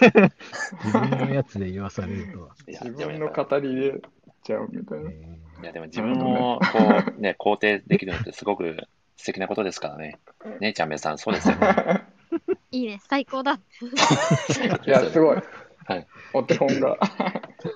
[0.94, 2.50] 分のやつで言わされるとは。
[2.66, 4.02] ですいや自分の語り入れ
[4.44, 5.10] ちゃうみたいな。
[5.10, 6.80] えいや、でも自分をこ
[7.18, 8.88] う、ね、 肯定できるのってすごく
[9.18, 10.20] 素敵なことですからね。
[10.60, 12.04] ねえ、ちゃんめいさん、そうですよね。
[12.72, 13.54] いいね、最高だ。
[14.86, 15.38] いや、すごい。
[15.86, 16.08] はい。
[16.34, 16.98] お手本が。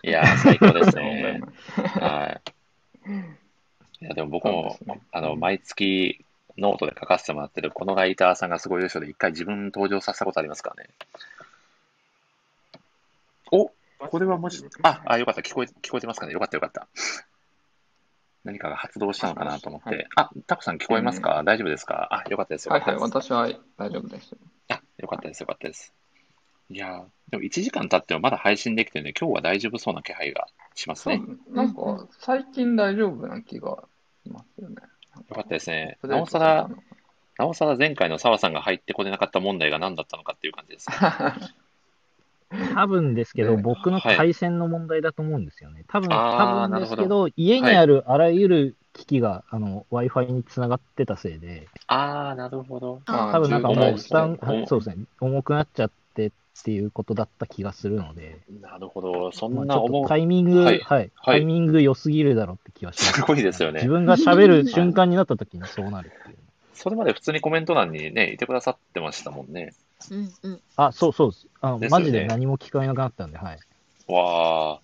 [0.04, 1.42] いや、最高ですね。
[1.76, 2.42] はい。
[4.02, 6.26] いや、でも僕も、ねあの、毎月
[6.58, 10.90] ノートで書かせてもらってるこのライターさんがすごい優秀で、一回自分登場させたことありますからね。
[13.52, 13.72] お
[14.08, 15.42] これはもし、あ、あ、よかった。
[15.42, 16.88] 聞こえ、聞こえてますかねよかったよかった。
[18.44, 19.90] 何かが発動したのかなと思って。
[19.90, 22.08] はいあ、タコさん聞こえますか、大丈夫ですか？
[22.12, 22.72] あ、よかったですよ。
[22.74, 23.48] はいはい、よかったです私は
[23.78, 24.36] 大丈夫です。
[24.70, 25.94] あ、よかったです、よかったです。
[26.72, 33.84] いやーでも1時間経ってもまだ配信できてるんで、今日は大丈夫そうな気配がしますそうね。、なんか、最近大丈夫な気が
[34.24, 34.76] しますよね。
[35.30, 35.98] よかったですね。
[36.04, 36.70] なおさら、
[37.38, 40.88] なおさら前回の澤さんが入ってこれなかった問題が何だったのかっていう感じです。
[40.90, 41.50] ー
[42.74, 45.84] 多分ですけど、ね僕の回線の問題だと思うんですよね。
[45.88, 53.02] 多分、多分ですけど、家にあるあらゆる機器が、あの、Wi-Fi につながってたせいで、あー、なるほど。
[53.06, 56.32] 多分なんかも重いう、スタン、重いはいそうですね、重くなっちゃってっ
[56.64, 59.32] ていうことだった気がするので、なるほど。
[59.32, 60.04] そんな思う。
[60.04, 63.14] とタイミング、ははいい、タイミング良すぎるだろうって気はします。
[63.14, 66.38] すごいですよね自分が喋る瞬間になった時にそうなるっていう。
[66.74, 69.74] それまで普通にコメント欄にね、いてくださってましたもんね。
[70.12, 70.62] うんうん。
[70.76, 71.48] あ、そうそうです。
[71.62, 73.60] あの、ですよねマジで何も聞こえなくなったんで、はい。
[74.08, 74.80] わ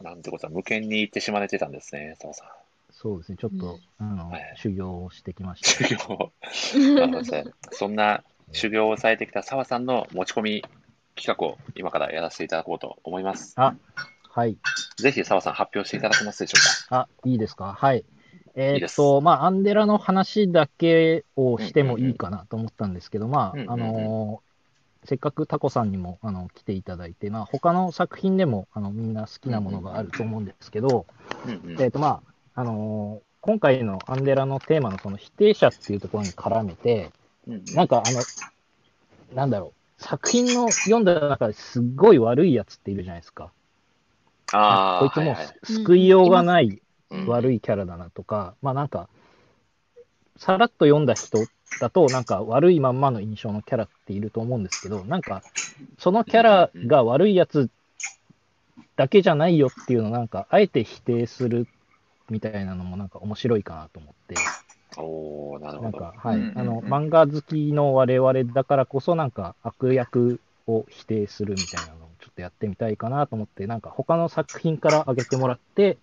[0.00, 0.04] ー。
[0.04, 2.48] なんてことは、無限に言ってしまわれてたんですね、澤さん。
[2.92, 5.86] そうですね、ちょっと、あの、はい修行をしてきました。
[5.86, 6.32] 修行。
[7.72, 8.22] そんな
[8.52, 10.64] 修行をされてきた澤さんの持ち込み
[11.16, 13.54] 企画を今からやらせていただこうと思います。
[13.58, 13.74] は
[14.46, 14.56] い。
[14.96, 16.58] ぜひ澤さん発表していただけますでしょ
[16.90, 17.72] うあ、いいですか？
[17.72, 18.04] はい。
[18.56, 24.54] えーっと、まあ、アンデラの話だけをしてもいいかなと思ったんですけど、まあ、あのー
[25.06, 31.14] せっかくタコさんにもあの来ていただいて、まあ、他の作品でもあのみんな好きなものがあると思うんですけど、か。
[31.44, 32.22] うんうんえーっと、ま
[32.54, 37.10] あ、あのー今回のアンデラのテーマのその否定者っていうところに絡めて、
[37.46, 37.64] うんうん。
[37.74, 38.22] なんかあの、
[39.34, 43.52] なんだろう、作品の読んだ中ですっごい悪いやつっているじゃないですか。
[44.50, 46.83] ああ、こいつもう救いようがないうん
[47.26, 49.08] 悪いキャラだなとか、まあなんか、
[50.36, 51.38] さらっと読んだ人
[51.80, 55.42] だと、なんか悪いまんまの印象のキャラっていると思うんですけど、なんか、
[55.98, 57.70] そのキャラが悪いやつ
[58.96, 61.66] だけじゃないよっていうのを、なんか、あえて否定する
[62.30, 64.34] みたいなのも、なんか面白いかなと思って、
[65.60, 65.84] なるほど。
[65.84, 66.58] なんか、はい、うんうんうん。
[66.58, 75.98] あの、漫画好きの我々だからこそ、なんか、悪役を否定するみたいなのをちょっとやってみたいかなと思って、なんか、他の作品から挙げてもらって、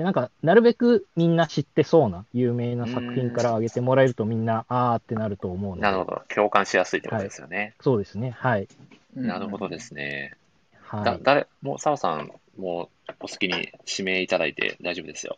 [0.00, 5.82] で、なんか、なるべくみんな知ってそうな、有名な作品から挙げてもらえるとみんな、あーってなると思うので。
[5.82, 6.22] なるほど。
[6.34, 7.74] 共感しやすいってことですよね。
[7.82, 8.30] そうですね。
[8.30, 8.66] はい。
[9.14, 10.36] なるほどですね。
[10.80, 11.04] はい。
[11.04, 15.36] だ誰、もう澤さん、もうお好きに指名いただいて大丈夫ですよ。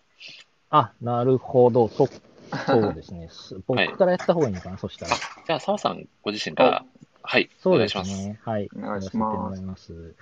[0.71, 1.89] あ、なるほど。
[1.89, 3.31] そ、そうですね。
[3.33, 5.17] す 僕からやった方がいいのかな、そしたら。
[5.45, 6.85] じゃあ澤さんご自身から、
[7.25, 8.11] はい、そうでお願いします。
[8.13, 8.39] すね。
[8.45, 8.71] はい。
[8.77, 10.15] お願いしいます。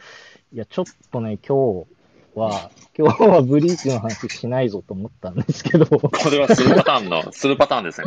[0.54, 1.99] いや、ちょっとね、今日
[2.34, 8.06] は、今日はブリーチの話しないぞと思ったんですけど、これはするパターンの、するパターンですね。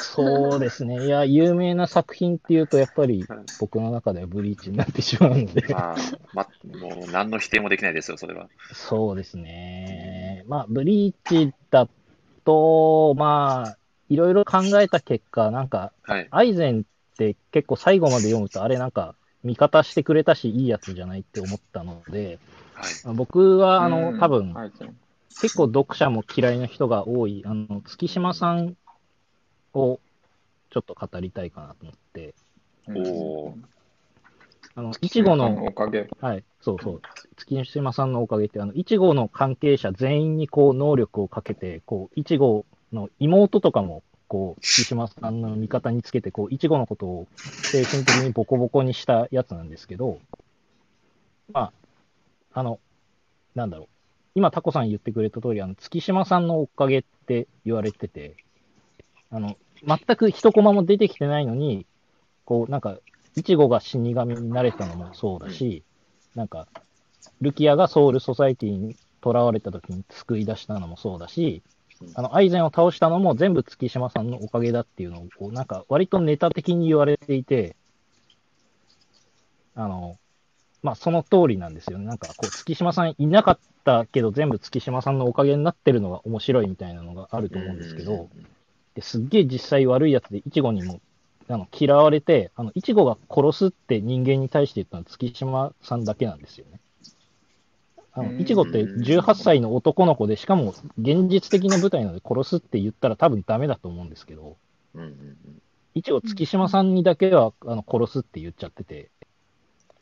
[0.00, 1.06] そうですね。
[1.06, 3.26] いや、有名な作品っていうと、やっぱり
[3.60, 5.96] 僕の中ではブリーチになってしまうので、まあ、
[6.32, 6.46] ま、
[6.80, 8.48] もう何の否定もできないですよ、それは。
[8.72, 10.44] そうですね。
[10.46, 11.88] まあ、ブリーチだ
[12.44, 16.28] と、まあ、いろいろ考えた結果、なんか、はい。
[16.30, 16.82] アイゼンっ
[17.16, 19.14] て結構最後まで読むと、あれなんか、
[19.44, 22.38] 味方してくれたし、いいやつじゃないって思ったので、
[22.78, 23.16] はい。
[23.16, 24.20] 僕は、あうの、ん。
[24.20, 24.72] 多分、はい。
[25.40, 28.76] 結構読者も嫌いな人が多い、あの、月島さん
[29.74, 30.00] を
[30.70, 32.34] ちょっと語りたいかなと思って、
[32.86, 33.54] おー。
[34.74, 36.08] あの、いちごのの、おかげ。
[36.20, 37.02] はい、そうそう、
[37.36, 47.28] 月島さんのおかげって、あの、いちごの関係者全員にこう、能力をかけて、こう、いちごの妹とかも、こう、月島さんの味方につけて、こう、いちごのことを
[47.62, 50.20] 精神的にボコボコにしたやつなんですけど、
[51.52, 51.72] まあ、
[52.58, 52.80] あの、
[53.54, 53.88] なんだろう。
[54.34, 58.34] 今、タコさん言ってくれた通り、あの、月島さんのおかげって言われてて、
[59.30, 59.56] あの、
[59.86, 61.86] 全く一コマも出てきてないのに、
[62.44, 62.98] こう、なんか、
[63.36, 65.84] イチゴが死神になれたのもそうだし、
[66.34, 66.66] なんか、
[67.40, 71.62] ルキアがソウルソサイティに囚われた時に救い出したのもそうだし、
[72.14, 77.76] あの、アイゼンを倒したのも全部月島さんのおかげだっていうのを、こう、なんか割とネタ的に言われていて、
[79.76, 80.18] あの、
[80.82, 82.06] まあ、その通りなんですよね。
[82.06, 88.28] なんか、こう、月島さんいなかったけど、全部月島さんのおかげになってるのが面白いみたいなのがあると思うんですけど、
[88.94, 91.00] ですっげえ実際悪いやつで、イチゴにも
[91.48, 96.80] あの嫌われて、あの、イチゴが殺すって人間に対して言ったのは月島さんだけなんですよね。
[98.12, 104.56] あの、イチゴって18歳の男の子で、しかも現実的な舞台なので殺すって言ったら多分ダメだと思うんですけど、
[105.94, 109.10] イチゴ月島さんにだけはあの殺すって言っちゃってて、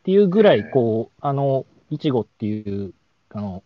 [0.06, 2.94] っていうぐらい、こう、あの、イチゴっていう、
[3.30, 3.64] あの、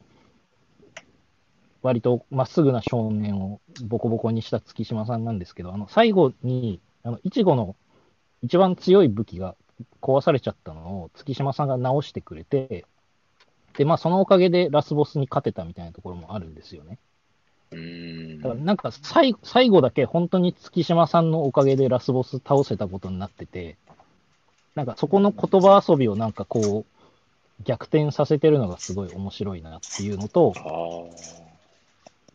[1.83, 7.77] 割とまっすぐな少年をボコボコにした月島さんなんですけど、あの、最後に、あの、イチゴの
[8.41, 9.55] 一番強い武器が
[10.01, 12.87] 壊されちゃったのを月島さんが直してくれて、
[13.77, 16.99] で、まあ、そのおかげでラスボスに勝てたみたいなところもあるんですよね。
[18.43, 23.77] だからなんか最最後だけ本当に月島さんのおかげでラスボス倒せたことになってて、
[24.81, 30.55] なんかそこの言葉遊びをなんかこう、逆転させてるのがすごい面白いなっていうのと、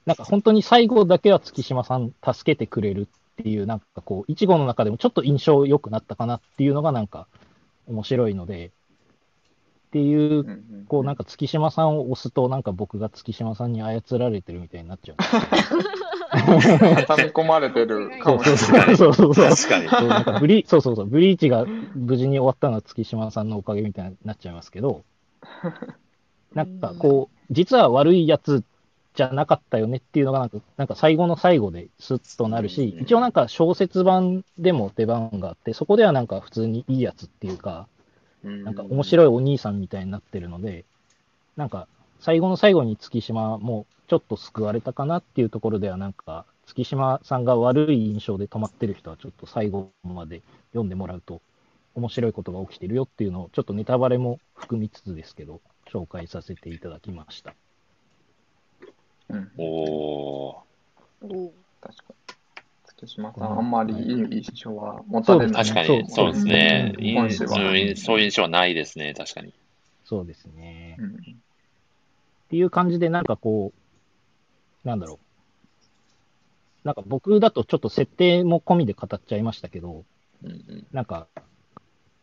[0.06, 3.08] なんか本当に最後だけは月島さん助けてくれる
[3.42, 7.26] っていう、なんかこう、いちごの中でもちょっと印象良くなったかなっていうのがなんか
[7.88, 8.70] 面白いので、っ
[9.90, 15.18] ていう、こうなんか月島さんを押すと、なんか僕が月島さんに操られてるみたいになっちゃう。
[17.08, 18.98] 挟み込まれてるかそうもしれない。
[18.98, 19.50] そうそうそう。
[19.50, 19.90] 確かに。
[19.90, 25.04] そうなんかブリそうそうそう、ブリーチが無事に終わったのは月島さんのおかげみたいになっちゃいますけど、
[26.54, 28.64] なんかこう、実は悪いやつ
[29.16, 37.88] じゃなかったよねっていうのがなんか、なんか最後の最後でスッとなるし、一応なんか小説版でも出番があって、そこではなんか普通にいいやつっていうか、
[38.44, 40.86] なんか面白いお兄さんみたいになってるので、
[41.56, 41.88] なんか
[42.20, 50.42] 最後の最後に月島もちょっと救われたかなっていうところではなんか、月島さんが悪い印象で止まってる人はちょっと最後まで
[50.72, 51.42] 読んでもらうと
[51.94, 55.62] 面白いことが起きてるよっていうのをちょっとネタバレも含みつつですけど、
[55.92, 57.54] 紹介させていただきました。
[59.30, 60.66] うんおお
[61.22, 62.36] お確かに。
[62.88, 65.52] 月島さん、あんまりいい印象は持たれー。
[65.52, 65.64] ない。
[65.64, 66.94] 確かに、そうですね。
[66.96, 69.54] そういう印象はないですね、確かに。
[70.04, 70.98] そうですね。
[71.00, 71.16] うん
[72.46, 73.80] っていう感じで、なんかこう、
[74.86, 76.88] なんだろう。
[76.88, 80.06] なんか僕だとちょっと設定も込みで語っちゃいましたけど、
[80.44, 81.28] うんうんなんか、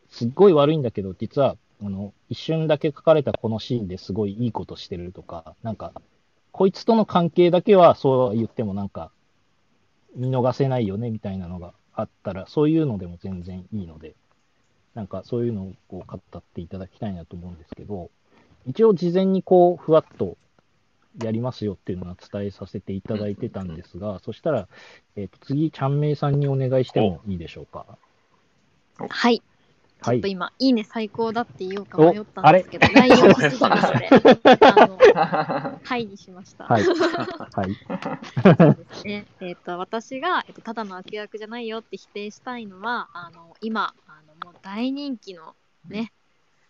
[0.09, 5.91] すっごい悪いんだけど、実は、あの、一瞬だけ書かれたこのシーンですごいいいことしてるとか、なんか、
[6.51, 9.11] こいつとの関係だけはそうは言ってもなんか、
[10.15, 14.15] 見逃せないよねみたいなのがあったら、そういうのでも全然いいので、
[14.93, 18.11] なんかそういうのをこう語っていただきたいなと思うんですけど、
[18.67, 20.37] 一応事前にこう、ふわっと
[21.21, 24.67] やりますよっていうのは伝えさせていただいてたんですが、そしたら、
[25.15, 27.85] えっ、と、次、ちゃんめいさんにお願いしてもいいでしょうか？
[29.09, 29.39] はい。
[29.39, 30.27] ちはいょっと。
[30.27, 34.09] 今、いいね最高だって言おうかお迷ったんですけど、内容がすぎてそれ。
[34.61, 36.65] あの、はいにしました。
[36.65, 36.83] はい。
[36.83, 36.95] はい。
[38.43, 39.25] そうですね。
[39.39, 45.55] えっ、と、私が、えっと、ただの悪役じゃないよって否定したいのは、あの、今、あの、もう大人気の
[45.87, 46.11] ね、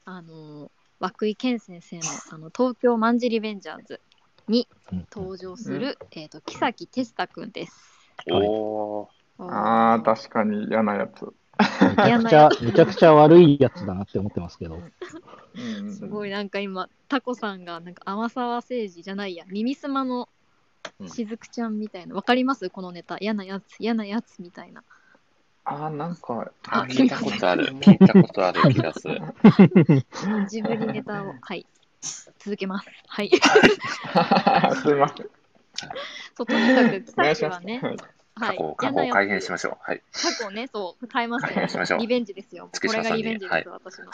[0.06, 0.70] あの、
[1.02, 4.00] 涌井健先生の、あの、東京マンジリベンジャーズ
[4.48, 7.74] にうん登場する、えっ、と、木崎テスタくんです。
[8.28, 9.46] はいおー。
[9.46, 11.26] ああ、確かに嫌なやつ。
[11.82, 14.76] めちゃくちゃ、 めちゃくちゃ悪いやつだなって思ってますけど。
[14.76, 14.80] う
[15.86, 20.30] んすごいなんか今、タコさんが、なんか天沢誠治じゃないや、耳すまの
[21.08, 22.70] しずくちゃんみたいな、わかります？
[22.70, 23.18] このネタ。
[23.20, 24.84] 嫌なやつ、嫌なやつみたいな。
[25.66, 27.68] ああ、なんか、あ、聞いたことある。
[27.76, 29.22] 聞いたことある気がする。
[30.50, 31.66] ジブリネタを、はい。
[32.40, 32.90] 続けます。
[33.08, 33.30] はい。
[34.84, 35.30] すいません。
[36.36, 37.56] そう、とにかく、木お願いします。
[37.56, 37.98] 崎はね、はい。
[38.36, 39.78] 過去を、過去を改変しましょう。
[39.82, 40.04] はい。
[40.12, 41.98] 過去ね、そう、変えますよ。
[41.98, 42.70] リベンジですよ。
[42.74, 44.12] これがリベンジです、私の。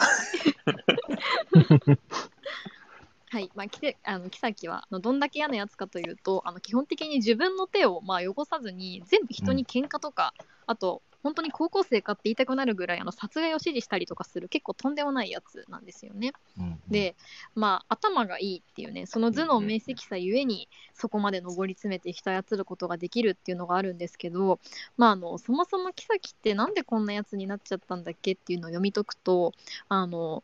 [3.32, 10.34] はい、まあ、きせあの木崎はあのどんだけ嫌なやつかというとあの基本的に自分の手を、まあ、汚さずに全部人に喧嘩とか、
[10.66, 16.32] あと本当に高校生かって言いたくなるぐらいあの殺害を指示したりとかする結構とんでもないやつなんですよね。
[16.58, 17.14] うん、で、
[17.54, 24.58] まあ、頭がいいっていうね、その頭脳明晰さゆえに、そこまで上り詰めて人を操ることができるっていうのがあるんですけど、
[24.96, 29.52] まあ、あのそもそも木崎ってなんでこんなやつになっちゃったんだっけっていうのを読み解くと、
[29.88, 30.42] あの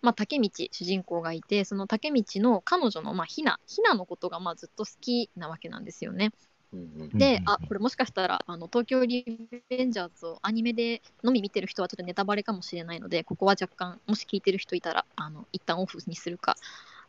[0.00, 6.30] まあ、竹道主人公がいてその竹道の彼女の、まあ、ひなひなのことがまあずっと好きなわけなんですよね。
[6.72, 9.24] うんうんで、うんあこれもしかしたらあの東京リ
[9.68, 16.56] ベンジャーズをアニメでのみ見てる人はちょっとネタバレかもしれないのでここは若干もし聞いてる人いたらあの一旦オフにするか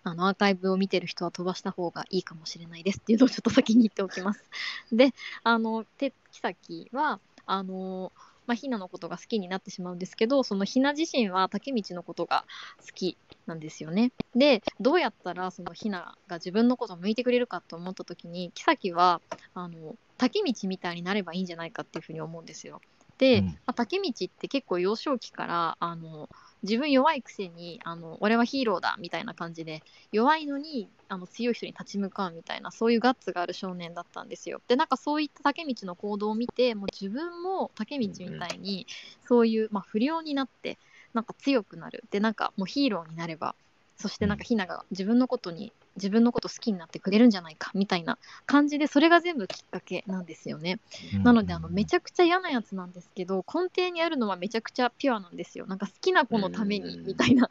[0.04, 4.44] あのアーカイブを見てる人は飛ばした方がいいかもしれないですっていうのをちょっと先に言っておきます。
[4.92, 5.14] で、
[5.44, 8.12] あの、て妃は、あの、
[8.50, 12.48] まあ、ひなのことが好きになってしまうんですけど、そのひな自身は竹道のことが
[12.80, 13.16] 好き
[13.46, 14.12] なんですよね。
[14.34, 19.22] で、どうやったらそのひなが自分のことを向いてくれるかと思った時に、妃は、
[19.54, 22.82] あの、竹道みたいになればいいんじゃないかっていうふうに思うんですよ。
[23.20, 26.28] で、うんまあ、竹道って結構幼少期から、あの、
[26.64, 29.82] 自分弱いくせにあの俺はヒーローだみたいな感じで
[30.12, 34.62] 弱いのにあの強い人に立ち向かうみたいなそういうガッツがある少年だったんですよ。
[34.68, 38.88] でなんかそういった竹道の行動を見てもう自分も竹道みたいに
[39.28, 40.78] そういう、まあ、不良になって
[41.14, 43.56] なんか強くなるでなんかもうヒーローになれば
[44.00, 50.80] そしてなんかひなが自分のことに自分のこと好きになってくれるんじゃないかみたいな感じでそれが全部きっかけなんですよね。
[51.24, 55.68] なのであのめちゃゃくちゃ嫌なやつなんですけど根底にあるのはめちゃくちゃピュアなんですよ。
[55.68, 57.06] なんか好きな子のためにうん。
[57.06, 57.50] みたいな。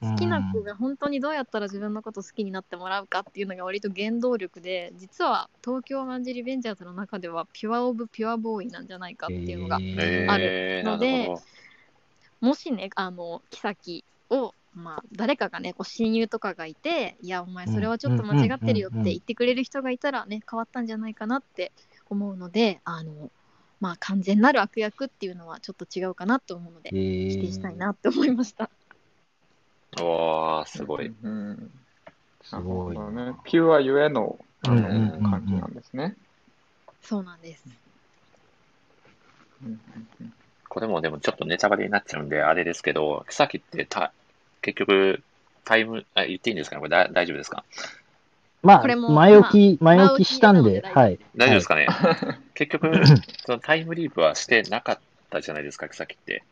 [0.00, 11.42] 好きな子が本当にどうやったら自分のこと好きになってもらうかっていうのが割と原動力で実は東京マンジリベンジャーズの中ではピュアオブピュアボーイなんじゃないかっていうのが、えあるのでるほど。
[12.40, 21.72] もしねあの妃をまあ、誰かがねこう親友とかがいていやお前それはちょっと間違ってるよって言ってくれる人がいたらね変わったんじゃないかなって
[22.08, 23.30] 思うのであの
[23.80, 28.70] まあ完全なる悪役っていうのはちょっと違うかなと思うので否定したいなって思いました。
[29.98, 31.08] わー、すごい。
[31.08, 31.70] うん。
[32.42, 33.34] すごいね。
[33.44, 36.16] ピュアゆえの、あの、感じなんですね。
[37.02, 37.64] そうなんです。
[39.62, 40.32] うんうんうん
[40.70, 44.12] これもでもちょっとネタバレになっちゃうんで、あれですけど、草木ってた
[44.62, 45.22] 結局、
[45.64, 46.80] タイム、あ、言っていいんですかね？
[46.80, 47.64] これだ大丈夫ですか？
[48.62, 51.18] まあ前置き、前置きしたんで、はい。
[51.34, 51.86] 大丈夫ですかね、
[52.54, 52.92] 結局、
[53.46, 54.98] そのタイムリープはしてなかっ
[55.30, 56.42] たじゃないですか、草木って。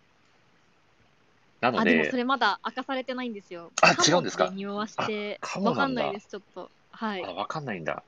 [1.60, 3.72] なのあでもそで、れまだ明かされてないんですよ。
[3.82, 4.48] あ違うんですか？
[4.54, 6.70] 匂わしてわかんないですちょっと。
[6.92, 7.24] はい。
[7.24, 8.02] あ、わかんないんだ。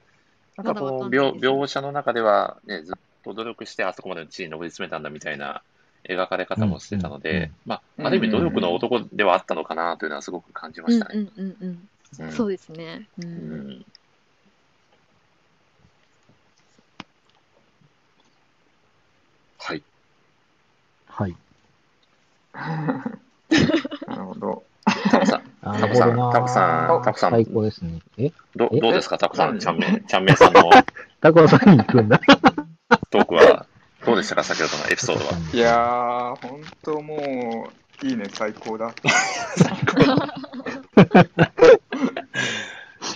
[0.56, 5.62] なんかこう、描わか描写の中では、ね、ずっと努力してあそこまでの地位に上り詰めたんだみたいな
[6.09, 11.28] 描かれ方もしてたので、まうんあ、ある意味努力の男ではあったのかなというのはすごく感じまうんしたね。
[11.36, 11.44] うん。
[11.44, 13.09] うんうん、うんそうですね。
[13.18, 13.28] う、うん
[13.70, 13.86] ん
[19.59, 19.82] はい。
[21.06, 21.36] はい。
[24.06, 24.64] なるほど。
[25.10, 28.01] タコさん、あタコさん、なタコさん、タコさ最ん、高ですね。
[28.16, 28.24] え？
[28.27, 28.32] え？
[28.56, 30.70] どどうですか、タコさん、何ちゃんめい、ちゃんさんの。
[31.20, 32.20] タコさんに行くんだ。
[33.10, 33.66] トークは
[34.10, 35.32] どうでしたか、先ほどのエピソードは。
[35.52, 37.68] いやー、ほんとも
[38.02, 38.88] う、いいね、最高だ。
[38.88, 38.90] い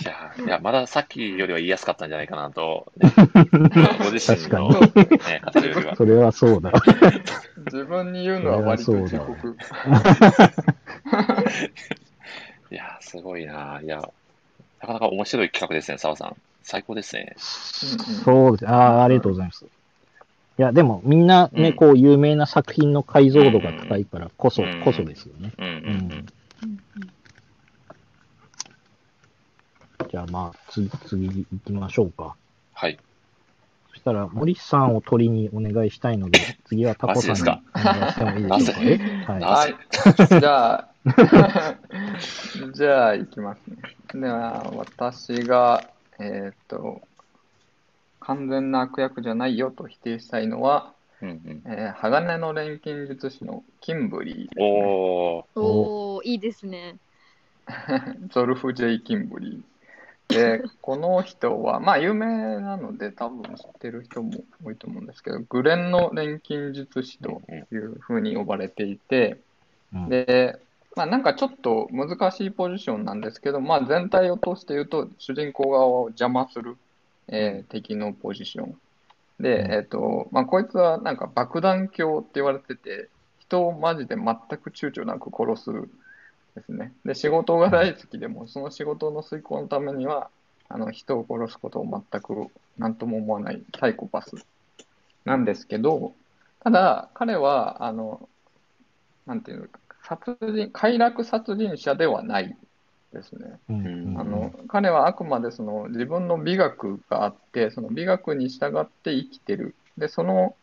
[0.05, 3.11] や、いや、まださっきよりは言いやすかったんじゃないかなと、ね
[3.99, 4.79] ご自身の、ね、
[5.53, 5.97] 語るよりは。
[5.97, 6.71] それはそうだ。
[7.65, 8.93] 自分に言うのは割と。
[12.71, 13.81] いや、すごいな。
[13.83, 13.97] いや、
[14.79, 16.37] なかなか面白い企画ですね、澤さん。
[16.63, 17.35] 最高ですね。
[17.37, 18.69] そうです。
[18.69, 19.65] ああ、ありがとうございます。
[20.57, 25.53] いや、でも、みんなね、うんこう、有名な作品の解像度が高いからこそ、うんこそですよね。
[25.57, 26.25] うんうんうんうん
[30.09, 32.35] じゃあ、まあ、次、次行きましょうか。
[32.73, 32.97] はい。
[33.91, 38.81] そしたら、森さんを取りにお願いしたいので、 次はタコさんにお願いしてもいいでしょうか。
[38.83, 39.39] えはい。
[39.41, 39.75] なはい。
[40.39, 40.89] じゃあ、
[42.73, 44.21] じゃあ、いきますね。
[44.21, 47.01] では、私が、えーっと、
[48.25, 54.35] 完全な悪役じゃないよと否定したいのは、うんうん、えー鋼の錬金術師のキンブリー。
[54.35, 56.97] ですね、おー、おおいいですね。
[58.31, 60.33] ゾルフ・ジェイ・キンブリー。
[60.33, 64.31] で、 この人は、まあ、有名なので、多分知ってる人も
[64.63, 67.41] 多いと思うんですけど、グレンの錬金術師と
[67.71, 69.37] いうふうに呼ばれていて、
[69.93, 70.09] うん。
[70.09, 70.59] で、
[70.95, 76.77] まあ、なんかちょっと難しいポジションなんですけど、まあ、全体を通して言うと、主人公側を邪魔する、
[77.27, 78.79] えー敵のポジション。
[79.39, 84.25] で、うんえっ、と、まあ、こいつはなんか爆弾狂って言われてて、人をマジで全
[84.59, 85.71] く躊躇なく殺す
[86.55, 86.93] ですね。
[87.05, 90.29] で、仕事が大好きでも、その仕事の遂行のためには、
[90.69, 92.47] あの、人を殺すことを全く
[92.77, 94.35] 何とも思わないサイコパス
[95.25, 96.13] なんですけど、
[96.61, 98.27] ただ、彼は、あの、
[99.25, 102.57] なんていうのか、殺人、快楽殺人者ではない
[103.15, 103.59] ですね。
[103.69, 109.75] うんうんあの、彼はあくまでその自分の美学があって、その美学に従って生きてる。
[109.97, 110.55] で、その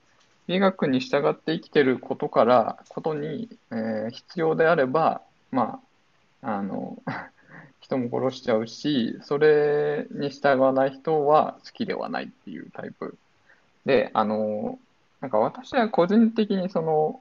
[0.46, 5.80] 美学に従って生きてることから、ことに、えー必要であれば、ま
[6.42, 7.02] あ、あの、
[7.80, 13.16] 人も殺しちゃうし、それに従わない人は好きではないっていうタイプ。
[13.84, 14.78] で、あの、
[15.20, 17.20] なんか私は個人的にその、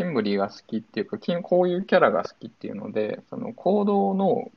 [0.00, 4.50] キンブリーが好きっていうか、キンこういうキャラが好きっていうので、その行動の、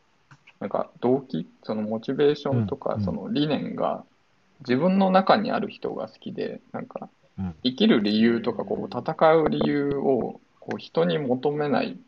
[0.63, 3.03] なんか動機、そのモチベーションとかう、ん。
[3.03, 4.05] その理念が
[4.61, 7.53] 自分の中にある人が好きで、なんかうん。
[7.63, 11.99] 生きる理由とか、こう戦う理由をこう人に求めない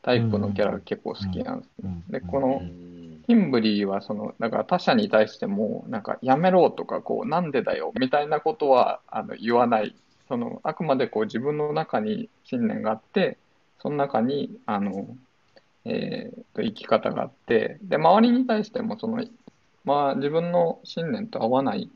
[0.00, 2.02] タイプのキャラが結構好きなんですね。
[2.08, 9.94] で、こうのんキンブリーはその、だから他者に対しても、なんかやめろとか、こう、なんでだよみたいなことはあの言わない。
[10.28, 13.36] その、あくまでこう自分の中に信念があって、
[13.80, 15.16] その中に、あの、
[15.84, 19.24] えーと、生き方があって、で、周りに対しても、その、
[19.84, 21.90] まあ自分の信念と合わない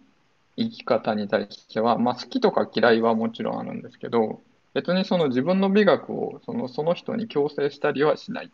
[0.57, 4.43] 生き方に対しては、まあ好きとか嫌いはもちろんあるんですけど、
[4.75, 8.53] 別にその自分の美学をその、その人に強制したりはしない。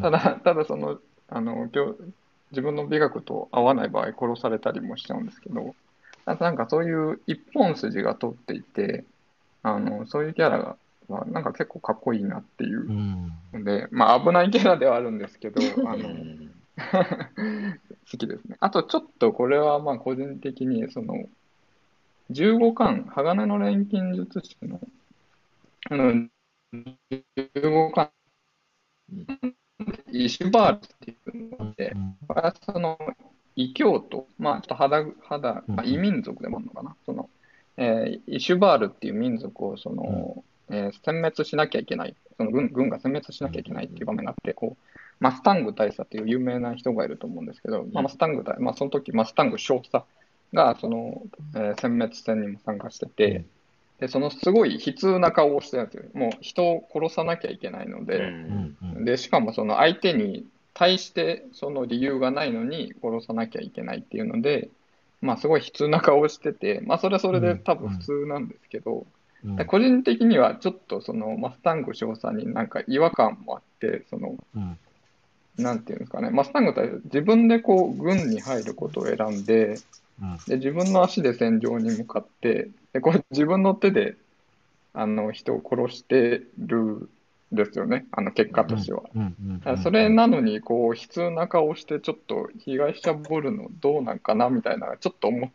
[0.00, 1.66] ただ、ただその、あの、
[2.50, 5.76] 自分の美学と合わない場合殺されたりもしちゃうんですけど、
[6.26, 9.06] なんかそういう一本筋が通っていて、
[9.62, 10.78] あの、そういうキャラが、
[11.08, 12.80] まあなんか結構かっこいいなっていう。
[12.80, 13.32] うん。
[13.52, 16.50] ので、まあ危ないキャラではあるんですけど、 あの、う ん
[18.10, 18.56] 好きですね。
[18.60, 21.24] あとちょっとこれはまあ個人的にその
[22.30, 24.80] 15巻、鋼の錬金術師の
[25.90, 26.28] あの
[27.54, 28.10] 15巻、
[30.12, 32.98] イシュバールっていうので、これはその
[33.56, 37.30] 異教徒、まあちょっと肌、肌、まあ、異民族でもあるのかな、その、
[37.76, 44.84] えーイシュバールっていう民族をその、えー殲滅しなきゃいけない、その軍軍が殲滅しなきゃいけないっていう場面があって、こう、
[45.20, 50.04] マスタング大佐っていう有名な人がいると思うんですけど、まあ、マスタング大、まあ、その時マスタング少佐
[50.54, 51.22] がその、
[51.54, 53.44] えー殲滅戦にも参加してて、
[54.00, 56.04] で、そのすごい悲痛な顔をしてるんですよ。
[56.14, 59.04] もう人を殺さなきゃいけないのうで、ん。
[59.04, 64.70] で、しかもその相手に対してその理由がないのに殺さなきゃいけないっていうので、
[65.20, 69.04] まあすごい悲痛な顔をしてて、まあそれはそれで多分普通なんですけど、
[69.44, 69.56] うん。
[69.56, 74.78] で個人的にはちょっとそのマスタング少佐になんか違和感もあって、その、うん。
[75.56, 79.78] なんていうんですかね、マスタングって自分でこう軍に入ることを選んで、
[80.20, 80.36] うん。
[80.46, 84.16] で自分の足で戦場に向かって、でこれ自分の手で
[84.92, 87.08] あの人を殺してるん
[87.52, 89.02] ですよね、あの結果としては。
[89.82, 95.50] それなのに、こう、悲痛な顔して、ちょっと被害者ぶるのどうなんかなみたいな、ちょっと思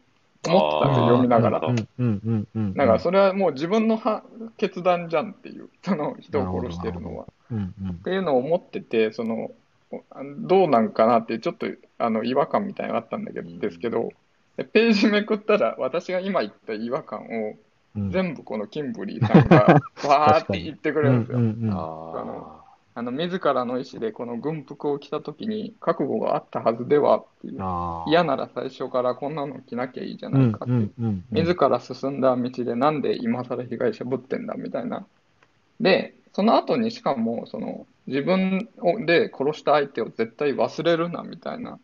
[0.45, 1.60] 思ってたんで読みながら。
[1.60, 2.74] なるうんうんうんうん。
[2.74, 4.24] だからそれはもう自分のは
[4.57, 7.26] 決断じゃんっていう、その人を殺してるのは。
[7.52, 9.52] うんうんっていうのを思ってて、その、
[10.40, 11.68] どうなんかなって、ちょっと
[11.99, 14.10] あの違和感みたいなのがあったんだけど、ですけど、
[14.57, 17.53] でページめくったら、私が今言った違和感を
[17.95, 18.11] うん。
[18.11, 21.38] 全部このキンブリーさんが、 わーって言ってくれるんですよ。
[21.38, 22.62] うんうんうんあ
[22.95, 27.56] あの自らの意思でこの軍服を着たときに覚悟があったはずではっていう
[28.07, 31.24] 嫌なら最初からこんなの着なきゃいいじゃうないかっていう、んうんうん。
[31.32, 35.06] 自ら進んだ道でなんで今更被害者ぶってんだみたいな。
[35.82, 41.80] で、その後にしかもその自分をで殺した相手を絶対忘れるなみたいな、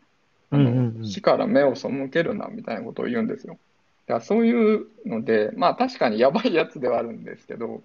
[0.52, 3.58] あのうんうんうん死から目を背けるなみたいなことを言うんですよ。
[4.06, 7.82] だからそういうので、まあ確かにやばいやつではあるんですけど、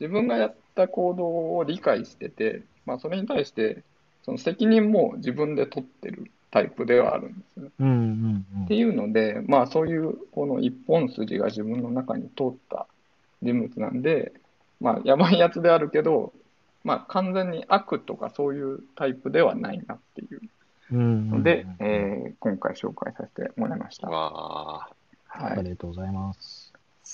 [0.00, 3.82] 自分がやった行動を理解してて、まあそれに対して、
[4.22, 7.68] その責任も自分で取ってるタイプではあるんですね。
[7.80, 12.86] うんうんうんっていうので、まあそういうこの一本筋が自分の中に通った
[13.42, 14.32] 人物なんで、
[14.80, 16.32] まあやばいやつであるけど、
[16.84, 20.40] まあ完全に悪とかそういうタイプではないなっていう
[20.92, 24.06] うんうんので、えー今回紹介させてもらいましあ。
[24.06, 24.10] た。
[24.10, 24.90] わあ。
[25.26, 25.58] はい。
[25.58, 26.57] ありがとうございます。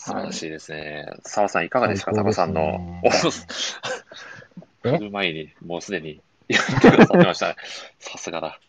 [0.05, 1.07] 素晴らしいですね。
[1.23, 7.57] 澤さんいかがですか、タカさんのねおえ振る舞いに、もうすでに言ってくださってましたね。
[8.01, 8.61] さすがだ。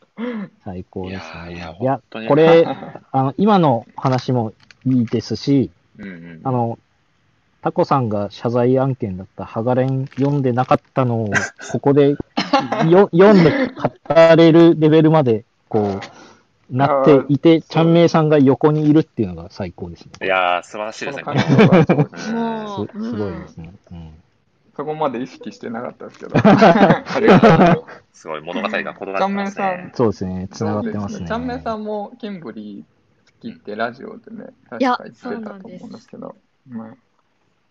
[0.63, 1.77] 最高ですいやーいやね。
[1.81, 2.65] いやこれ、
[3.11, 4.53] あの、今の話も
[4.85, 6.41] いいですし、うんうん。
[6.45, 6.79] あの、
[7.61, 11.31] タコさんが謝罪案件だったハガレン読んでなかったのを、
[11.69, 12.11] ここで
[12.89, 15.99] よ読んで語れるレベルまで、こう、
[16.69, 20.11] なっていて、ちゃんめいさんが横にいるっていうのが最高ですね。
[20.23, 21.23] いやー、素晴らしいですね。
[21.23, 23.73] この感情がそうですね ごいですね。
[23.91, 24.13] うん
[24.75, 26.33] そこまで意識してなかったですけど。
[26.35, 27.39] ありが
[27.75, 28.19] とうす。
[28.21, 29.91] すごい物語が異なってますねん。
[29.93, 30.49] そうですね。
[30.51, 31.27] 繋がってますね。
[31.27, 36.35] ちゃんめいさんもキンブリー好きってラジオでね、確いやか言ってたと思うんですけど。
[36.67, 37.04] まあ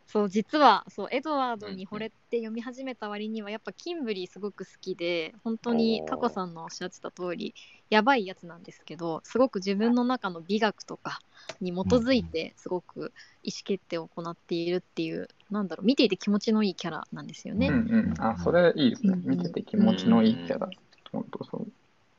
[0.06, 7.54] そう実はそうエドワードに惚れて読み始めた割にはやっぱキンブリーすごく好きで本当にタコさんのおっしゃってた通り
[7.90, 11.18] やばいやつなんですけどすごく自分の中の美学とか
[11.60, 13.12] に基づいてすごく
[13.42, 17.68] 意思決定を行っているっていうなんだろう見ていて気持ちのいいキャラなんですよね。
[17.68, 18.14] うんうん。
[18.18, 19.14] あ、それいいですね。
[19.14, 20.68] うん見てて気持ちのいいキャラ。
[21.12, 21.66] 本当そう。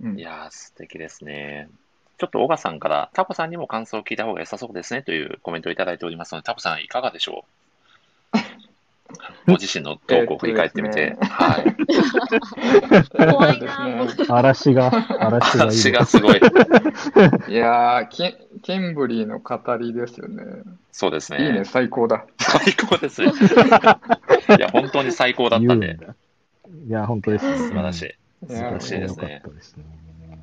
[0.02, 1.70] うんいやー、素敵ですね。
[2.18, 7.46] ちょっと小賀さんから、タコさんにも感想を聞いた方が良さそうですねというコメントをいただいておりますので、タコさんいかがでしょ
[9.48, 11.76] ご自身のトークを振り返ってみて、はい。
[13.16, 15.74] 怖いそうなですね嵐が、嵐がいる。
[15.74, 16.36] 私がすごい。
[16.36, 18.34] いやー、キン
[18.64, 20.44] キンブリーの語りですよね。
[20.92, 21.46] そうですね。
[21.46, 22.26] いいね、最高だ。
[22.40, 23.32] 最高ですね。
[24.58, 25.98] いや、本当に最高だったんで。
[26.88, 27.58] いや、本当ですね。
[27.58, 28.06] 素晴らしい。
[28.06, 28.10] い
[28.48, 29.86] 素晴やらしいですねすね。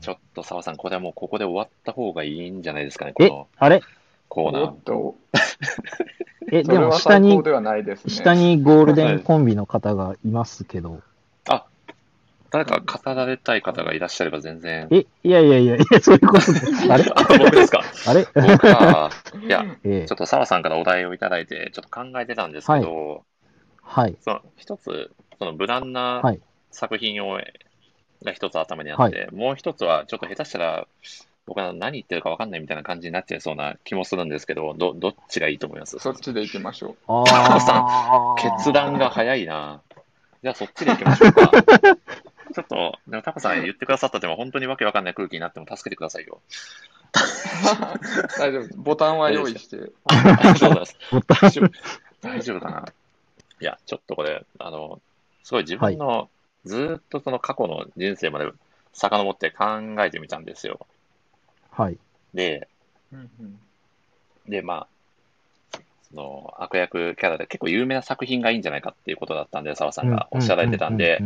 [0.01, 3.81] ちょっと澤さん、これはもうここで終わった方がいいんじゃないですかね、こえの、あれ？
[4.35, 4.77] コーナーおっ。
[4.83, 5.17] と、
[6.51, 7.43] え、でも下にね。
[8.09, 11.03] 下にゴールデンコンビの方がいますけど。
[11.51, 11.67] あ、
[12.51, 14.89] 誰か語られたい方がいらっしゃれば全然。
[14.91, 16.65] え、いやいやいやいや、そういうことです。
[16.91, 17.05] あれ？
[17.15, 17.83] あ、僕ですか？
[18.09, 18.27] あれ？
[18.35, 19.11] 僕は、
[19.47, 23.25] いや、ええちょっと澤さんからお題をいただいて、ちょっと考えてたんですけど、
[23.83, 24.17] はい。
[24.23, 26.41] その一つ、その無難なはい
[26.71, 27.39] 作品を、
[28.25, 30.87] が一つ頭にあって、もう一つは、ちょっと下手したら、
[31.47, 35.99] 僕は何言ってるか分かんないみたいな感じになっちゃいそうな気もするんですけど、どどっちがいいと思います？
[35.99, 38.57] そっちで行きましょああ。
[38.59, 39.81] 決断が早いな。
[40.43, 41.51] じゃあそっちで行きましょうか。
[42.55, 46.41] ちょっと、でもタコさん言ってくださったでも本当にわけわかんない空気になっても助けてくださいよ。
[46.41, 47.19] う。
[48.39, 48.75] 大丈夫です。
[48.77, 49.91] ボタンは用意して。
[50.05, 50.97] あそうです。
[51.11, 51.71] ボタン大丈夫
[52.21, 52.85] 大丈夫かな？
[53.61, 55.01] いや、ちょっとこれ、あの、
[55.45, 56.29] すごい自分の、
[56.65, 58.51] ずーっとその過去の人生まで
[58.93, 59.65] 遡って考
[60.01, 60.87] えてみたんですよ。
[61.73, 61.99] はい。
[62.35, 62.69] で、
[63.13, 63.59] うんうん
[64.49, 64.87] で、ま
[65.73, 65.79] あ、
[66.11, 71.23] その悪役キャラで結構有名な作品がいいんじゃないかっていうことだったんで、澤さんがおっしゃられてたんで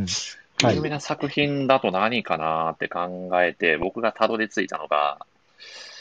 [0.62, 5.18] 有名な作品だと何かなって考えて、僕がたどり着いたのが、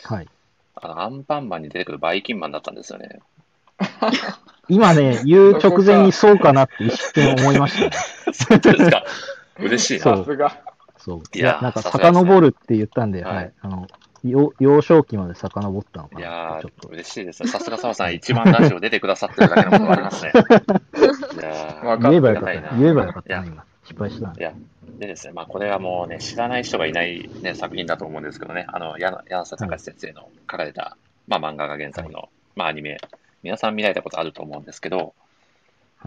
[0.04, 0.28] はい。
[0.76, 3.20] あの、アンパンマンに出てくるバイキンマンだったんですよね。
[4.68, 7.92] 今ね、言う直前にそうかなって一瞬思いましたね。
[8.50, 9.04] 本当ですか
[9.60, 10.04] 嬉しいな。
[10.04, 10.58] そうさすが。
[10.98, 11.38] そう。
[11.38, 13.54] いやなんか遡るって言ったんで、はいはい。
[13.62, 13.88] あの、
[14.30, 16.88] 幼幼少期まで遡ったのかいなやーってちょっと。
[16.90, 17.50] 嬉しいですね。
[17.50, 20.32] さすが澤さん、一番ラジオ出てくださってるだけのことがありますね。
[20.36, 22.76] いやーわか言えばよかった。
[22.76, 23.66] 言えばよかったいやな、今。
[23.84, 24.54] 失敗したいや、
[25.00, 30.98] でですね、まあ、これはもうね、知らない人がいない、ね、作品だと思うんですけどね、あの、柳瀬隆先生の書かれた、
[31.28, 32.98] まあ、漫画が原作の、まあ、アニメ、
[33.44, 35.12] 皆さん見られたことあると思うんですけど、はい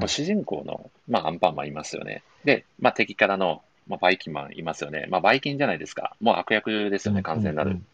[0.06, 2.22] 主人公の、まあ、アンパンマンいますよね。
[2.44, 5.06] で、まあ、敵からの、まあ、バイキンマンいますよね。
[5.10, 6.14] まあ、バイキンじゃないですか。
[6.20, 7.70] もう悪役ですよね、完全なる。。
[7.70, 7.86] うんうんうん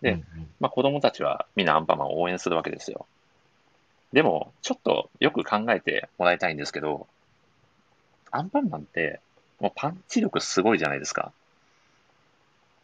[0.00, 0.24] でうん
[0.60, 3.06] まあ、子供たちはみんなアンパンマンを応援するわけですよ。
[4.12, 7.06] でも、ちょっとよく考えてもらいたいんですけど、
[8.30, 9.20] アンパンマンって、
[9.60, 11.32] もうパンチ力すごいじゃないですか。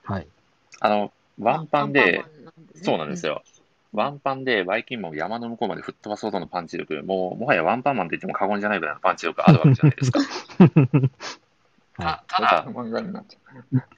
[0.05, 0.27] はい。
[0.81, 3.43] あの、ワンパンで、アンパンマンですねそうなんですよ。
[3.93, 10.21] ワンパンでバイキンマンを山の向こうまで吹っ飛ばすほどのパンチ力、もう、もはやワンパンマンと言っても過言じゃないぐらいのパンチ力あるわけじゃないですか。
[12.01, 13.39] はただ、漫画になっちゃ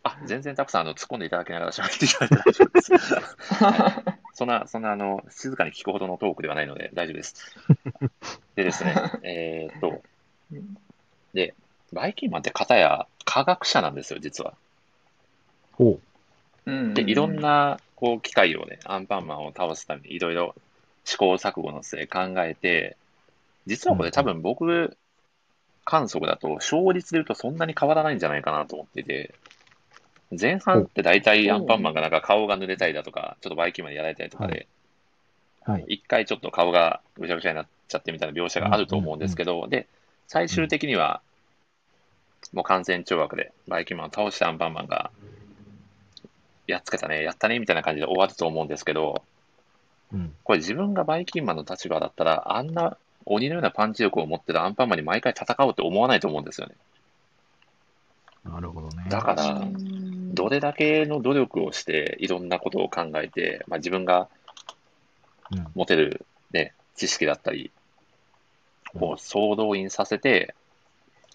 [0.03, 3.15] あ、全然たくさんあの突っ込んでいただきながら喋っていただいて大丈夫です。
[3.65, 7.55] は いそんな、そんなあの、静かに聞くほどのトークではないので大丈夫です。
[8.57, 10.03] でですね、えーっと、
[11.35, 11.55] で、
[11.93, 14.55] バイキンマンって方や科学者なんですよ、実は。
[15.73, 16.01] ほ
[16.67, 16.71] う。
[16.71, 20.55] うんで、いろんな、こう、機械をね、アンパンマンを倒すためにいろいろ
[21.05, 22.97] 試行錯誤の末考えて、
[23.67, 24.97] 実はこれ多分僕、
[25.85, 29.35] 観測だと勝率で言うとそんなに変わらないんじゃないかなと思っていて、
[30.39, 34.67] 前半って大体アンパンマンがなんか顔が濡れたりだとか、ちょっとバイキンマンにやられたりとかで、
[35.67, 35.71] う。
[35.71, 35.85] はい。
[35.89, 39.87] 一回ちょっと顔がぐちゃぐちゃになっちゃってみたいな描写があると思うんですけど、で、
[40.27, 41.21] 最終的には、
[42.53, 45.11] もう完全懲悪で、バイキンマンを倒したアンパンマンが、
[46.67, 49.23] やっつけたね、やったね、みたいな感じで終わると思うんですけど、
[50.13, 50.35] うん。
[50.45, 52.97] これ自分がバイキンマンの立場だったら、あんな
[53.27, 56.75] 鬼のようなパンチ力を持ってるアンパンマンに毎回戦おうって思わないと思うんですよね。
[58.45, 59.05] なるほどね。
[59.09, 64.29] だからうんどれだけの努力をして、いろんなことを考えて、まあ、自分が
[65.51, 67.71] うん持てる、ね、知識だったり、
[68.99, 70.55] こう総動員させて、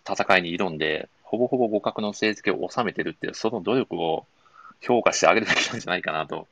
[0.09, 4.25] 戦いに挑んで、ほぼほぼ互角の成績を収めてるっていう、その努力を
[4.81, 6.47] 評価してあげるべきなんじゃないかなと、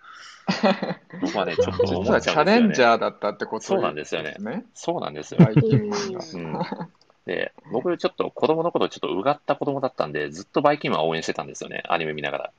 [1.22, 2.58] 僕はね、ちょっと思実はチっちゃうんですよね。
[2.58, 4.66] ャレンジャーだったってことそうなんですよねね。
[4.74, 5.40] そうなんですよ。
[7.26, 12.52] で、僕ちょっと子供の頃ちょっとうがった子供だったんで、ずっとバイキンマンを応援してたんですよね、アニメ見ながら。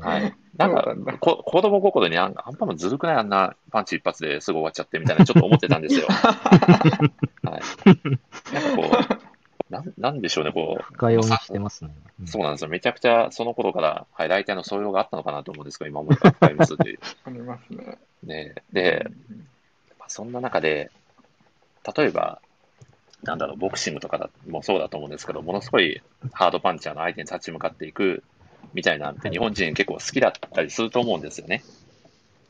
[0.00, 0.34] はい。
[0.56, 6.06] なんかこ子供心にあんアンパンマンずるくないあんなパンチ一発ですぐ終わっちゃってみたいな、ちょっと思ってたんですよ。
[6.10, 7.60] はい。
[8.52, 9.25] なんかこう、
[9.70, 11.90] なんなんでしょうね、こう、深読みしてますね。
[12.20, 12.70] うんそうなんですよ。
[12.70, 16.98] めちゃくちゃその頃から、はい、ライターの素養があったのかなと思うんですけど、今思えば深いですという。
[17.24, 17.98] ありますね。
[18.22, 19.06] ね、で、
[19.98, 20.90] まあそんな中で、
[21.96, 22.40] 例えば、
[23.22, 26.00] なんだろう、ボクシングとかだもそうだと思うんですけど、ものすごい
[26.32, 28.22] ハードパンチャーの相手に立ち向かっていく
[28.72, 31.62] みたいなんて、日本人結構好きだったりすると思うんですよね。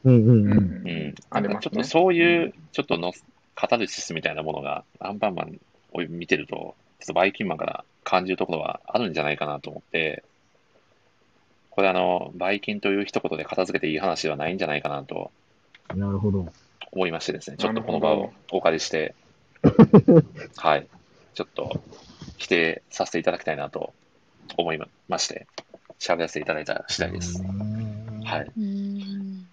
[0.04, 0.48] うんうんううん。
[0.48, 1.14] うんん。
[1.30, 3.12] ありますねなんかちょっとそういう、ちょっとの、
[3.54, 5.58] カタルシスみたいなものがアンパンマン
[5.92, 10.24] を見てると、ちょっとバイキンマンから感じるところはあるんじゃないかなと思って、
[11.70, 15.30] これあの、バイキンという一言で片付けていい話ではないんじゃないかなと
[15.94, 16.52] なるほど。
[16.92, 19.14] 思いましてですね、ちょっとこの場をお借りして、
[20.56, 20.86] はい、
[21.34, 21.80] ちょっと
[22.38, 23.92] 否定させていただきたいなと
[24.56, 25.46] 思いまして、
[25.98, 27.42] 喋らせていただいた次第です。
[27.42, 28.52] はい。
[28.56, 29.46] うーん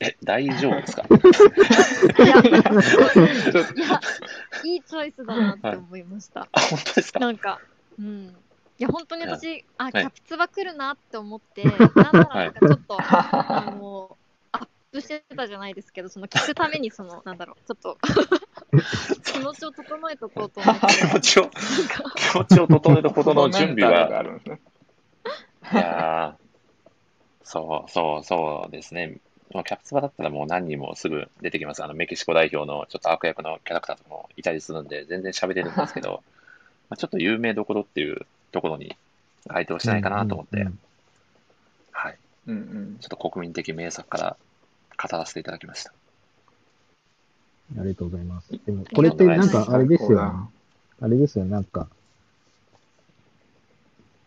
[0.00, 1.04] え、大丈夫ですか？
[2.24, 2.40] いや、い
[4.64, 6.48] いいチョイスだなって思いました。
[6.52, 7.20] あ、本当ですか？
[7.20, 7.60] なんか、
[7.98, 8.34] うん。
[8.78, 9.92] いや、本当に私、あ、い。
[9.92, 11.64] キャプツバ来るなって思って、
[11.96, 14.16] なんならなんかちょっと、あの、
[14.52, 17.98] アップしてたじゃないですけど、その聞くために、その、 なんだろう、ちょっと、
[19.24, 21.50] 気持ちを整えとこうと思って、気持ちを、
[22.16, 24.08] 気持ちを整えるほどの準備が。
[24.08, 24.60] は、あるんですね。
[25.74, 26.50] いやー。
[27.42, 29.18] そうそうそうですね。
[29.52, 31.82] もうキャプツバだったらもう何人もすぐ出てきます。
[31.82, 36.22] あのメキシコ代表のちょっと悪役のキャラクターとかもいたりするんで、全然喋れるんですけど、
[36.88, 38.96] まあちょっと有名どころっていうところに
[39.46, 40.78] 該当しないかなと思って、うんうん
[41.90, 42.18] はい。
[42.46, 42.98] うんうん。
[43.00, 44.36] ちょっと国民的名作から
[45.02, 45.92] 語らせていただきました。
[47.78, 48.52] ありがとうございます。
[48.64, 50.32] でも、これってなんかあれですよね。
[51.00, 51.88] あれですよ、なんか、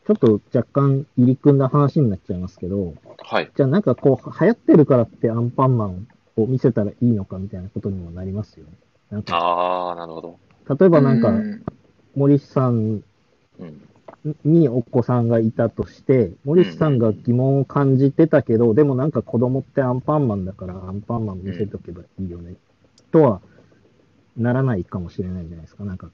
[0.06, 3.52] ちょっと若干入り組んだ話になっちゃいますけど、はい。
[3.56, 8.74] じゃあなんかこう、流行ってるからってアンパンマンを見せたらいいのかみたいなことにもなりますよね。
[9.12, 10.40] なんか、あー、なるほど。
[10.78, 11.64] 例えばなんか、うん
[12.16, 13.04] 森さん
[13.60, 13.82] うん。
[14.46, 22.56] にお子さんがいたとして、森さんが疑問を感じてたけど、でもなんか子供ってアンパンマンだからアンパンマン見せとけばいいよね、
[23.12, 23.42] とは
[24.38, 25.84] ならないかもしれないじゃないですか。
[25.84, 26.10] なんか、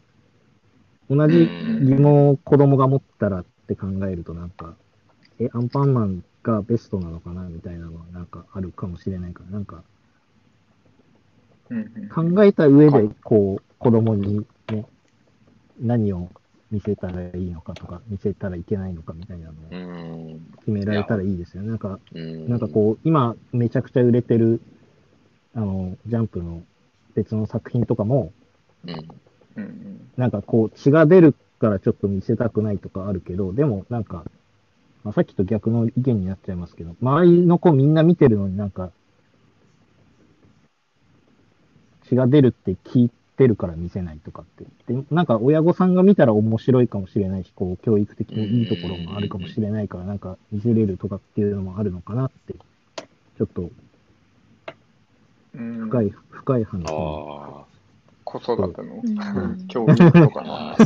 [1.10, 1.48] 同じ
[1.82, 4.74] 疑問を子供が持ったらって考えるとなんか、
[5.40, 9.84] え、アンパンマンがベストなのかなみたいなのはなんかあるかもしれないから、なんか
[12.14, 14.86] 考えた上で、こう、子供にね、
[15.80, 16.30] 何を
[16.72, 20.40] 見せたらいいのかとか、見せたらいけないのかみたいなのを。
[20.60, 21.70] 決められたらいいですよね。
[21.70, 22.00] なんか。
[22.14, 24.62] なんかこう、今めちゃくちゃ売れてる、
[25.54, 26.64] あの、ジャンプの
[27.14, 28.34] 別の作品とかも、
[30.18, 34.24] なんかこう、血が出るからちょっと見せたくないとかあるけど、でもなんか、
[35.04, 38.92] まあ、さっきと逆の意見になっちゃいますけど、周りの子みんな見てるのになんか、
[42.04, 44.66] 血が出るって聞いてるから見せないとかって。
[44.92, 52.56] で、なんか親御さんが見たら面白いかもしれないし、こう、教育的にいいところもあるかもしれないから、なんか見せれるとかっていうのもあるのかなって、
[53.38, 53.70] ちょっと
[55.56, 55.90] うん。
[55.90, 57.69] 深い、深い話
[58.30, 59.08] 子育てのう
[59.48, 60.76] ん教育とかーの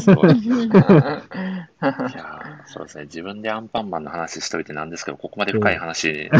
[2.66, 3.04] そうですね。
[3.04, 6.30] 自分でアンパンマンの話しといてなんですけど、ここまで深い話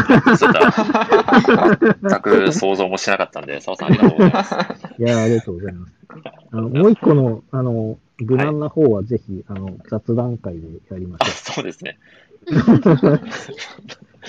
[2.22, 4.54] く想像もしなかったんで、澤さんありがとうございます。
[4.98, 5.92] いやーありがとうございます。
[6.52, 11.98] あの、もう一個の、あの、無難な方はぜひ、あの、雑談会でやりましょそうですね。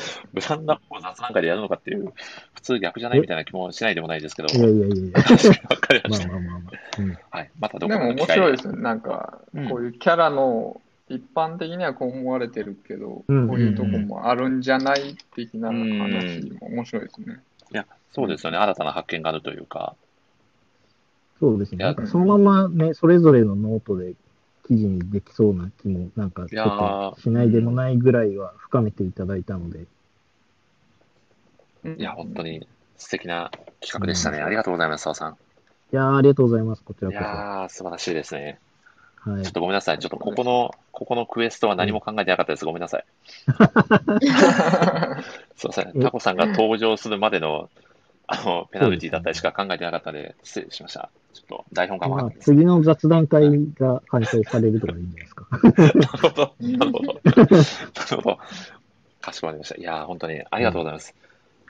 [0.33, 2.13] 無難な方を雑談会でやるのかっていう、
[2.53, 4.57] 普通逆じゃないみたいな気もしないでもないですけど、う。
[4.57, 5.23] いやいやいやいや。
[5.23, 6.27] 確かにわかりました。
[6.27, 7.01] まあまあまあまあ。
[7.01, 7.17] うん。
[7.29, 7.51] はい。
[7.59, 8.81] またどでも面こかの機会白いですね。
[8.81, 17.39] なんか、うんこういうキャラの、一般的にはこう思われてるけど、うんこういうとこもあるんじゃない的なうん話も面白いですね。
[17.71, 18.57] いや、そうですよね。
[18.57, 19.95] 新たな発見があるというか、
[21.39, 21.77] そうですね。
[21.77, 24.13] いやなんかそのままね、それぞれのノートで
[24.67, 29.85] 記事にできそうな気も、なんかちょっいやーとしないでもないぐらいは深めていただいたので、
[31.97, 32.67] いや、本当に
[32.97, 34.39] 素敵な企画でしたね。
[34.39, 35.33] ありがとうございます、澤さん。
[35.33, 35.35] い
[35.91, 36.83] やーありがとうございます。
[36.83, 37.23] こちらこそ。
[37.23, 38.59] やー、素晴らしいですね。
[39.19, 39.51] はいちょっ。
[39.51, 39.99] とごめんなさい。
[39.99, 42.65] ちょっとここの、ここのクエストは何も考えてなかったです。
[42.65, 43.05] ごめんなさい。
[45.57, 45.91] すいません。
[45.95, 45.99] え？
[46.01, 47.69] タコさんが登場するまでの、
[48.27, 51.09] あの、ペナルティだったりしか考えてなかったので、失礼しました。
[51.35, 52.31] ちょっと台本がま。
[52.39, 53.43] 次の雑談会
[53.77, 55.47] が開催されるとかでいいんじゃないですか。
[55.51, 56.55] なるほど。
[56.61, 57.13] なるほど。
[57.13, 58.39] なるほど。
[59.21, 59.75] かしこまりました。
[59.75, 61.13] いやー、本当にありがとうございます。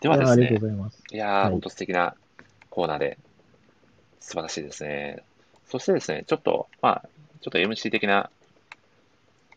[0.01, 1.03] ではですねいやーありがとう、ございます。
[1.11, 2.15] いやー、はい本当素敵な
[2.69, 3.17] コーナーで、
[4.19, 5.23] 素晴らしいですね。
[5.67, 7.09] そしてですね、ちょっと、まあ、
[7.41, 8.29] ちょっと MC 的な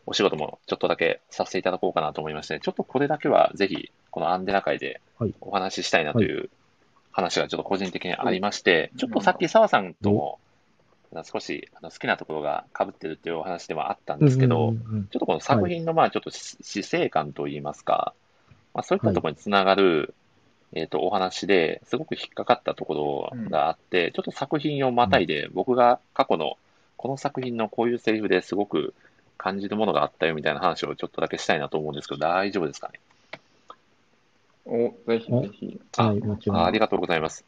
[0.07, 6.49] お仕事もちょっとだけさせていただこうかなと思いまして、ちょっとこれだけはぜひ、このアンデラ会ではいお話ししたいなという
[7.19, 10.39] 話がちょっと個人的にありまして、ちょっとさっき澤さんとも
[11.23, 14.73] 少しあの好きなところが被ってるっていうお話でもあったんですけど、
[15.11, 18.13] ちょっとこの作品のまあちょっとし死生観といいますか、
[18.73, 20.13] まあ、そういったところにつながる、
[20.73, 26.57] えっとお話ですごく引っかかったところがあって、ちょっと作品をまたいで、僕が過去の
[26.95, 28.93] この作品のこういうセリフですごく
[29.37, 32.99] 感じるものがあったよみたいな話をちょっとだけしたいなと思うんですけど、大丈夫ですかね？
[34.69, 35.81] お、ぜひぜひ。
[35.97, 36.57] はい、もちろん。
[36.57, 37.43] あありがとうございます。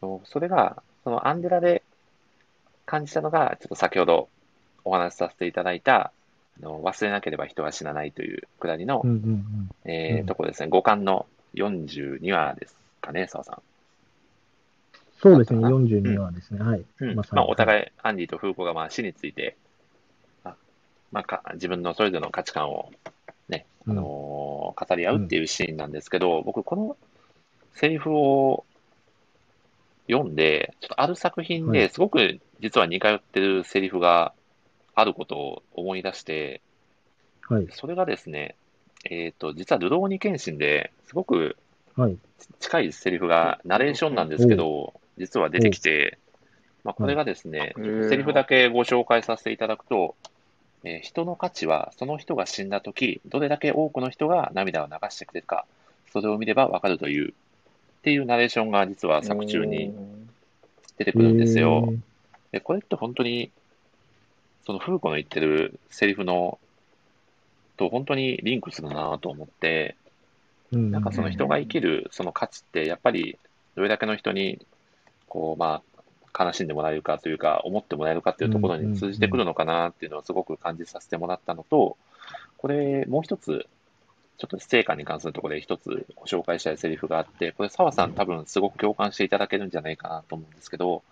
[0.00, 1.82] それが、そのアンデラで
[2.86, 4.28] 感じたのが、ちょっと先ほど
[4.84, 6.12] お話しさせていただいた、
[6.60, 9.30] あの忘れなければ人は死なないというくだりの、うんうんうん。
[9.30, 13.60] うんえーところですね、5巻の42話ですかね、澤さ
[15.20, 16.60] そうですね、だったかな？42話ですね。
[16.60, 16.80] はい。
[16.80, 16.84] ん。
[17.00, 19.56] うんまさにまあ、お互い、アンディとフーコがまあ死について、
[20.44, 20.54] あ
[21.12, 22.90] まあ、か自分のそれぞれの価値観を
[23.48, 26.96] ね、あのー語り合うっていうシーンなんですけど、僕、この
[27.74, 28.64] セリフを
[30.08, 34.32] 読んで、ちょっとある作品はですごく実は似通ってるセリフが
[34.94, 36.60] あることを思い出して、
[37.48, 37.68] はい。
[37.72, 38.56] それがですね、
[39.04, 41.56] えっ、と、実はルローニケンシンですごく
[41.96, 42.18] はい。
[42.58, 46.18] 近いセリフがナレーションなんですけど、実は出てきて、
[46.82, 47.74] まあ、これがですね、
[48.08, 50.16] セリフだけご紹介させていただくと、
[50.84, 55.66] えー人の価値はその人が死んだとき、どれだけ多くの人が涙を流してくれるか、
[56.12, 57.32] それを見ればわかるという、っ
[58.02, 59.94] ていうナレーションが実は作中に
[60.98, 61.92] 出てくるんですよ。
[62.52, 63.50] で、これって本当に、
[64.66, 66.58] そのフーコの言ってるセリフの、
[67.76, 69.96] と本当にリンクするなと思って、
[70.70, 73.38] ななんかその人が生きるその価値って、やっぱり
[73.74, 74.64] どれだけの人に、
[75.28, 75.93] こう、まあ、
[76.38, 81.96] 悲しんでもらえるかというか、思ってもらえるかっていうところに通じてくるのかなっていうのをすごく感じさせてもらったのと、
[82.56, 83.66] これ、もう一つ、
[84.36, 91.02] ちょっと成果に関するところで一つご紹介したいセリフがあって、これ、澤さん多分すごく共感していただけるんじゃないかなと思うんですけど、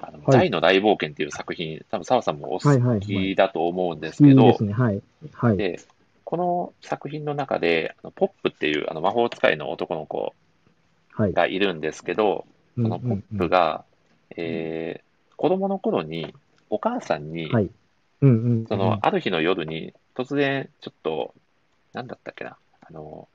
[0.00, 5.56] あの、はい大の大冒険っていう作品、多分澤さんもおはいはいは好きいだと思うんですけどいい。
[5.56, 5.80] で、
[6.24, 10.34] この作品の中で、あのポップっていうあの魔法使いの男の子
[11.12, 11.32] はい。
[11.32, 12.44] がいるんですけど、
[12.76, 13.84] そのポップが、
[14.36, 15.04] えー
[15.36, 16.32] 子供の頃に
[16.70, 17.70] お母さんに、はい。
[18.22, 18.32] うんう
[18.62, 18.66] ん。
[18.66, 21.34] その、ある日の夜に突然ちょっと、
[21.92, 23.28] なんだったっけな、あの、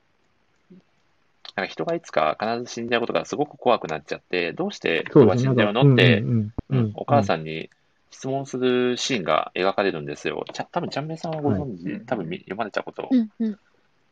[1.56, 7.40] なんか人がいつか必ず死んじゃうことがすごく怖くなっちゃって、どうして人が死んじゃうのって、うんお母さん。
[7.40, 7.68] んに
[8.10, 10.44] 質問するシーンが描かれるんですよ。
[10.52, 13.58] ちゃ多分ちゃんめいさんはご存知、はい多分み読まれたことうんうん。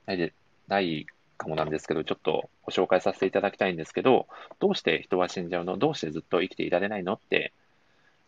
[0.06, 0.32] ないで、
[0.68, 1.06] ない
[1.38, 4.26] かもなんですけど、ちょっとご紹介させていただきたいんですけど、
[4.58, 5.78] どうして人は死んじゃうの？
[5.78, 7.14] どうしてずっと生きていられないの？
[7.14, 7.52] って、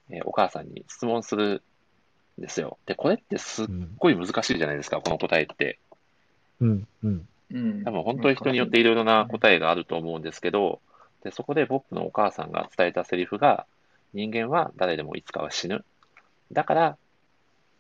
[0.09, 1.63] えーお母さんに質問する
[2.39, 2.79] んですよ。
[2.87, 5.79] で、これってすっうんごい難しいじゃないですか、この答えって。
[6.61, 7.29] うんうん。
[7.53, 10.81] うん多分本当に人によっていろいろな答えがあると思うんですけど、
[11.25, 13.67] で、そこでポップのお母さんが伝えたセリフが、
[14.15, 15.85] 人間は誰でもいつかは死ぬ。
[16.53, 16.97] だから、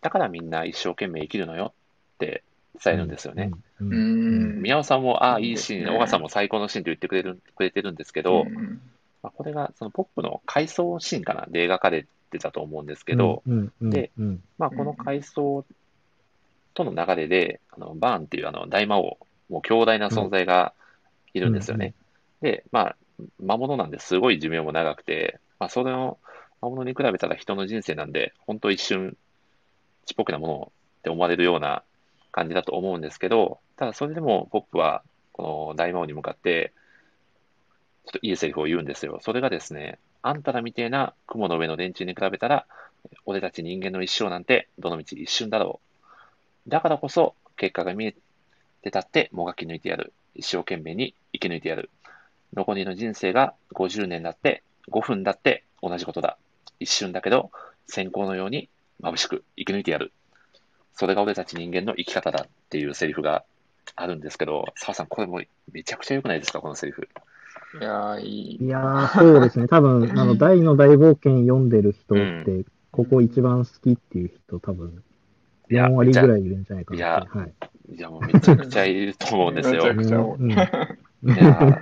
[0.00, 1.72] だからみんな一生懸命生きるのよ
[2.14, 2.42] って
[2.82, 3.50] 伝えるんですよね。
[3.80, 4.62] うん。
[4.62, 8.80] 宮尾さんも、ああ、いいシーン、小川さんも最高のシーンと言ってくれる、くれてるんですけど、うん
[9.22, 15.64] まあ、これがそのポップの回想シーンかなで描かれてたと思うんですけど、うんうんで、うんまあ、この回想
[16.74, 20.72] との流れで、あのバーンっていうあの大魔王、もう強大な存在が
[21.34, 21.94] いるんですよね。
[22.40, 22.96] で、まあ、
[23.38, 26.18] 魔物なんですごい寿命も長くて、まあ、それの
[26.62, 29.16] 魔物に比べたら人の人生なんで、本当一瞬、
[30.06, 31.82] ちっぽけなものって思われるような
[32.32, 35.02] 感じだと思うんですけど、ただそれでもポップは、
[35.32, 36.72] この大魔王に向かって、
[38.06, 39.18] ちょっといいセリフを言うんですよ。
[39.22, 42.66] それがですね、あんたらみてえな雲の上の連中に比べたら、
[43.24, 45.80] 俺たち人間の一生なんてどのみち一瞬だろ
[46.66, 46.70] う。
[46.70, 48.14] だからこそ、結果が見え
[48.82, 50.12] てたってもがき抜いてやる。
[50.34, 51.90] 一生懸命に生き抜いてやる。
[52.54, 56.36] 残りの人生が50年だって、5分だって同じことだ。
[56.78, 57.50] 一瞬だけど、
[57.88, 58.68] 閃光のように
[59.02, 60.12] 眩しく生き抜いてやる。
[61.00, 63.42] それが俺たち人間の生き方だっていうセリフが
[63.96, 65.40] あるんですけど、澤さん、これも
[65.72, 67.08] めちゃくちゃ良くないですか、このセリフ。
[67.80, 68.64] いやー、いい。
[68.66, 69.66] いやー、そうですね。
[69.66, 75.02] 多分、あの、大の大冒険読んでる人って、うここ一番好きっていう人、多分、
[75.70, 77.38] いや4割ぐらいいるんじゃないかなって。
[77.38, 77.52] はい。
[77.96, 79.84] いや、もうめちゃくちゃいると思うんですよ。
[79.96, 80.44] めちゃく
[81.30, 81.80] ちゃ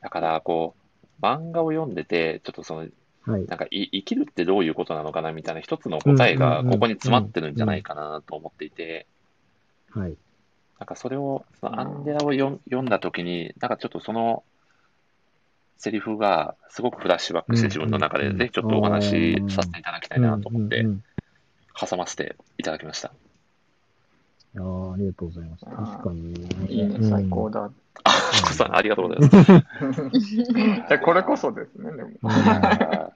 [0.00, 0.76] だから、こ
[1.20, 2.88] う、漫画を読んでて、ちょっとその、
[3.26, 3.46] はい。
[3.46, 9.06] なんかい生きるってどういうことなのかなみたいな一つの答えがここに詰まってるんじゃないかなと思っていて、
[9.90, 10.14] はい。
[10.78, 14.42] なんかそれを、そのアンデラを読読んだときに、なんかちょっとその
[15.78, 20.86] セリフがすごくフラッシュバックして自分の中で、ぜひちょっとお話しさせていただきたいなと思って
[21.74, 23.12] 挟ませていただきました。
[24.54, 25.64] いやーありがとうございます。
[25.64, 26.32] 確かに。
[26.68, 27.70] いいね、最高だ。
[28.04, 28.10] あ、
[28.52, 29.52] さんありがとうございます。
[30.16, 32.10] いや、これこそですね、でも。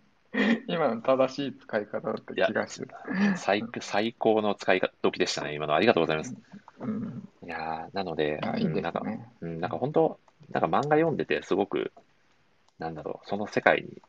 [0.67, 2.89] 今の正しい使い方だった気がする。
[3.09, 5.75] ー最最高の使い時でしたね、今の。
[5.75, 6.37] ありがとうございます。
[6.81, 7.29] うん。
[7.45, 9.03] いやーなので、あ、いいんでなんか。
[9.41, 10.19] うん、なんか本当、
[10.51, 11.93] なんか漫画読んでて、すごく、
[12.81, 14.03] なんだろう、その世界に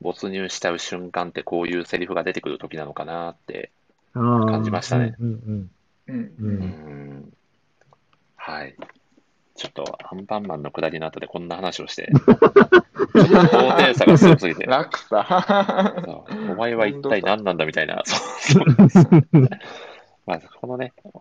[0.00, 3.70] 没入しちゃう瞬間って、こういうセリフが出てくる時なのかなって、
[4.14, 5.70] 感じましたねうんうん
[6.08, 6.16] うん。
[6.16, 6.32] う。
[6.38, 6.52] うん
[7.20, 7.32] ん、
[8.36, 8.76] はい。
[9.56, 12.10] ちょっとアンパンマンの下りの後でこんな話をして、
[13.14, 16.02] 高低差がすごすぎて、落差。
[16.04, 18.64] そうお前は一体何なんだみたいな、そう
[20.26, 21.20] まあ、このね、ま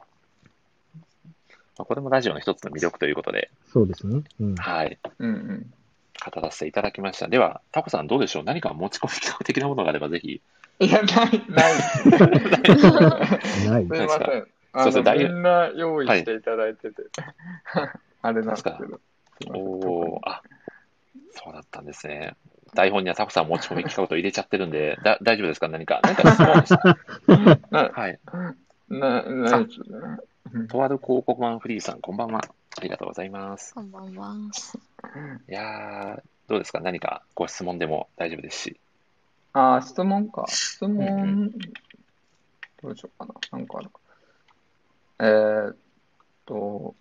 [1.80, 4.24] あ、これもラジオの一つの魅力ということで、そうですね。
[4.40, 4.56] うん。
[4.56, 5.74] はい、うんうん。
[6.32, 7.28] 語らせていただきました。
[7.28, 8.44] では、タコさんどうでしょう？
[8.44, 10.42] 何か持ち込み企画的なものがあればぜひ。
[10.80, 11.74] いや、ない、ない。
[13.70, 14.04] ない す。
[14.04, 15.18] いません。
[15.18, 17.04] みんな用意していただいてて。
[18.24, 18.78] あれなんですけど。
[19.54, 20.42] おー、あ、
[21.32, 22.36] そうだったんですね。
[22.74, 25.68] 台本にはタコさん持ち込み企画と入れちゃってるんで、だ大丈夫ですか？
[25.68, 26.76] 何か、何か質問でし
[27.70, 27.70] た？
[27.70, 28.20] な、はい。
[28.90, 29.66] な、な
[30.70, 32.42] とある広告マンフリーさん、こんばんは。
[32.78, 33.76] ありがとうございます。
[33.76, 34.34] こんばんは。
[35.48, 36.80] いやー、どうですか？
[36.80, 38.80] 何かご質問でも大丈夫ですし。
[39.54, 40.46] あー、質問か。
[40.48, 41.52] 質うん問、
[42.82, 43.58] どうしようかな。
[43.60, 44.00] なんかあるか。
[45.20, 45.76] えーっ
[46.46, 46.96] と、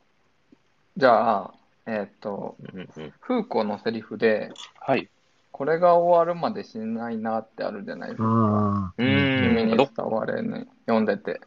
[0.97, 1.55] じゃあ、
[1.87, 2.87] えーっと、うんうん、
[3.20, 5.09] フーコーのセリフで、はい。
[5.51, 8.24] これが終わるまで死んないなってあるじゃないですか。
[8.24, 8.95] ああ。
[8.97, 11.41] うーん、ろ君に伝われね、読んでて。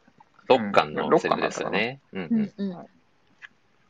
[0.47, 1.99] 六巻のセリフですよね。
[2.13, 2.85] うんううんうん。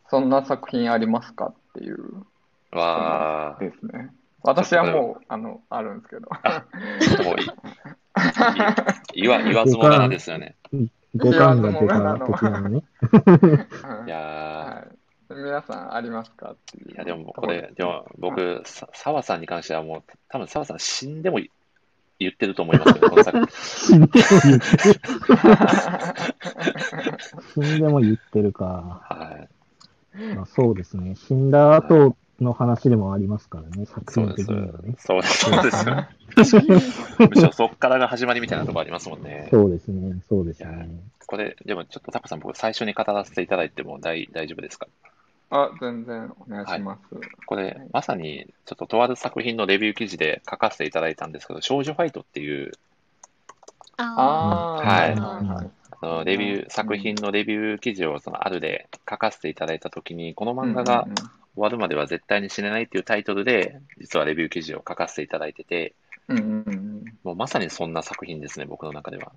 [0.09, 1.47] そんな作品ありますか？
[1.47, 2.27] っていうん。
[2.75, 4.11] わー、ですね。
[4.43, 6.27] 私はもう、あの、あるんですけど。
[7.01, 7.43] ちょっともうい
[9.17, 10.55] い、言わ、言わずもがなですよね。
[11.15, 12.83] 五感が出た的なのね。
[13.81, 14.95] はいやはい
[15.27, 16.89] 皆さんありますかっていう。
[16.89, 21.39] ー、いやでもこれ、でも僕、さ澤さんに関してはもう、多分澤さん死んでも
[22.19, 24.11] 言ってると思いますけど、この作死んでも
[24.43, 24.99] 言ってる。
[27.55, 29.01] 死んでも言ってるか。
[29.09, 29.47] は
[30.19, 30.35] い。
[30.35, 31.15] まあ、そうですね。
[31.15, 34.95] 死んだ後の話でもありますからね、作そうです品的にはね。。
[34.99, 35.45] そうです。
[35.45, 36.07] そうですよ。
[37.17, 39.47] むしろそっからが始まりみたいなところありますもんね。
[39.51, 40.89] そうですね、そうですね。
[41.27, 44.87] これ、でもちょっとタコさん、僕最初に語らせていただいても大大丈夫ですか？
[45.49, 47.01] あ、全然お願いします。
[47.45, 52.71] これ、まさに、ちょっととある作品のレビュー記事で書かせていただいたんですけど、少女ファイトっていう、
[53.97, 55.69] ああ、はいはい
[56.01, 61.07] あのレビュー、作品のレビュー記事をそのあるで書かせていただいたときに、この漫画が
[61.55, 65.93] 終わるまでは絶対に死ねないっていうタイトルで、実はレビュー記事を書かせていただいてて、
[66.27, 67.05] うんうんうん。
[67.23, 69.31] もうまさにそんな作品ですね、僕の中では。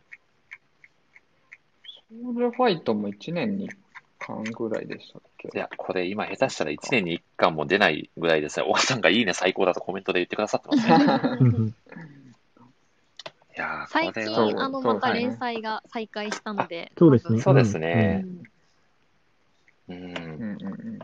[2.11, 3.77] 少女ファイトも1年に1
[4.19, 5.49] 巻ぐらいでしたっけ？
[5.55, 8.67] いや、これ今下手したら1年に1巻も出ないぐらいですね。
[8.69, 10.97] 岡さんがいいね、最高だとコメントで言ってくださってますね。
[11.41, 17.41] う んいやー、最近、あの、また連載が再開したので、そうですね。
[17.41, 18.49] そうです多ね分。
[19.89, 20.99] うんうんうん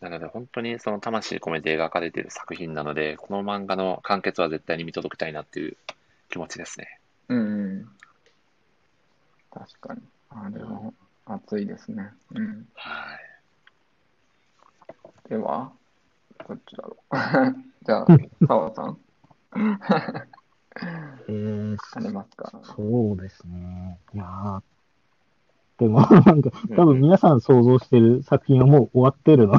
[0.00, 5.76] なので、本当にその魂込めて描かれている作品なので、この漫画の完結は絶対に見届けたいなっていう
[6.30, 7.00] 気持ちですね。
[7.28, 7.88] うん。
[9.50, 10.00] 確かに。
[10.30, 10.92] あれは
[11.26, 12.10] 熱いですね。
[12.34, 12.68] うん。
[12.74, 13.14] は
[15.26, 15.28] い。
[15.28, 15.72] では、
[16.48, 17.14] どっちだろう。
[17.84, 18.06] じゃあ、
[18.46, 18.98] 澤さん、
[21.28, 22.50] えー、ありますか？
[22.62, 23.98] そうですね。
[24.14, 24.62] いやー
[25.78, 29.58] でも、 なんか、多分皆さん想像してる作品はもう終わってるので。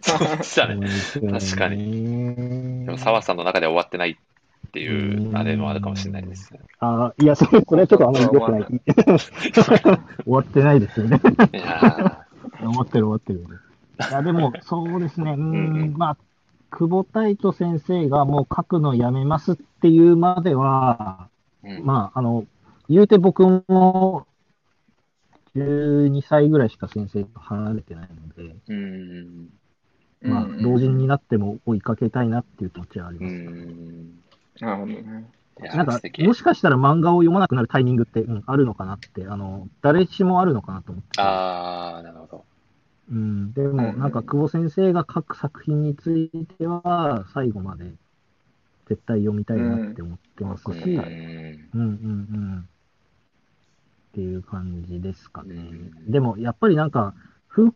[0.00, 0.88] そうでしたね。
[1.38, 6.60] 確かにでも、澤さんの中では終わってないっていうう、あれもあるかもしれないですね。
[6.80, 8.64] あーいや、それ、それはちょっとあんまり良く ない。
[8.64, 8.80] 終
[10.26, 11.20] わってないですよね。
[11.52, 12.24] いや
[12.58, 13.40] 終わってる終わってる。
[13.40, 15.32] いや、でも、そうですね。
[15.32, 16.16] うんまあ、
[16.70, 21.28] 久保太斗先生がもう書くのやめますっていうまでは、
[21.82, 22.44] まあ、あの、
[22.88, 24.26] 言うて僕も、
[25.54, 29.48] 12歳ぐらいしか先生と離れてないので、うん。
[30.22, 33.34] まあ、老人になっても追いかけたいなっていう気持ちはありうます。
[33.34, 34.20] ん。
[34.60, 35.30] なるほどね。
[35.60, 41.20] なんかもしかしたら漫画を読まなくなるタイミングって、うん、あるのかなって、あの、誰しもあるのかなと思って。
[41.20, 42.44] ああ、なるほど。
[43.12, 46.28] うん、でも、うんなんか、久保先生が書く作品につい
[46.58, 47.92] ては、最後まで
[48.88, 51.78] 絶対読みたいなって思ってますし、ううん、うん、ん。
[51.78, 52.68] うん。
[54.14, 55.54] っていう感じですかね。
[55.56, 57.14] うんでも、やっぱりなんか、
[57.48, 57.72] フー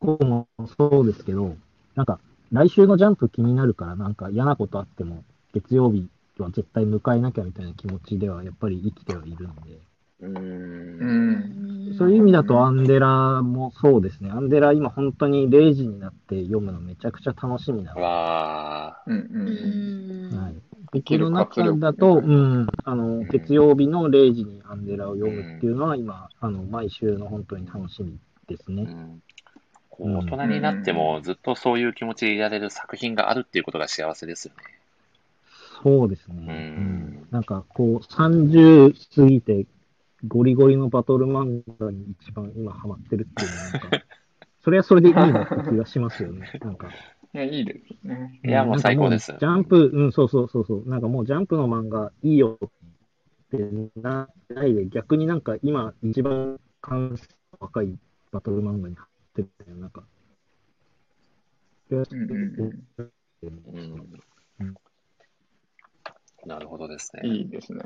[0.00, 0.48] コも
[0.78, 1.56] そうですけど、
[1.94, 2.18] なんか、
[2.52, 6.08] 来週のジャンプ気になるから、なんか嫌なことあっても、月曜日
[6.38, 9.80] は絶対迎えなきゃみたいな気持ちでは、やっぱり生きてはいるので、
[10.20, 10.26] う。
[10.26, 11.94] うんん。
[11.98, 14.30] そういう意味だとアンデラもそうですね。
[14.30, 19.02] アンデラ今本当に0時になって読むのめちゃくちゃ楽しみなので、わあ。
[19.06, 20.42] うんううんん。
[20.42, 20.73] はい。
[20.94, 28.16] 生きる中だと、うん、あの、ん月曜日の0時にアンデラを読むっていうのは今、あの、毎週の本当に楽しみ
[28.46, 28.86] ですね。
[29.98, 34.62] 大人になってもずっとそういう気持ちでいられる作品があるっていうことが幸せですよね。
[35.82, 36.36] そうですね。
[36.38, 39.66] うんうんなんかこう、30過ぎて
[40.26, 44.06] ゴリゴリのバトル漫画に一番今ハマってるっていうのはなんか、
[44.62, 46.50] それはそれでいいなって気がしますよね。
[46.60, 46.88] なんか。
[47.34, 48.40] いや、いいですね。
[48.44, 50.88] いやもう最高ですジャンプ、うん、そうそうそうそう。
[50.88, 52.68] なんかもうジャンプの漫画いいよっ
[53.50, 53.58] て
[54.00, 57.26] なないで、逆になんか今一番関心
[57.58, 57.98] 若い
[58.30, 60.04] バトル漫画にハマってるみたいな、なんか。
[66.46, 67.30] なるほどですうん。
[67.30, 67.36] ね。
[67.36, 67.80] いいですね。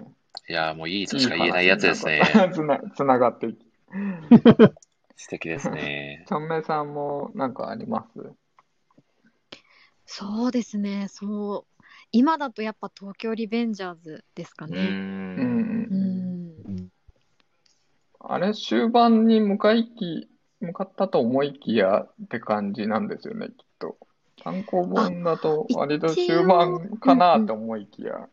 [0.49, 2.21] いや、もういいとしか言えないやつですね。
[2.53, 3.67] つな、つながっていき。
[5.17, 6.25] 素敵ですね。
[6.29, 8.21] ちゃんめいさんもなんかあります？
[10.11, 11.85] そうですね、そう。
[12.13, 14.71] 今だとやっぱ東京リベンジャーズですかう。
[14.71, 14.79] ね。
[14.79, 14.83] う
[15.45, 16.89] ん。
[18.19, 20.31] あれ、終盤に向かいき、
[20.61, 23.99] 向かったと思いきやって感じなんですよね、きっと。
[24.43, 28.31] 単行本だと割と終盤かなと思いきや。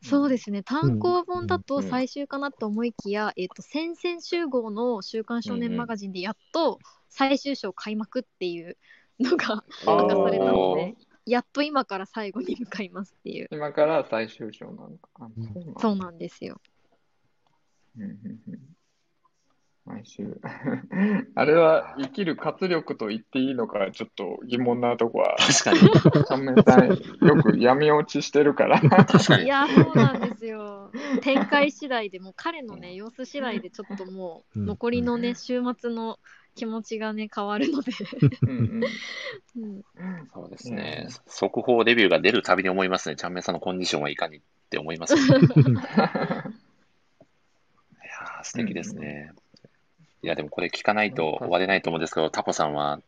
[0.00, 6.78] そうですね、単行本だうとん最終かなと思いきや、えっと、先々週号の週刊少年マガジンでやっと
[7.08, 8.76] 最終章開幕っていう
[9.20, 10.96] のが明かされたので、
[11.26, 13.48] やっと今から最後に向かいますっていう。
[13.50, 15.28] 今から最終章なのか。
[15.36, 16.60] そうなんだそうなんですよ。
[17.96, 18.10] うんうん
[18.48, 18.78] うん
[19.88, 20.38] 毎週。
[21.34, 26.24] あれは生きる活力と言っていいのか、ちょっと疑問なとこは、確かに。
[26.24, 28.80] ちゃんめいさん、よく闇落ちしてるから。
[28.80, 29.44] 確かに。
[29.44, 30.92] いや、そうなんですよ。
[31.22, 36.18] 展開次第でもう彼のね、様子次第でちょっともううん残りのね、週末の
[36.58, 37.92] 気持ちがね、変わるので。
[38.42, 38.84] うんうん
[39.64, 39.82] うん
[40.32, 41.12] そうですねうん。
[41.26, 43.16] 速報レビューが出るたびに思いますね。
[43.16, 44.40] ちゃんめいさんのコンディションはいかにっ
[44.70, 45.20] て思いますね。
[45.24, 49.32] いやー素敵ですね。
[50.22, 53.00] いや、でもこれ聞かないと終われないと思うんですけど、タコさんは、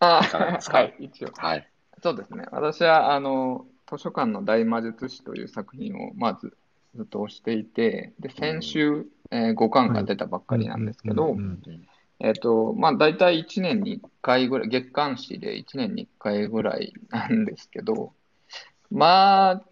[0.00, 0.78] あいかがですか？
[0.78, 1.32] はい、一応。
[1.36, 1.68] はい。
[2.02, 2.44] そうですね。
[2.50, 6.56] 私は、あの、図書館の大魔術師という作品を、まず、
[6.94, 11.36] ずっと推していて、で、先週、えー5巻が出たばっかりなんですけど、
[12.18, 18.12] えっと、まあ、大体1年に1回ぐらい、月刊誌で1年に1回ぐらいなんですけど、
[18.90, 19.62] まあ、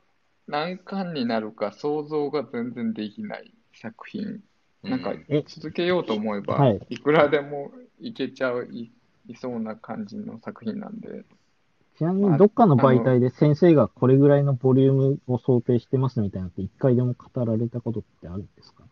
[0.46, 4.40] 何巻になるか想像が全然できない作品。
[4.82, 5.12] なんか
[5.46, 8.92] 続けようと思えばはい、いくらでもいけちゃう、い、
[9.26, 11.24] いそうな感じの作品なんで、
[11.98, 18.84] ちなみにどっかの媒体で先生がこれぐらいのボリュームを想定してますみたいなのって一回でも語られたことってあるんですか？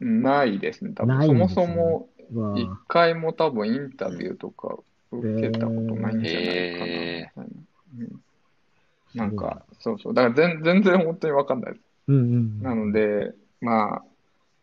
[0.00, 0.92] ないですね。
[0.94, 4.76] 多分そもそもわ一回も多分インタビューとか
[5.10, 7.48] 受けたことないんじゃないかな、な。
[7.98, 8.20] うん
[9.14, 10.14] なんか、そうそう。
[10.14, 11.84] だから全全然本当にわかんないです。
[12.08, 12.60] うんうん。
[12.60, 14.04] なので、まあ、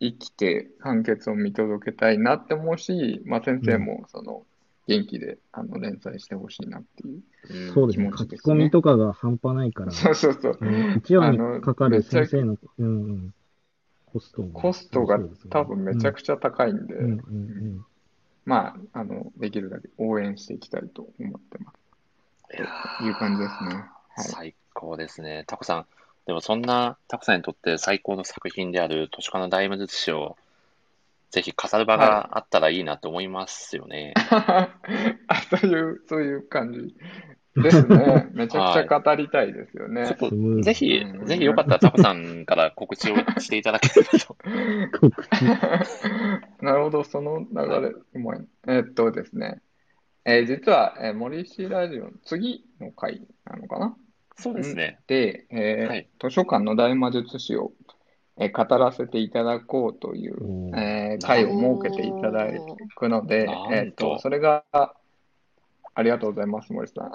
[0.01, 4.43] 生きて完結を見届けたいなって思うし、まあ先生もその、
[4.87, 7.71] 元気であの連載してほしいなっていう。
[7.71, 8.11] んそうですね。
[8.17, 10.53] 書き込みとかが半端ないから、そうそうそう。
[10.53, 13.33] 1話にかかる先生の、うんうん、
[14.11, 16.95] コストもコストが多分めちゃくちゃ高いんで、
[18.45, 21.77] まあ、あの、できるだけ応援していきたいと思ってます。
[22.99, 23.85] という感じですね。
[24.09, 24.25] はい。
[24.25, 25.45] 最高ですね。
[25.47, 25.85] タコさん、
[26.25, 30.37] でもそんなタコさんにとって最高の作品である図書館の大魔術師を
[31.31, 34.13] ぜひ語る場があったらいいなと思いますよね。
[34.19, 34.69] あ、
[35.49, 36.95] そういう、そういう感じ
[37.55, 38.27] ですね。
[38.33, 40.05] めちゃくちゃ語りたいですよね。
[40.07, 44.37] ちょっスムーズとぜひう、んぜひよかったらタコさんから告知をしていただければと。
[46.61, 47.45] なるほど、その流
[47.81, 48.45] れ、うまい。
[48.67, 49.61] えーっとですね、
[50.25, 53.95] えー実は、えー森氏ラジオの次の回なのかな？
[54.37, 54.99] そうですね。
[55.07, 57.71] で、えーはい図書館の大魔術師を、
[58.37, 60.35] えー語らせていただこうという、
[60.75, 62.47] えー回を設けていただ
[62.95, 67.11] くのでえーっと、それが、ありがとうございます、森さん。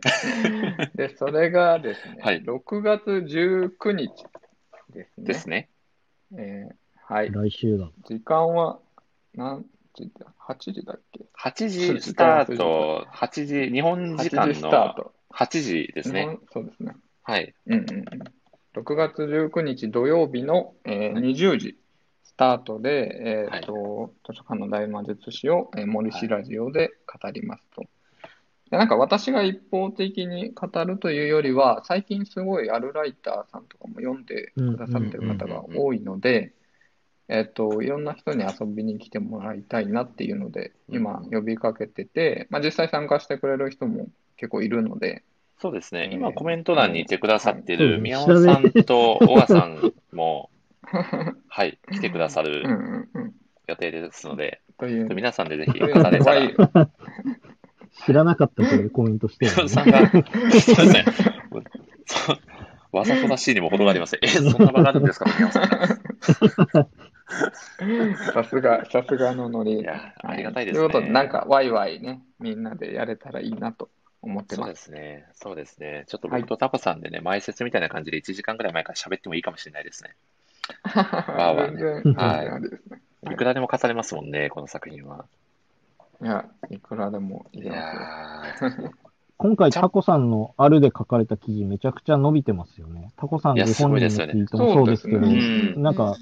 [0.94, 4.26] で、それがですね、はい6月19日
[4.90, 5.24] ですね。
[5.26, 5.68] ですね。
[6.36, 6.80] えー
[7.10, 7.32] はい。
[7.32, 7.90] 来週だ。
[8.06, 8.78] 時間は
[9.34, 9.64] 何
[9.94, 15.14] 時だ ?8 時だっけ？8時スタート、8時、日本時 ?8 間時スターのト。
[15.34, 16.38] 8時ですね。
[16.52, 16.94] そうですね。
[17.22, 17.52] はい。
[17.66, 18.06] うんうんうん。
[18.74, 21.76] 6月19日土曜日の、えー20時
[22.22, 27.82] スタートで、えーと図書館の大魔術師を、えー森氏ラジオで語りますと。
[28.70, 36.54] でなんか私が一方的に語るというよりは、最近すごいあるライターさんとかも読んでくださってる方が多いので、
[37.28, 45.24] えっと、いろんな人に遊びに来てもらいたいなっていうので、今呼びかけてて、まあ、実際参加してくれる人も結構いるので、
[45.60, 46.08] そうですね。
[46.10, 50.50] えー今コメント欄にいてくださってはいる宮尾さんと小川さんも、
[51.48, 53.34] はい、来てくださうんるうんうん。
[53.68, 56.40] 予定ですので、という、皆さんでぜひという語れたら。
[56.40, 56.56] ワイ
[58.06, 61.04] 知らなかったけどコメントしてる、宮尾さんが、そうですね。
[62.06, 62.38] そう
[62.92, 64.18] わざとらしいにも程があります。
[64.20, 65.68] え、そんな場があるんですか宮尾さん。
[68.32, 69.80] さすが、さすがのノリ。
[69.80, 73.90] いやありがたいとですねいうことで、なんか、ワイワイね、みんなでやれたらいいなと
[74.22, 74.84] 思ってそうでます。
[74.84, 75.26] すね。
[75.34, 76.04] そうですね。
[76.08, 80.16] ちょっとはい僕とタコさんでね、前説みたいな感じで1時間ぐらい前から喋ってもいいかもしれないですね。
[81.28, 83.02] わわ全然、全はい然ありですね。
[83.30, 85.26] いくらでも語れますもんね、この作品は。
[86.22, 88.02] いや、いくらでもいいけますよ。
[88.02, 88.90] やー、
[89.36, 93.12] 今回、ちゃタコさんのあるで書かれた記事、めちゃくちゃ伸びてますよね。
[93.16, 96.16] タコさんごいやす本人のごいですよねツイートもそうですけど、そうですねなんか、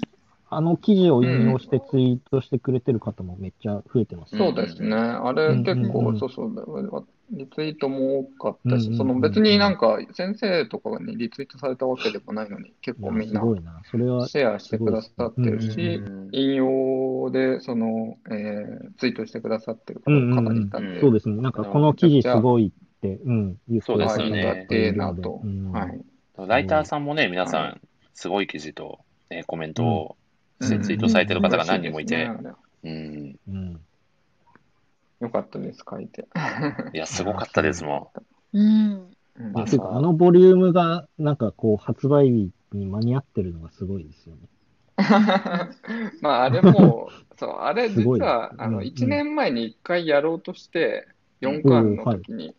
[0.51, 4.35] あの記事を引用してツイートしてくれてる方もめっちゃ増えてます。
[4.35, 4.95] そうですね。
[4.95, 13.81] あれうん結構、うんうんそうそう、リツイートも多かったし、うんうんうんその別になんか先生とかにリツイートされたわけでもないのに、結構みんなすごいな。
[13.91, 21.41] それは、シェアしてくださってるしう、うん引用でその、えーツイートしてくださってる方がかなりいたんで、そうですね。
[21.41, 25.41] なんか、この記事すごいって、うん、言ってそうですよねありがてえなと。
[25.43, 26.01] うんはい。
[26.47, 27.81] ライターさんもね、皆さはん、
[28.13, 28.99] すごい記事と、
[29.29, 30.28] ね、コメントをして
[30.59, 32.29] ツイートされてる方が何人もいて、
[32.83, 33.81] うん、うん。
[35.21, 36.27] よかったです、書いて。
[36.93, 38.11] いや、すごかったですも
[38.53, 38.59] う。
[38.61, 38.61] ん。
[39.39, 39.97] うんまあ。
[39.97, 44.41] あのボリュームが、なんかこう、発売日に間に合ってるのがすごいですよね。
[46.21, 48.83] まあ、あれも、 そう、あれ実は、あの、なうん。
[48.83, 51.07] 1年前に1回やろうとして、
[51.41, 52.55] 4巻の時に、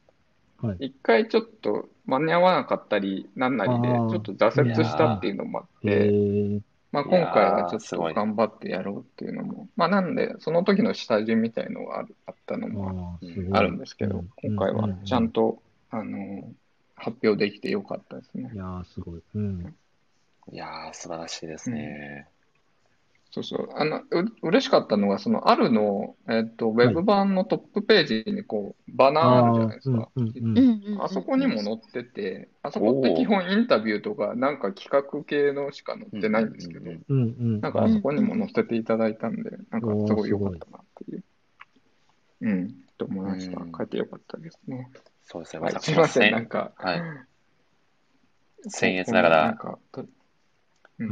[0.63, 0.87] はい。
[0.87, 6.61] 1回ちょっと間に合わなかったり、なんなりで、ちょっと挫折したっていうのもあっえて、ー、
[6.93, 13.19] まあ、今回はちょっと頑張ってやろうっていうのも、まあ、なんで、その時の下地みたいのがあったのも
[13.53, 15.31] あるんですけど、今回はちゃん。
[15.31, 16.53] と、あの、
[16.97, 18.57] 発表できてよかったですねい。
[18.57, 19.23] やー、すごい。
[19.35, 19.61] うん。
[19.61, 19.75] ん。
[20.53, 22.29] いやー、素晴らしいですね。
[23.33, 23.69] そうそう。
[23.77, 24.03] あの、う、
[24.43, 30.09] 嬉しかったのが、その、あるの、えっと、ウェブ版のトップページに、こう、バナーあるじゃないですか。
[30.17, 31.03] うんうんうん。
[31.03, 37.61] あそこにも載ってて、あそこって基本インタビューとか、なんか企画系のしか載ってないんですけど、うんうんうん。
[37.61, 41.23] なんかあそこにも載せていただいたんで、なんかすごい良かったなっていう。
[42.43, 43.73] うん、と思いましたうん。
[43.77, 44.91] 書いてよかったですね。
[45.23, 45.63] そうですね。
[45.63, 47.03] はい、私すいません、もなんか、はい。
[48.67, 49.79] 僭越ながらなんか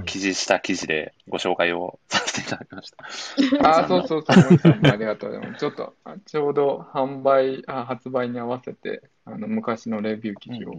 [0.05, 3.05] 記事した記事でご紹介をさせていただきました。
[3.85, 5.61] あ、そうそうそう、森さんもありがとうございます。
[5.61, 10.75] ちょっと、あちょうど販売、あ発売に合わせて、あの、昔のレビュー記事を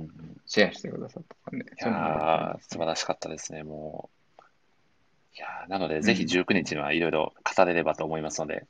[0.45, 4.43] シェアしてくださったんで、いやー、素晴らしかったですね、もう。
[5.35, 8.67] いやーなので、ぜひ19日にはいろいろ語れればと思いますので、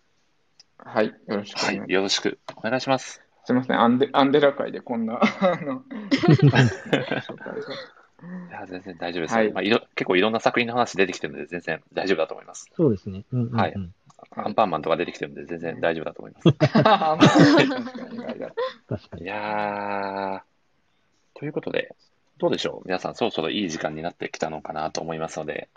[0.77, 1.79] はい、よろしくお願いしま、す。
[1.79, 3.21] はいよろしくお願いします。
[3.45, 7.98] すみません、アンデアンデラ会でこんな、あの、 紹介を
[8.49, 9.35] いや、全然大丈夫です。
[9.35, 12.67] はいまあ、いろ結構いろんな作品の話出てきてるので、全然大丈夫だと思います。
[12.75, 13.23] そうですね。
[13.31, 13.55] うんうんうん。
[13.55, 13.73] はい
[14.31, 16.49] アンパンマンとか出てきてるので、全然大丈夫だと思います。
[16.49, 16.53] い。
[19.25, 20.41] やー、
[21.39, 21.95] ということで、
[22.37, 22.87] どうでしょう？
[22.87, 25.69] 皆さん、そろそろいい時間になってきたのかなと思いますので、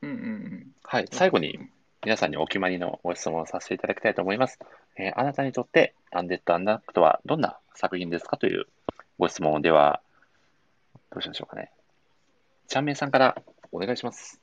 [0.00, 0.66] うんうんうん。
[0.84, 1.58] はい、最後に
[2.04, 4.60] 皆さんにお決まりのご質問をさせていただきたいと思います。
[4.96, 8.36] えーあなたにとって、アンデッド・アンダックとはどんな作品ですか？
[8.36, 8.66] という
[9.18, 10.00] ご質問では、
[11.10, 11.72] どうしましょうかね。
[12.68, 13.42] ちゃんめいさんから
[13.72, 14.42] お願いします。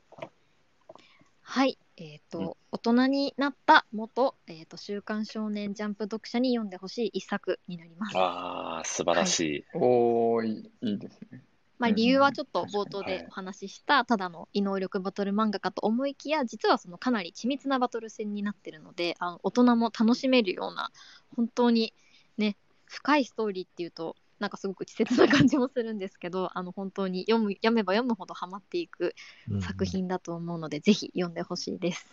[1.42, 1.78] はい。
[1.98, 8.14] えっ、と、うん大人になった元、えっ、と、週刊少年ジャンプ読者に読んでほしい一作になります。
[8.18, 9.66] あー、素晴らしい。
[9.74, 11.44] おー、いいいいですね。
[11.78, 20.92] まあ、うん理由はちょっと冒頭でお話しした、ただの異能力バトル漫画かと思いきや、実はそのかなり緻密なバトル戦になってるので、あの大人も楽しめるような、
[21.36, 21.94] 本当に
[22.38, 29.16] ね、深いストーリーっていうと、なんかすごく稚拙な感じもするんですけど、 あの本当に読む読めば読むほどハマっていく
[29.50, 29.86] うんうん作。
[29.86, 32.06] 品だと思うので、ぜひ読んでほしいです。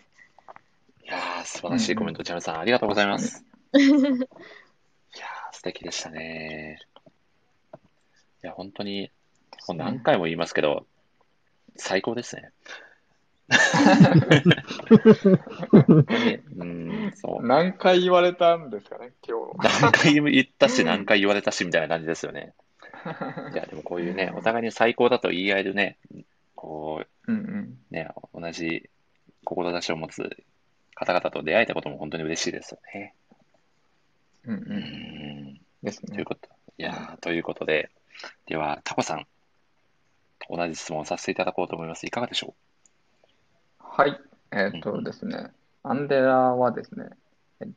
[1.05, 3.45] いやー、素晴らしいコメント、ちゃんめいさん、ありがとうございます。
[3.75, 4.23] いやー、
[5.53, 6.81] 素敵でしたね。
[8.45, 9.11] いや、本当に、
[9.69, 10.87] もう何回も言いますけど、
[11.77, 12.53] 最高ですね。
[17.15, 17.47] そう。
[17.47, 19.83] 何回言われたんですかね、今日。
[19.83, 22.55] 何回言ったし、何回言われたし、みたいな感じですよね。
[23.53, 25.99] いや、でもこういうね、お互いに最高だと言い合えるね、
[26.55, 27.79] こうんうん。
[27.91, 28.89] う、ね、同じ
[29.45, 30.45] 志を持つ
[30.95, 33.15] 方々と出会えたことも本当に嬉しいですよね。
[34.45, 34.65] うんう。
[34.67, 34.79] うん
[35.55, 35.61] ん。
[35.83, 36.15] ですね。
[36.15, 36.49] ということ、
[36.79, 37.91] いやーということで、
[38.47, 39.27] では、タコさん、
[40.49, 42.07] 同じ質問をさせていただこうと思います。
[42.07, 42.55] いかがでしょ
[43.95, 44.19] はい。
[44.53, 45.51] えっとですね、
[45.83, 47.11] アンデラはですね、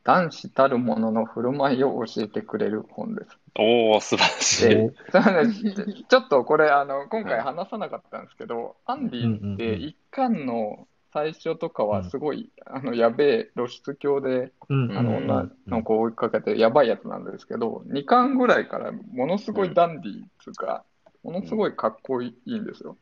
[0.05, 3.31] 男子たるものの振る舞いを教えてくれる本です。
[3.31, 4.69] うおー、素晴らしい。
[4.69, 20.85] で、そうね ちょっとこれ、あの、今回話さなかったんですけど、アンディって一巻の最初とかはすごい、あの、やべえ露出狂で、うんあの、うん女の子を追いかけてやばいやつなんですけど、2巻ぐらいからものすごいダンディーっていうか、
[21.23, 22.95] ものすごいかっこいいんですよ。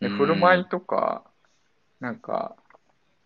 [0.00, 1.22] で、うん振る舞いとか、
[2.00, 2.56] なんか、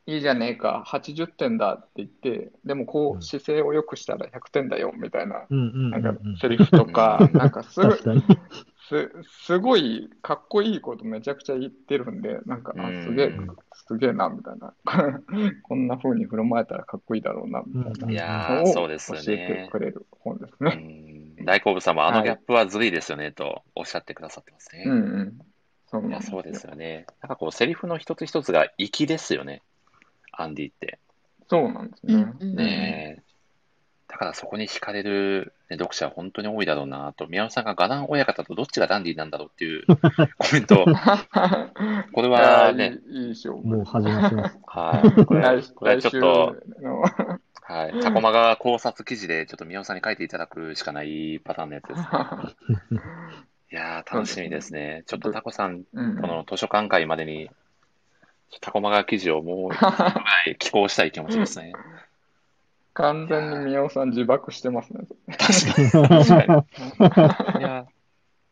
[0.06, 5.48] いいじゃねえか、80点だって言って、でもこう姿勢を良くしたら100点だよみたいな、
[5.90, 6.36] なんかうん。
[6.40, 7.98] セリフとか、なんかすごい。
[8.88, 9.10] す、
[9.46, 13.32] すごいかっこいいことめちゃくちゃ言ってるんで、なんか、あうんすげえ、
[13.86, 14.74] すげえな、みたいな。
[15.62, 19.70] こんな風に振る舞えたらかっこいいだろうな、みたいなうんいやー、のをそうですよ教えてね。
[19.70, 20.82] くれる本ですうね。
[21.42, 24.84] ん大好物さんもあのギャップはずるいですよねとおっしゃってくださってますね。
[24.86, 25.38] うんうん。
[25.90, 27.06] そういや、ですよそうですよね。
[27.20, 29.62] なんかこう、セリフの一つ一つが粋ですよね。
[30.32, 31.00] アンディって。
[31.48, 32.14] そうなんですね。
[32.14, 33.22] うんうんねえ。
[34.06, 37.26] だからそこに惹かれる、ね、読者は本当に多いだろうなと。
[37.26, 39.84] 宮尾さんがガナン親方とどっちがダンディなんだろうっていう
[40.38, 40.84] コメントを。
[42.12, 43.66] これいはやね、いい、いい勝負。
[43.66, 44.58] もう始まってます。
[44.66, 45.24] はい。
[45.24, 46.56] これ、 来これはちょっと、
[47.62, 48.00] はい。
[48.00, 52.02] タコマが考察記事でちょっと宮尾さんに書いていただくしかないパターンのやつです。
[53.72, 55.04] いやー、楽しみですね。
[55.06, 57.50] ちょっとタコさん、うんこの図書館会までに、
[58.60, 60.14] タコマが記事をもう一個ぐら
[60.46, 61.72] い寄稿したい気持ちですね。
[62.94, 65.04] 完全に宮尾さん自爆してますね。
[65.38, 66.08] 確かに。
[66.08, 67.60] 確かに。
[67.60, 67.86] いや、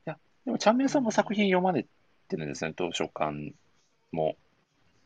[0.06, 1.84] いや、でも、ちゃんめいさんも作品読まれ
[2.28, 3.52] てるんですね、図書館
[4.12, 4.36] も。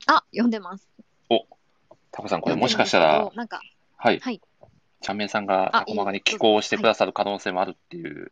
[0.07, 0.87] あ、読んでます。
[2.13, 3.61] タコさん、これもしかしたら、なんか、
[3.97, 4.21] はい。
[4.21, 4.41] はい
[5.01, 6.21] ちゃんめいさんがあタコマガに。
[6.21, 8.31] 寄稿してくださる可能性もあるっていう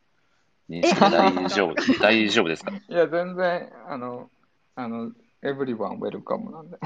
[0.71, 2.71] 大丈夫、大丈夫ですか？
[2.71, 4.31] いや、全然、あの、
[4.77, 6.77] あの、エブリワンウェルカムなんで。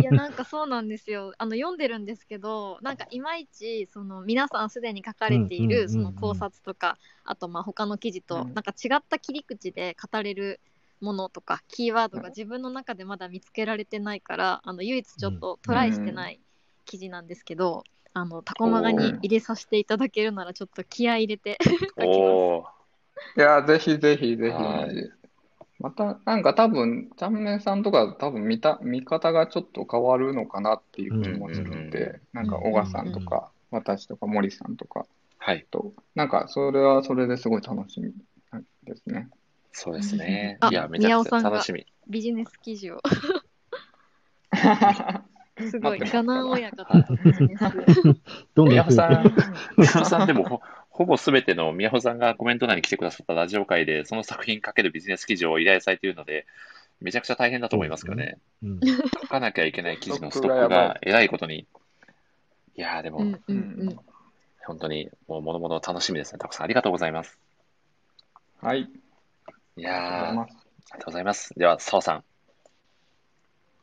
[0.00, 1.34] いやなんかそうなんですよ。
[1.36, 8.54] あの読んでるんですけどなんかいまいちその皆さんすでに書かれていうんうんうんうんるその考察とかあとまあ他の記事とうん。
[8.54, 10.60] なんか違った切り口で語れる
[11.00, 16.38] ものとかキーワードが自分の中でまだ見つけられてないからあの唯一ちょっとトライしてない
[16.84, 17.82] 記事なんですけど、
[18.14, 21.58] あのタコマガに入れさせていただけるならちょっと気合い入れて
[21.98, 22.52] 書きます。
[22.58, 22.64] おー。
[23.36, 25.10] いや、ぜひぜひぜひはい。
[25.78, 35.06] また、なんか多分、ちゃんめいさんとか多分見た、見方がちょっと変わるのかなっていう気もするんうんうんうで、なんか小川さんとか、私とか森さんとか
[35.38, 35.66] はい。
[35.70, 38.12] と、なんかそれはそれですごい楽しみ
[38.84, 39.28] ですね。
[39.72, 40.58] そうですね。
[40.60, 41.86] あいや、めちゃくちゃ楽しみ。
[42.08, 43.00] ビジネス記事を
[45.58, 47.64] すごいガナン親方とビジネス
[48.54, 49.34] どんどん宮尾さん
[49.76, 56.46] 宮尾さんでもほ、ほぼすべての宮尾さんがコメント欄に来てくださったラジオ会で、その作品かけるビジネス記事を依頼されているので、
[57.00, 58.38] めちゃくちゃ大変だと思いますけどね。
[58.62, 58.80] うん
[59.22, 61.66] 書かなきゃいけない記事のストックがえらいことに。
[62.76, 63.98] いやー、でも、うんうんうん
[64.64, 66.38] 本当に、もう、ものもの楽しみですね。
[66.38, 67.36] たくさんありがとうございます。
[68.60, 68.88] はい。
[69.76, 70.62] いやー、ありがとうございます。
[70.92, 71.54] がとうございます。
[71.58, 72.24] では、澤さん、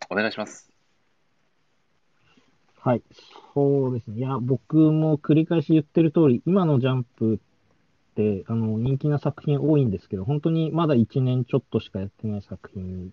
[0.10, 0.69] お願いします。
[2.90, 3.04] はい。
[3.54, 4.18] そうですね。
[4.18, 7.40] いや、僕も繰り返し言ってる通り、今のジャンプっ
[8.16, 13.12] て、あの、人気な作品多いんですけど、本当にまだ1年ちょっとしかやってない作品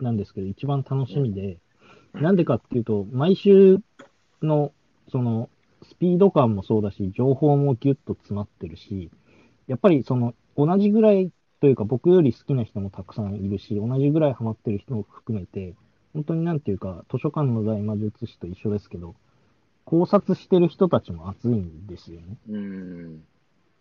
[0.00, 1.58] なんですけど、一番楽しみで、
[2.14, 3.80] なんでかっていうと、毎週
[4.40, 4.72] の、
[5.12, 5.50] その、
[5.82, 9.10] スピード感もそうだし、情報もギュッと詰まってるし、
[9.66, 15.74] やっぱりその、同じぐらいというか、僕より好きな人もたくさんいるし、同じぐらいハマってる人も含めて、
[16.14, 19.14] 本当になんていうか、図書館の大魔術師と一緒ですけど、
[19.84, 22.36] 考察してる人たちも熱いんですよね。
[22.48, 23.24] うーん。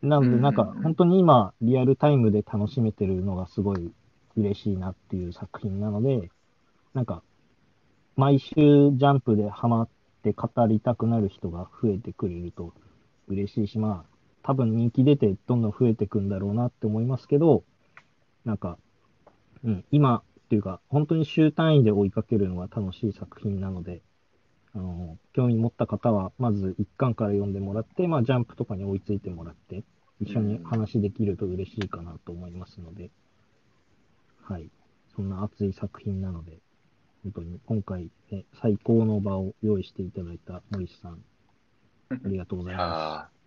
[0.01, 3.91] なので、なんか、本当に今、リアルタイムで楽しめてるのがすごい
[4.35, 6.29] 嬉しいなっていう作品なので、
[6.93, 7.23] なんか、
[8.15, 9.89] 毎週ジャンプでハマっ
[10.23, 12.73] て語りたくなる人が増えてくれると
[13.27, 17.63] 嬉しいし、まあ、多分人気出てどんどん増えてくんだろうなって思いますけど、
[18.45, 18.77] なんか、
[19.63, 24.01] うん、今っていうか、本当に週単位で追いかけるのが楽しい作品なので、
[24.73, 29.83] あの、興味持った方は、まず一巻から読んでもらって、まあ、ジャンプとかに追いついてもらって、
[30.21, 33.11] 一緒に話できると嬉しいかなと思いますので、
[34.41, 34.69] はい。
[35.15, 36.59] そんな熱い作品なので、
[37.23, 41.21] 本当に今回、ね、最高の場を用意していただいた森氏さん、
[42.23, 43.37] ありがとうございま あー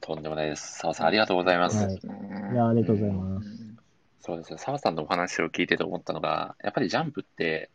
[0.00, 0.78] とんでもないです。
[0.80, 1.76] 澤さん、ありがとうございます。
[1.76, 1.94] はい。
[2.52, 3.85] いや、ありがとうございます。
[4.26, 4.58] そうですね。
[4.58, 7.70] 澤さんのお話を聞いてて思ったのが、やっぱりジャンプって、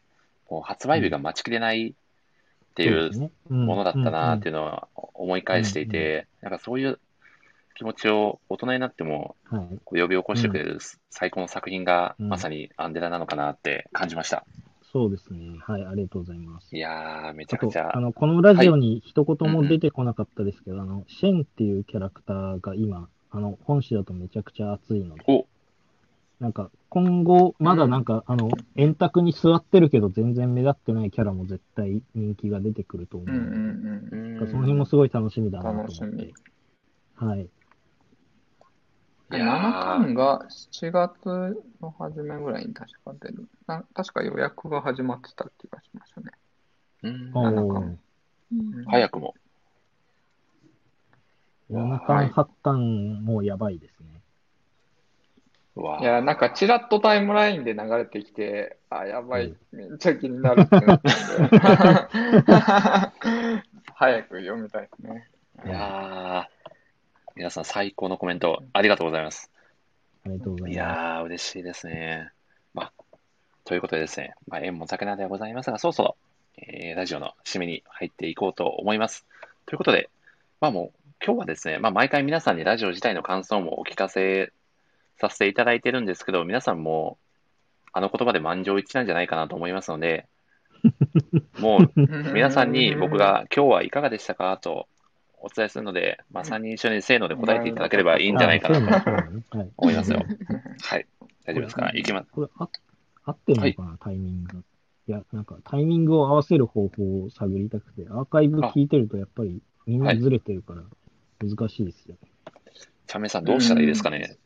[0.50, 7.00] もう発売日が待ちきれないっていうもものだったなっていいうのは思い返していて、なんかそういう
[7.76, 9.60] 気持ちを大人になってもうん。
[9.60, 9.68] はい。
[9.86, 14.46] こう呼び起こしてくれる最高の作品がうんまさにアンデラなのかなって感じました。
[14.92, 15.56] そうですね。
[15.66, 16.76] はい、ありがとうございます。
[16.76, 18.00] いやー、めちゃくち、ゃあ。
[18.02, 25.46] の、このラジオに一言も出てこなかったですけど、あの、シェンっていうキャラクターが今、あの、本誌だとめちゃくちゃ熱いので、お
[26.42, 34.10] なんか、今後、まだなんか、あの、円卓に座ってるけど全然目立ってないキャラも絶対人気が出てくると思ううんうんうん。
[34.12, 36.34] うんなんかその辺もすごい楽しみだなと思っ楽してみ。
[37.14, 37.42] はい。
[37.44, 37.48] い
[39.36, 43.48] やー7巻が7月の初めぐらいに確か出る。
[43.68, 46.32] な確か予約が始まってた気がしましたね。
[47.04, 48.00] うんお七巻
[48.52, 49.36] うん早くも。
[51.70, 54.21] 7巻、8巻もやばいですね。
[56.02, 61.10] いや、なんかちらっとタイムラインで流れてきて、あ、やばい、めっちゃ気になるってなった
[61.40, 61.58] んで、
[63.96, 65.30] 早く読みたいですね。
[65.66, 66.62] いやー
[67.36, 69.50] 皆さん最高のコメントありがとうございます。
[70.26, 72.32] ありがとうございいまやー、嬉しいですね。
[72.74, 72.94] まあ、
[73.64, 76.18] ということでですね、まあ、縁も竹菜ではございますが、そろそろ、
[76.58, 79.26] えーラジオの締めに入っていこうと思います。
[79.66, 80.10] ということで、
[80.60, 84.52] まあもう、今日はですね、まあ毎回皆さんにラジオ自体の感想もお聞かせ
[85.22, 87.18] させていただいてるんですけど、皆さんも、
[87.94, 90.28] あの言葉で満場一致なんじゃないかなと思いますので、
[91.60, 94.88] もう皆さんに僕が今日はいかがでしたかと
[95.38, 99.12] お伝えするので、まあ3人一緒にせーので答えていただければいいんじゃないかなと。
[99.78, 100.24] 思いますよ。
[100.82, 101.06] はい。
[101.46, 101.92] 大丈夫ですか？
[101.94, 102.32] いきます。
[102.32, 102.70] これ、あ
[103.26, 104.64] 合ってんのかな、タイミング。
[105.08, 110.84] いや、なんかタイミングを合わせる方法を探りたくて、アーカイブ聞いてるとやっぱりみんなずれてるから
[111.44, 112.16] 難しいですよ。
[113.08, 114.38] チャンメイさんどうしたらいいですかね？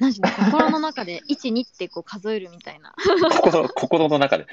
[0.00, 2.94] 心の中で1、 2ってこう数えるみたいな。
[3.40, 4.46] 心心の中で。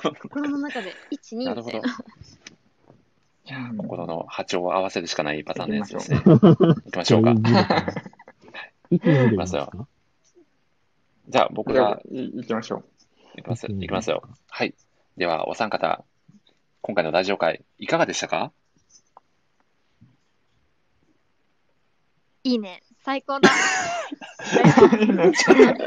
[0.00, 1.98] 心 心の中で1、2なるほどみたいな。。
[3.46, 6.20] いやー心の波長を合わせるしかないパターンのやつですね。
[6.24, 7.32] 行行きましょうか。
[8.90, 9.70] いつ見るんですか
[11.28, 12.84] じゃあ僕じゃあが、い行きましょう。
[13.36, 13.66] 行きます。
[13.66, 14.22] うん行きますよ。
[14.48, 14.74] はい。
[15.16, 16.04] では、お三方、
[16.80, 18.52] 今回のラジオ会、いかがでしたか？
[22.44, 22.82] いいね。
[23.02, 23.48] 最高だ。
[25.00, 25.32] いいね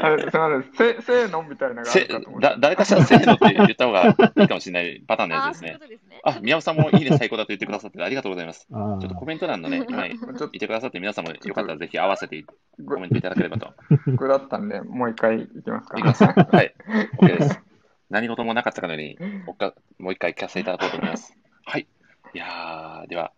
[0.00, 2.46] あれすみません、せせーのみたいなのがあせるかと思って。
[2.48, 5.78] だ誰かしらせーのって言った方がいいかもしれないパターンのやつですねこ。
[5.84, 6.20] とですね。
[6.24, 8.66] あ、宮尾さんもいいね、最高だと言ってくださってありがとうございます。
[8.72, 13.72] あちょっとコメント欄のね、 今、いちょってくださって皆さんもよかったらぜひ合わせてコとメントいただければと。
[14.06, 15.98] 僕だったんで、もう一回行きますか。
[15.98, 16.24] いきます。
[16.24, 16.74] はい。
[17.20, 17.60] OK です。
[18.10, 21.36] 何事もなかったかのように、もう一回もう一回聞かせていただこうと思います。
[21.64, 21.86] はい。
[22.34, 23.32] いやー、では、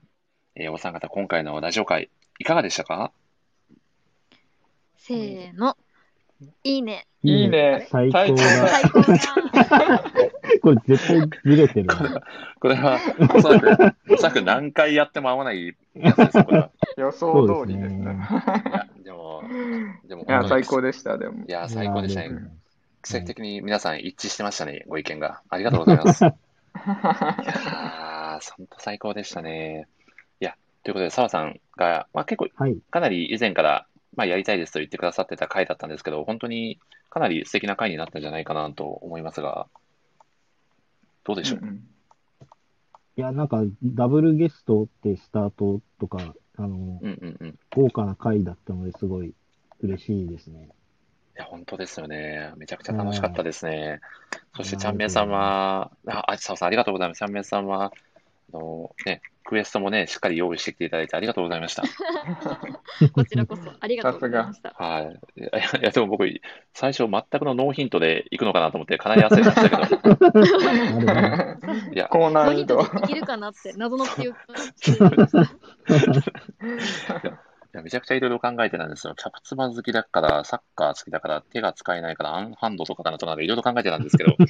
[0.55, 3.13] えーお三方、今回のラジオ会、いかがでしたか？
[5.07, 5.77] せーの。
[6.65, 7.07] いいね。
[7.23, 7.87] いいね。
[7.91, 8.69] 最高だ。
[8.69, 10.05] 最高だ。
[10.63, 12.15] これ絶対ずれてるこれな。
[12.17, 12.23] は、
[12.61, 13.01] これは、
[13.35, 16.71] おそらく、おそらく何回やっても合わないやつですよ、これは。
[16.97, 18.03] 予想通りですね。
[18.03, 19.43] いや、でも、
[20.09, 21.51] でも、いや、最高でした、でもい。
[21.51, 22.51] や、最高でしたねいやありがとうございま
[23.03, 23.13] す。
[23.13, 25.41] 奇跡的に皆さん一致してましたね、ご意見が。
[25.49, 26.25] ありがとうございます。
[26.27, 29.87] いやー、本当最高でしたね。
[30.41, 32.77] いや、ということで、澤さんが、まあ、結構、はい。
[32.91, 36.81] かなり以前から、まあ、やりたいですと言ってくださってた回だったんですけど、本当に
[37.11, 39.69] かなり素敵な回になったんじゃないかなと思いますが、
[41.25, 41.83] どうでしょう、うんうん
[43.19, 47.49] いや、なんか、ダブルゲストってスタートとか、あの、うんうんうん。
[47.49, 49.33] い豪華な回だったのですごい
[49.81, 50.69] 嬉しいですね。
[51.37, 52.53] や、本当ですよね。
[52.57, 54.01] めちゃくちゃ楽しかったですね。
[54.57, 57.19] そして、うんちゃんめいさんは、あ、あ、澤さんありがとうございます。
[57.19, 57.93] ちゃんめいさんは、
[58.53, 61.83] あの、ね、クエストもね、しっかり用意してきていただいてありがとうございました。
[63.15, 64.75] こちらこそありがとうございました。
[64.77, 65.41] はい。
[65.41, 66.29] いや、いやでも僕、
[66.75, 69.83] 最初全くのノーヒントで行くのかなと思って、かなり焦りましたけど。
[71.95, 73.07] いや、高難易度ノーヒント。
[73.07, 75.33] でいけるかなって謎の記憶がしていまし
[77.07, 77.17] た。
[77.77, 79.15] いやめちゃくちゃいろいろ考えてたんですよ。
[79.15, 84.35] キャプツバ好きだから、サッカー好きだから、手が使えないから、アンハンドとかだなとか、いろいろ考えてたんですけど、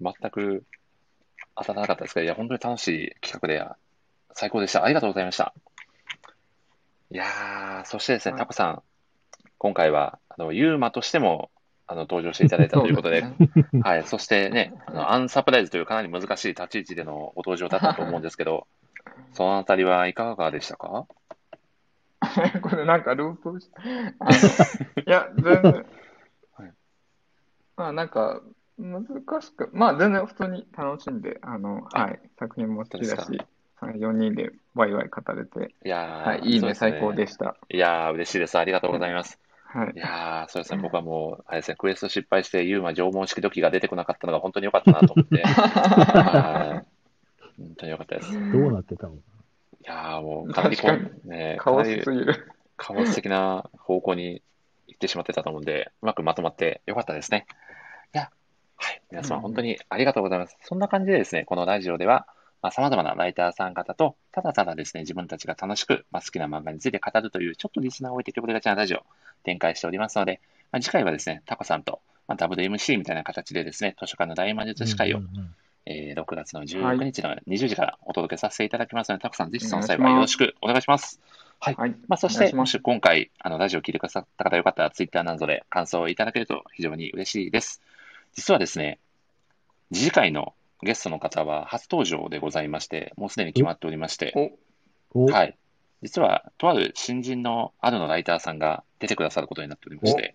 [0.00, 0.64] 全く
[1.56, 3.64] 当たらなかったですけど、いや、本当に楽しい企画で、
[4.34, 4.84] 最高でした。
[4.84, 5.52] ありがとうございました。
[7.10, 8.40] いやー、そしてですね、はい。
[8.40, 8.82] タコさん、
[9.58, 11.50] 今回は、あの、ユーマとしても、
[11.86, 13.80] あの、登場していただいた ということで、そうすね。
[13.82, 18.66] はい、そしてね、あの、アンサプライズというかなり難しい立ち位置でのご登場だったと思うんですけど、
[19.34, 21.06] そのあたりはいかがでしたか？
[22.62, 23.70] これなんかループし
[24.18, 25.86] あの、いや、全然。
[26.56, 26.72] はい、
[27.76, 28.40] まあなんか、
[28.80, 33.40] 難しく、まあ全然普通に楽しんで、あの、はい、作品も好きだし、
[33.76, 37.56] はい、4人でワイワイ語れて、いやー、はい、いいね、ね最高でした。
[37.70, 38.58] いやー、嬉しいです。
[38.58, 39.38] ありがとうございます。
[39.64, 39.98] はいい。
[39.98, 47.00] やー、そうですね、僕はもう、あれですね、クエスト失敗して、ユーマ縄文式時が出てこなかったのが本当に良かったなと思って、 はい
[47.60, 48.32] 本当に良かったです。
[48.32, 49.12] いどうなってたの？
[49.16, 49.20] か
[49.84, 52.52] やー、もう、かなりこ確う、ね、カオかなりスすぎる。
[52.76, 54.42] カオス的な方向に
[54.88, 57.46] 行ってしまってたと思うんで、うまくまとまって良かったですね。
[58.14, 58.30] いや、
[58.80, 60.56] はい、皆様うん本当にありがとうございます。
[60.62, 62.26] そんな感じでですね、このラジオでは、
[62.62, 69.00] まあ、様々なライターさん方と、ただただですね、自分たちが楽しく、まあ、好きな漫画について語るという、ちょっとリスナーを置いてきぼりがちなラジオを
[69.44, 70.40] 展開しておりますので、
[70.72, 75.54] まあ、次回はですね、タコさんと、まあ、WMC みたいな形でですね、図書館の大魔術司会を、うんうんうん
[75.86, 81.20] えー6月のは19い日の20時からお届けさせていただきますので、タコさん、ぜひその際はよろしくお願いします。
[81.58, 81.74] はい。
[81.74, 81.90] はい。
[82.06, 87.82] まあ、そして、しもし今回、あの、ラジオを聞いてくださった方よかったら、ツイッターなどで感想をいただけると非常に嬉しいです。
[88.34, 88.98] 実はですね、
[89.92, 94.58] 次回のゲストの方は初登場でございまして、もうすでに決まっておりまして、
[95.14, 95.56] はい。
[96.02, 100.34] 実は、とある新人のあるのライターさんが出てくださることになっておりまして、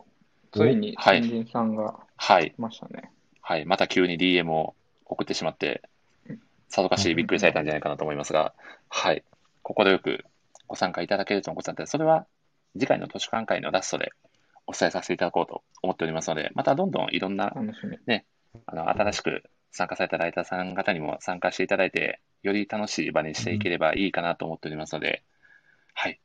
[0.52, 2.52] ついにはい新人さんがはい。
[2.52, 3.12] 来ましたね。
[3.42, 3.66] はい。
[3.66, 4.76] また急に DM を
[5.06, 5.82] 送ってしまって、
[6.70, 8.54] さぞかしびっくりされたんじゃないかなと思いますが、
[8.90, 9.24] はい。
[9.64, 10.26] 快く
[10.68, 12.28] ご参加いただけるとのことなので、それは
[12.74, 14.12] 次回の図書館会のラストで
[14.68, 18.22] お伝えさせていただこうと思っておりますので、またどんどんいろんな楽しみ。
[18.66, 25.24] あの新しく参加されたライターさん方にも参加していただいて、より楽しい場にしていければいいかなと思っておりますので、
[25.94, 26.20] はい。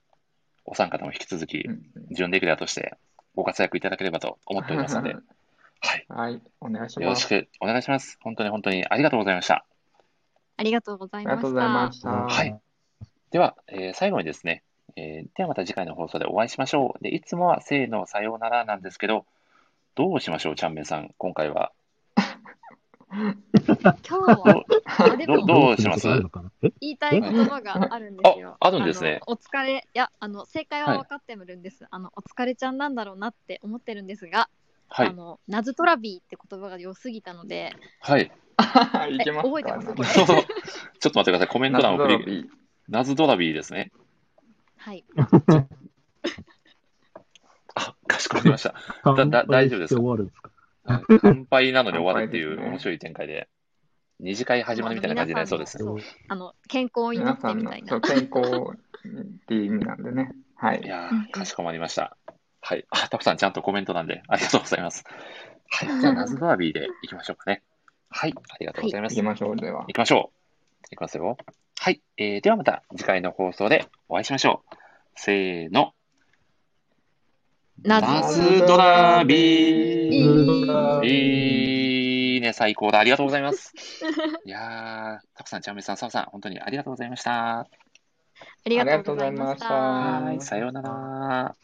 [0.64, 2.96] お三方も引き続きう、ん準レギュラーとして
[3.34, 5.16] ご活躍いただければと思っておりますので、
[5.80, 6.06] はい。
[6.08, 7.28] はい、お願いしよろします。
[7.28, 8.18] くお願いします。
[8.22, 9.64] 本当に本当にありがとうございました。
[10.56, 12.10] ありがとうございまありがとうございましした。
[12.10, 12.60] はい。
[13.30, 14.62] では、えー最後にですね、
[14.96, 17.02] えーではまた次回の放送でお会いしましょう。
[17.02, 19.24] で、いつもはせーの、さようならなんですけど、
[19.94, 21.72] どうしましょう、ちゃんめんさん、今回は。
[22.14, 22.26] た。
[23.10, 26.06] 今日は、あでどもどうします？
[26.80, 28.56] 言いたい言葉があるんですよ。
[28.60, 31.86] ああるんですねお疲れ、いや、あの、正解は分かってるんです。
[31.90, 34.48] あの、お疲れちゃんなんだろうなって思ってるんですが、
[34.88, 35.08] はい。
[35.08, 38.30] あの、 Na zdraví って言葉が良すぎたので、はい。
[39.10, 39.56] いけますか？
[39.56, 39.94] 覚えてます？
[39.94, 41.48] これ ちょっと待ってください。
[41.48, 42.50] コメント欄を振り。
[42.88, 43.90] Na zdraví ですね。
[44.82, 45.04] はい。
[47.74, 48.74] あ、かしこまりました。
[49.04, 50.00] だだ大丈夫ですか？
[50.00, 50.50] 乾杯して終わるんですか？
[50.84, 53.48] はい乾杯なのに終わるっていう面白い展開で、
[54.18, 56.02] 二次会始まるみたいな感じになりそうですね。
[56.28, 58.00] あの、健康を祈ってみたいな。
[58.00, 58.76] 健康っ
[59.46, 60.32] ていう意味なんでね。
[60.56, 60.86] はいい。
[60.86, 62.16] やかしこまりました。
[62.62, 62.86] はい。
[62.90, 65.04] あ、タコさんちゃんとコメントなんで、ありがとうございます。
[65.70, 66.00] はい。
[66.00, 67.62] じゃあ、 Na z draví で行きましょうかね。
[68.10, 68.34] はい。
[68.36, 69.14] ありがとうございます。
[69.16, 69.86] 行きましょう、では行。
[69.86, 70.86] きましょう。
[70.90, 71.36] 行きますよ。
[71.82, 72.02] はい。
[72.18, 74.76] えー、ではまた次回の放送でお会いしましょう。
[75.14, 75.94] せーの。
[77.82, 81.04] Na Na zdraví。
[81.06, 82.98] いいいね、最高だ。
[82.98, 83.72] ありがとうございます。
[84.44, 87.60] いやー、タコさん、ちゃんめいさん、澤さん、本当にありがとうございました。
[87.60, 87.66] あ
[88.66, 90.32] りがとうございましたは。
[90.34, 91.56] い、さようなら。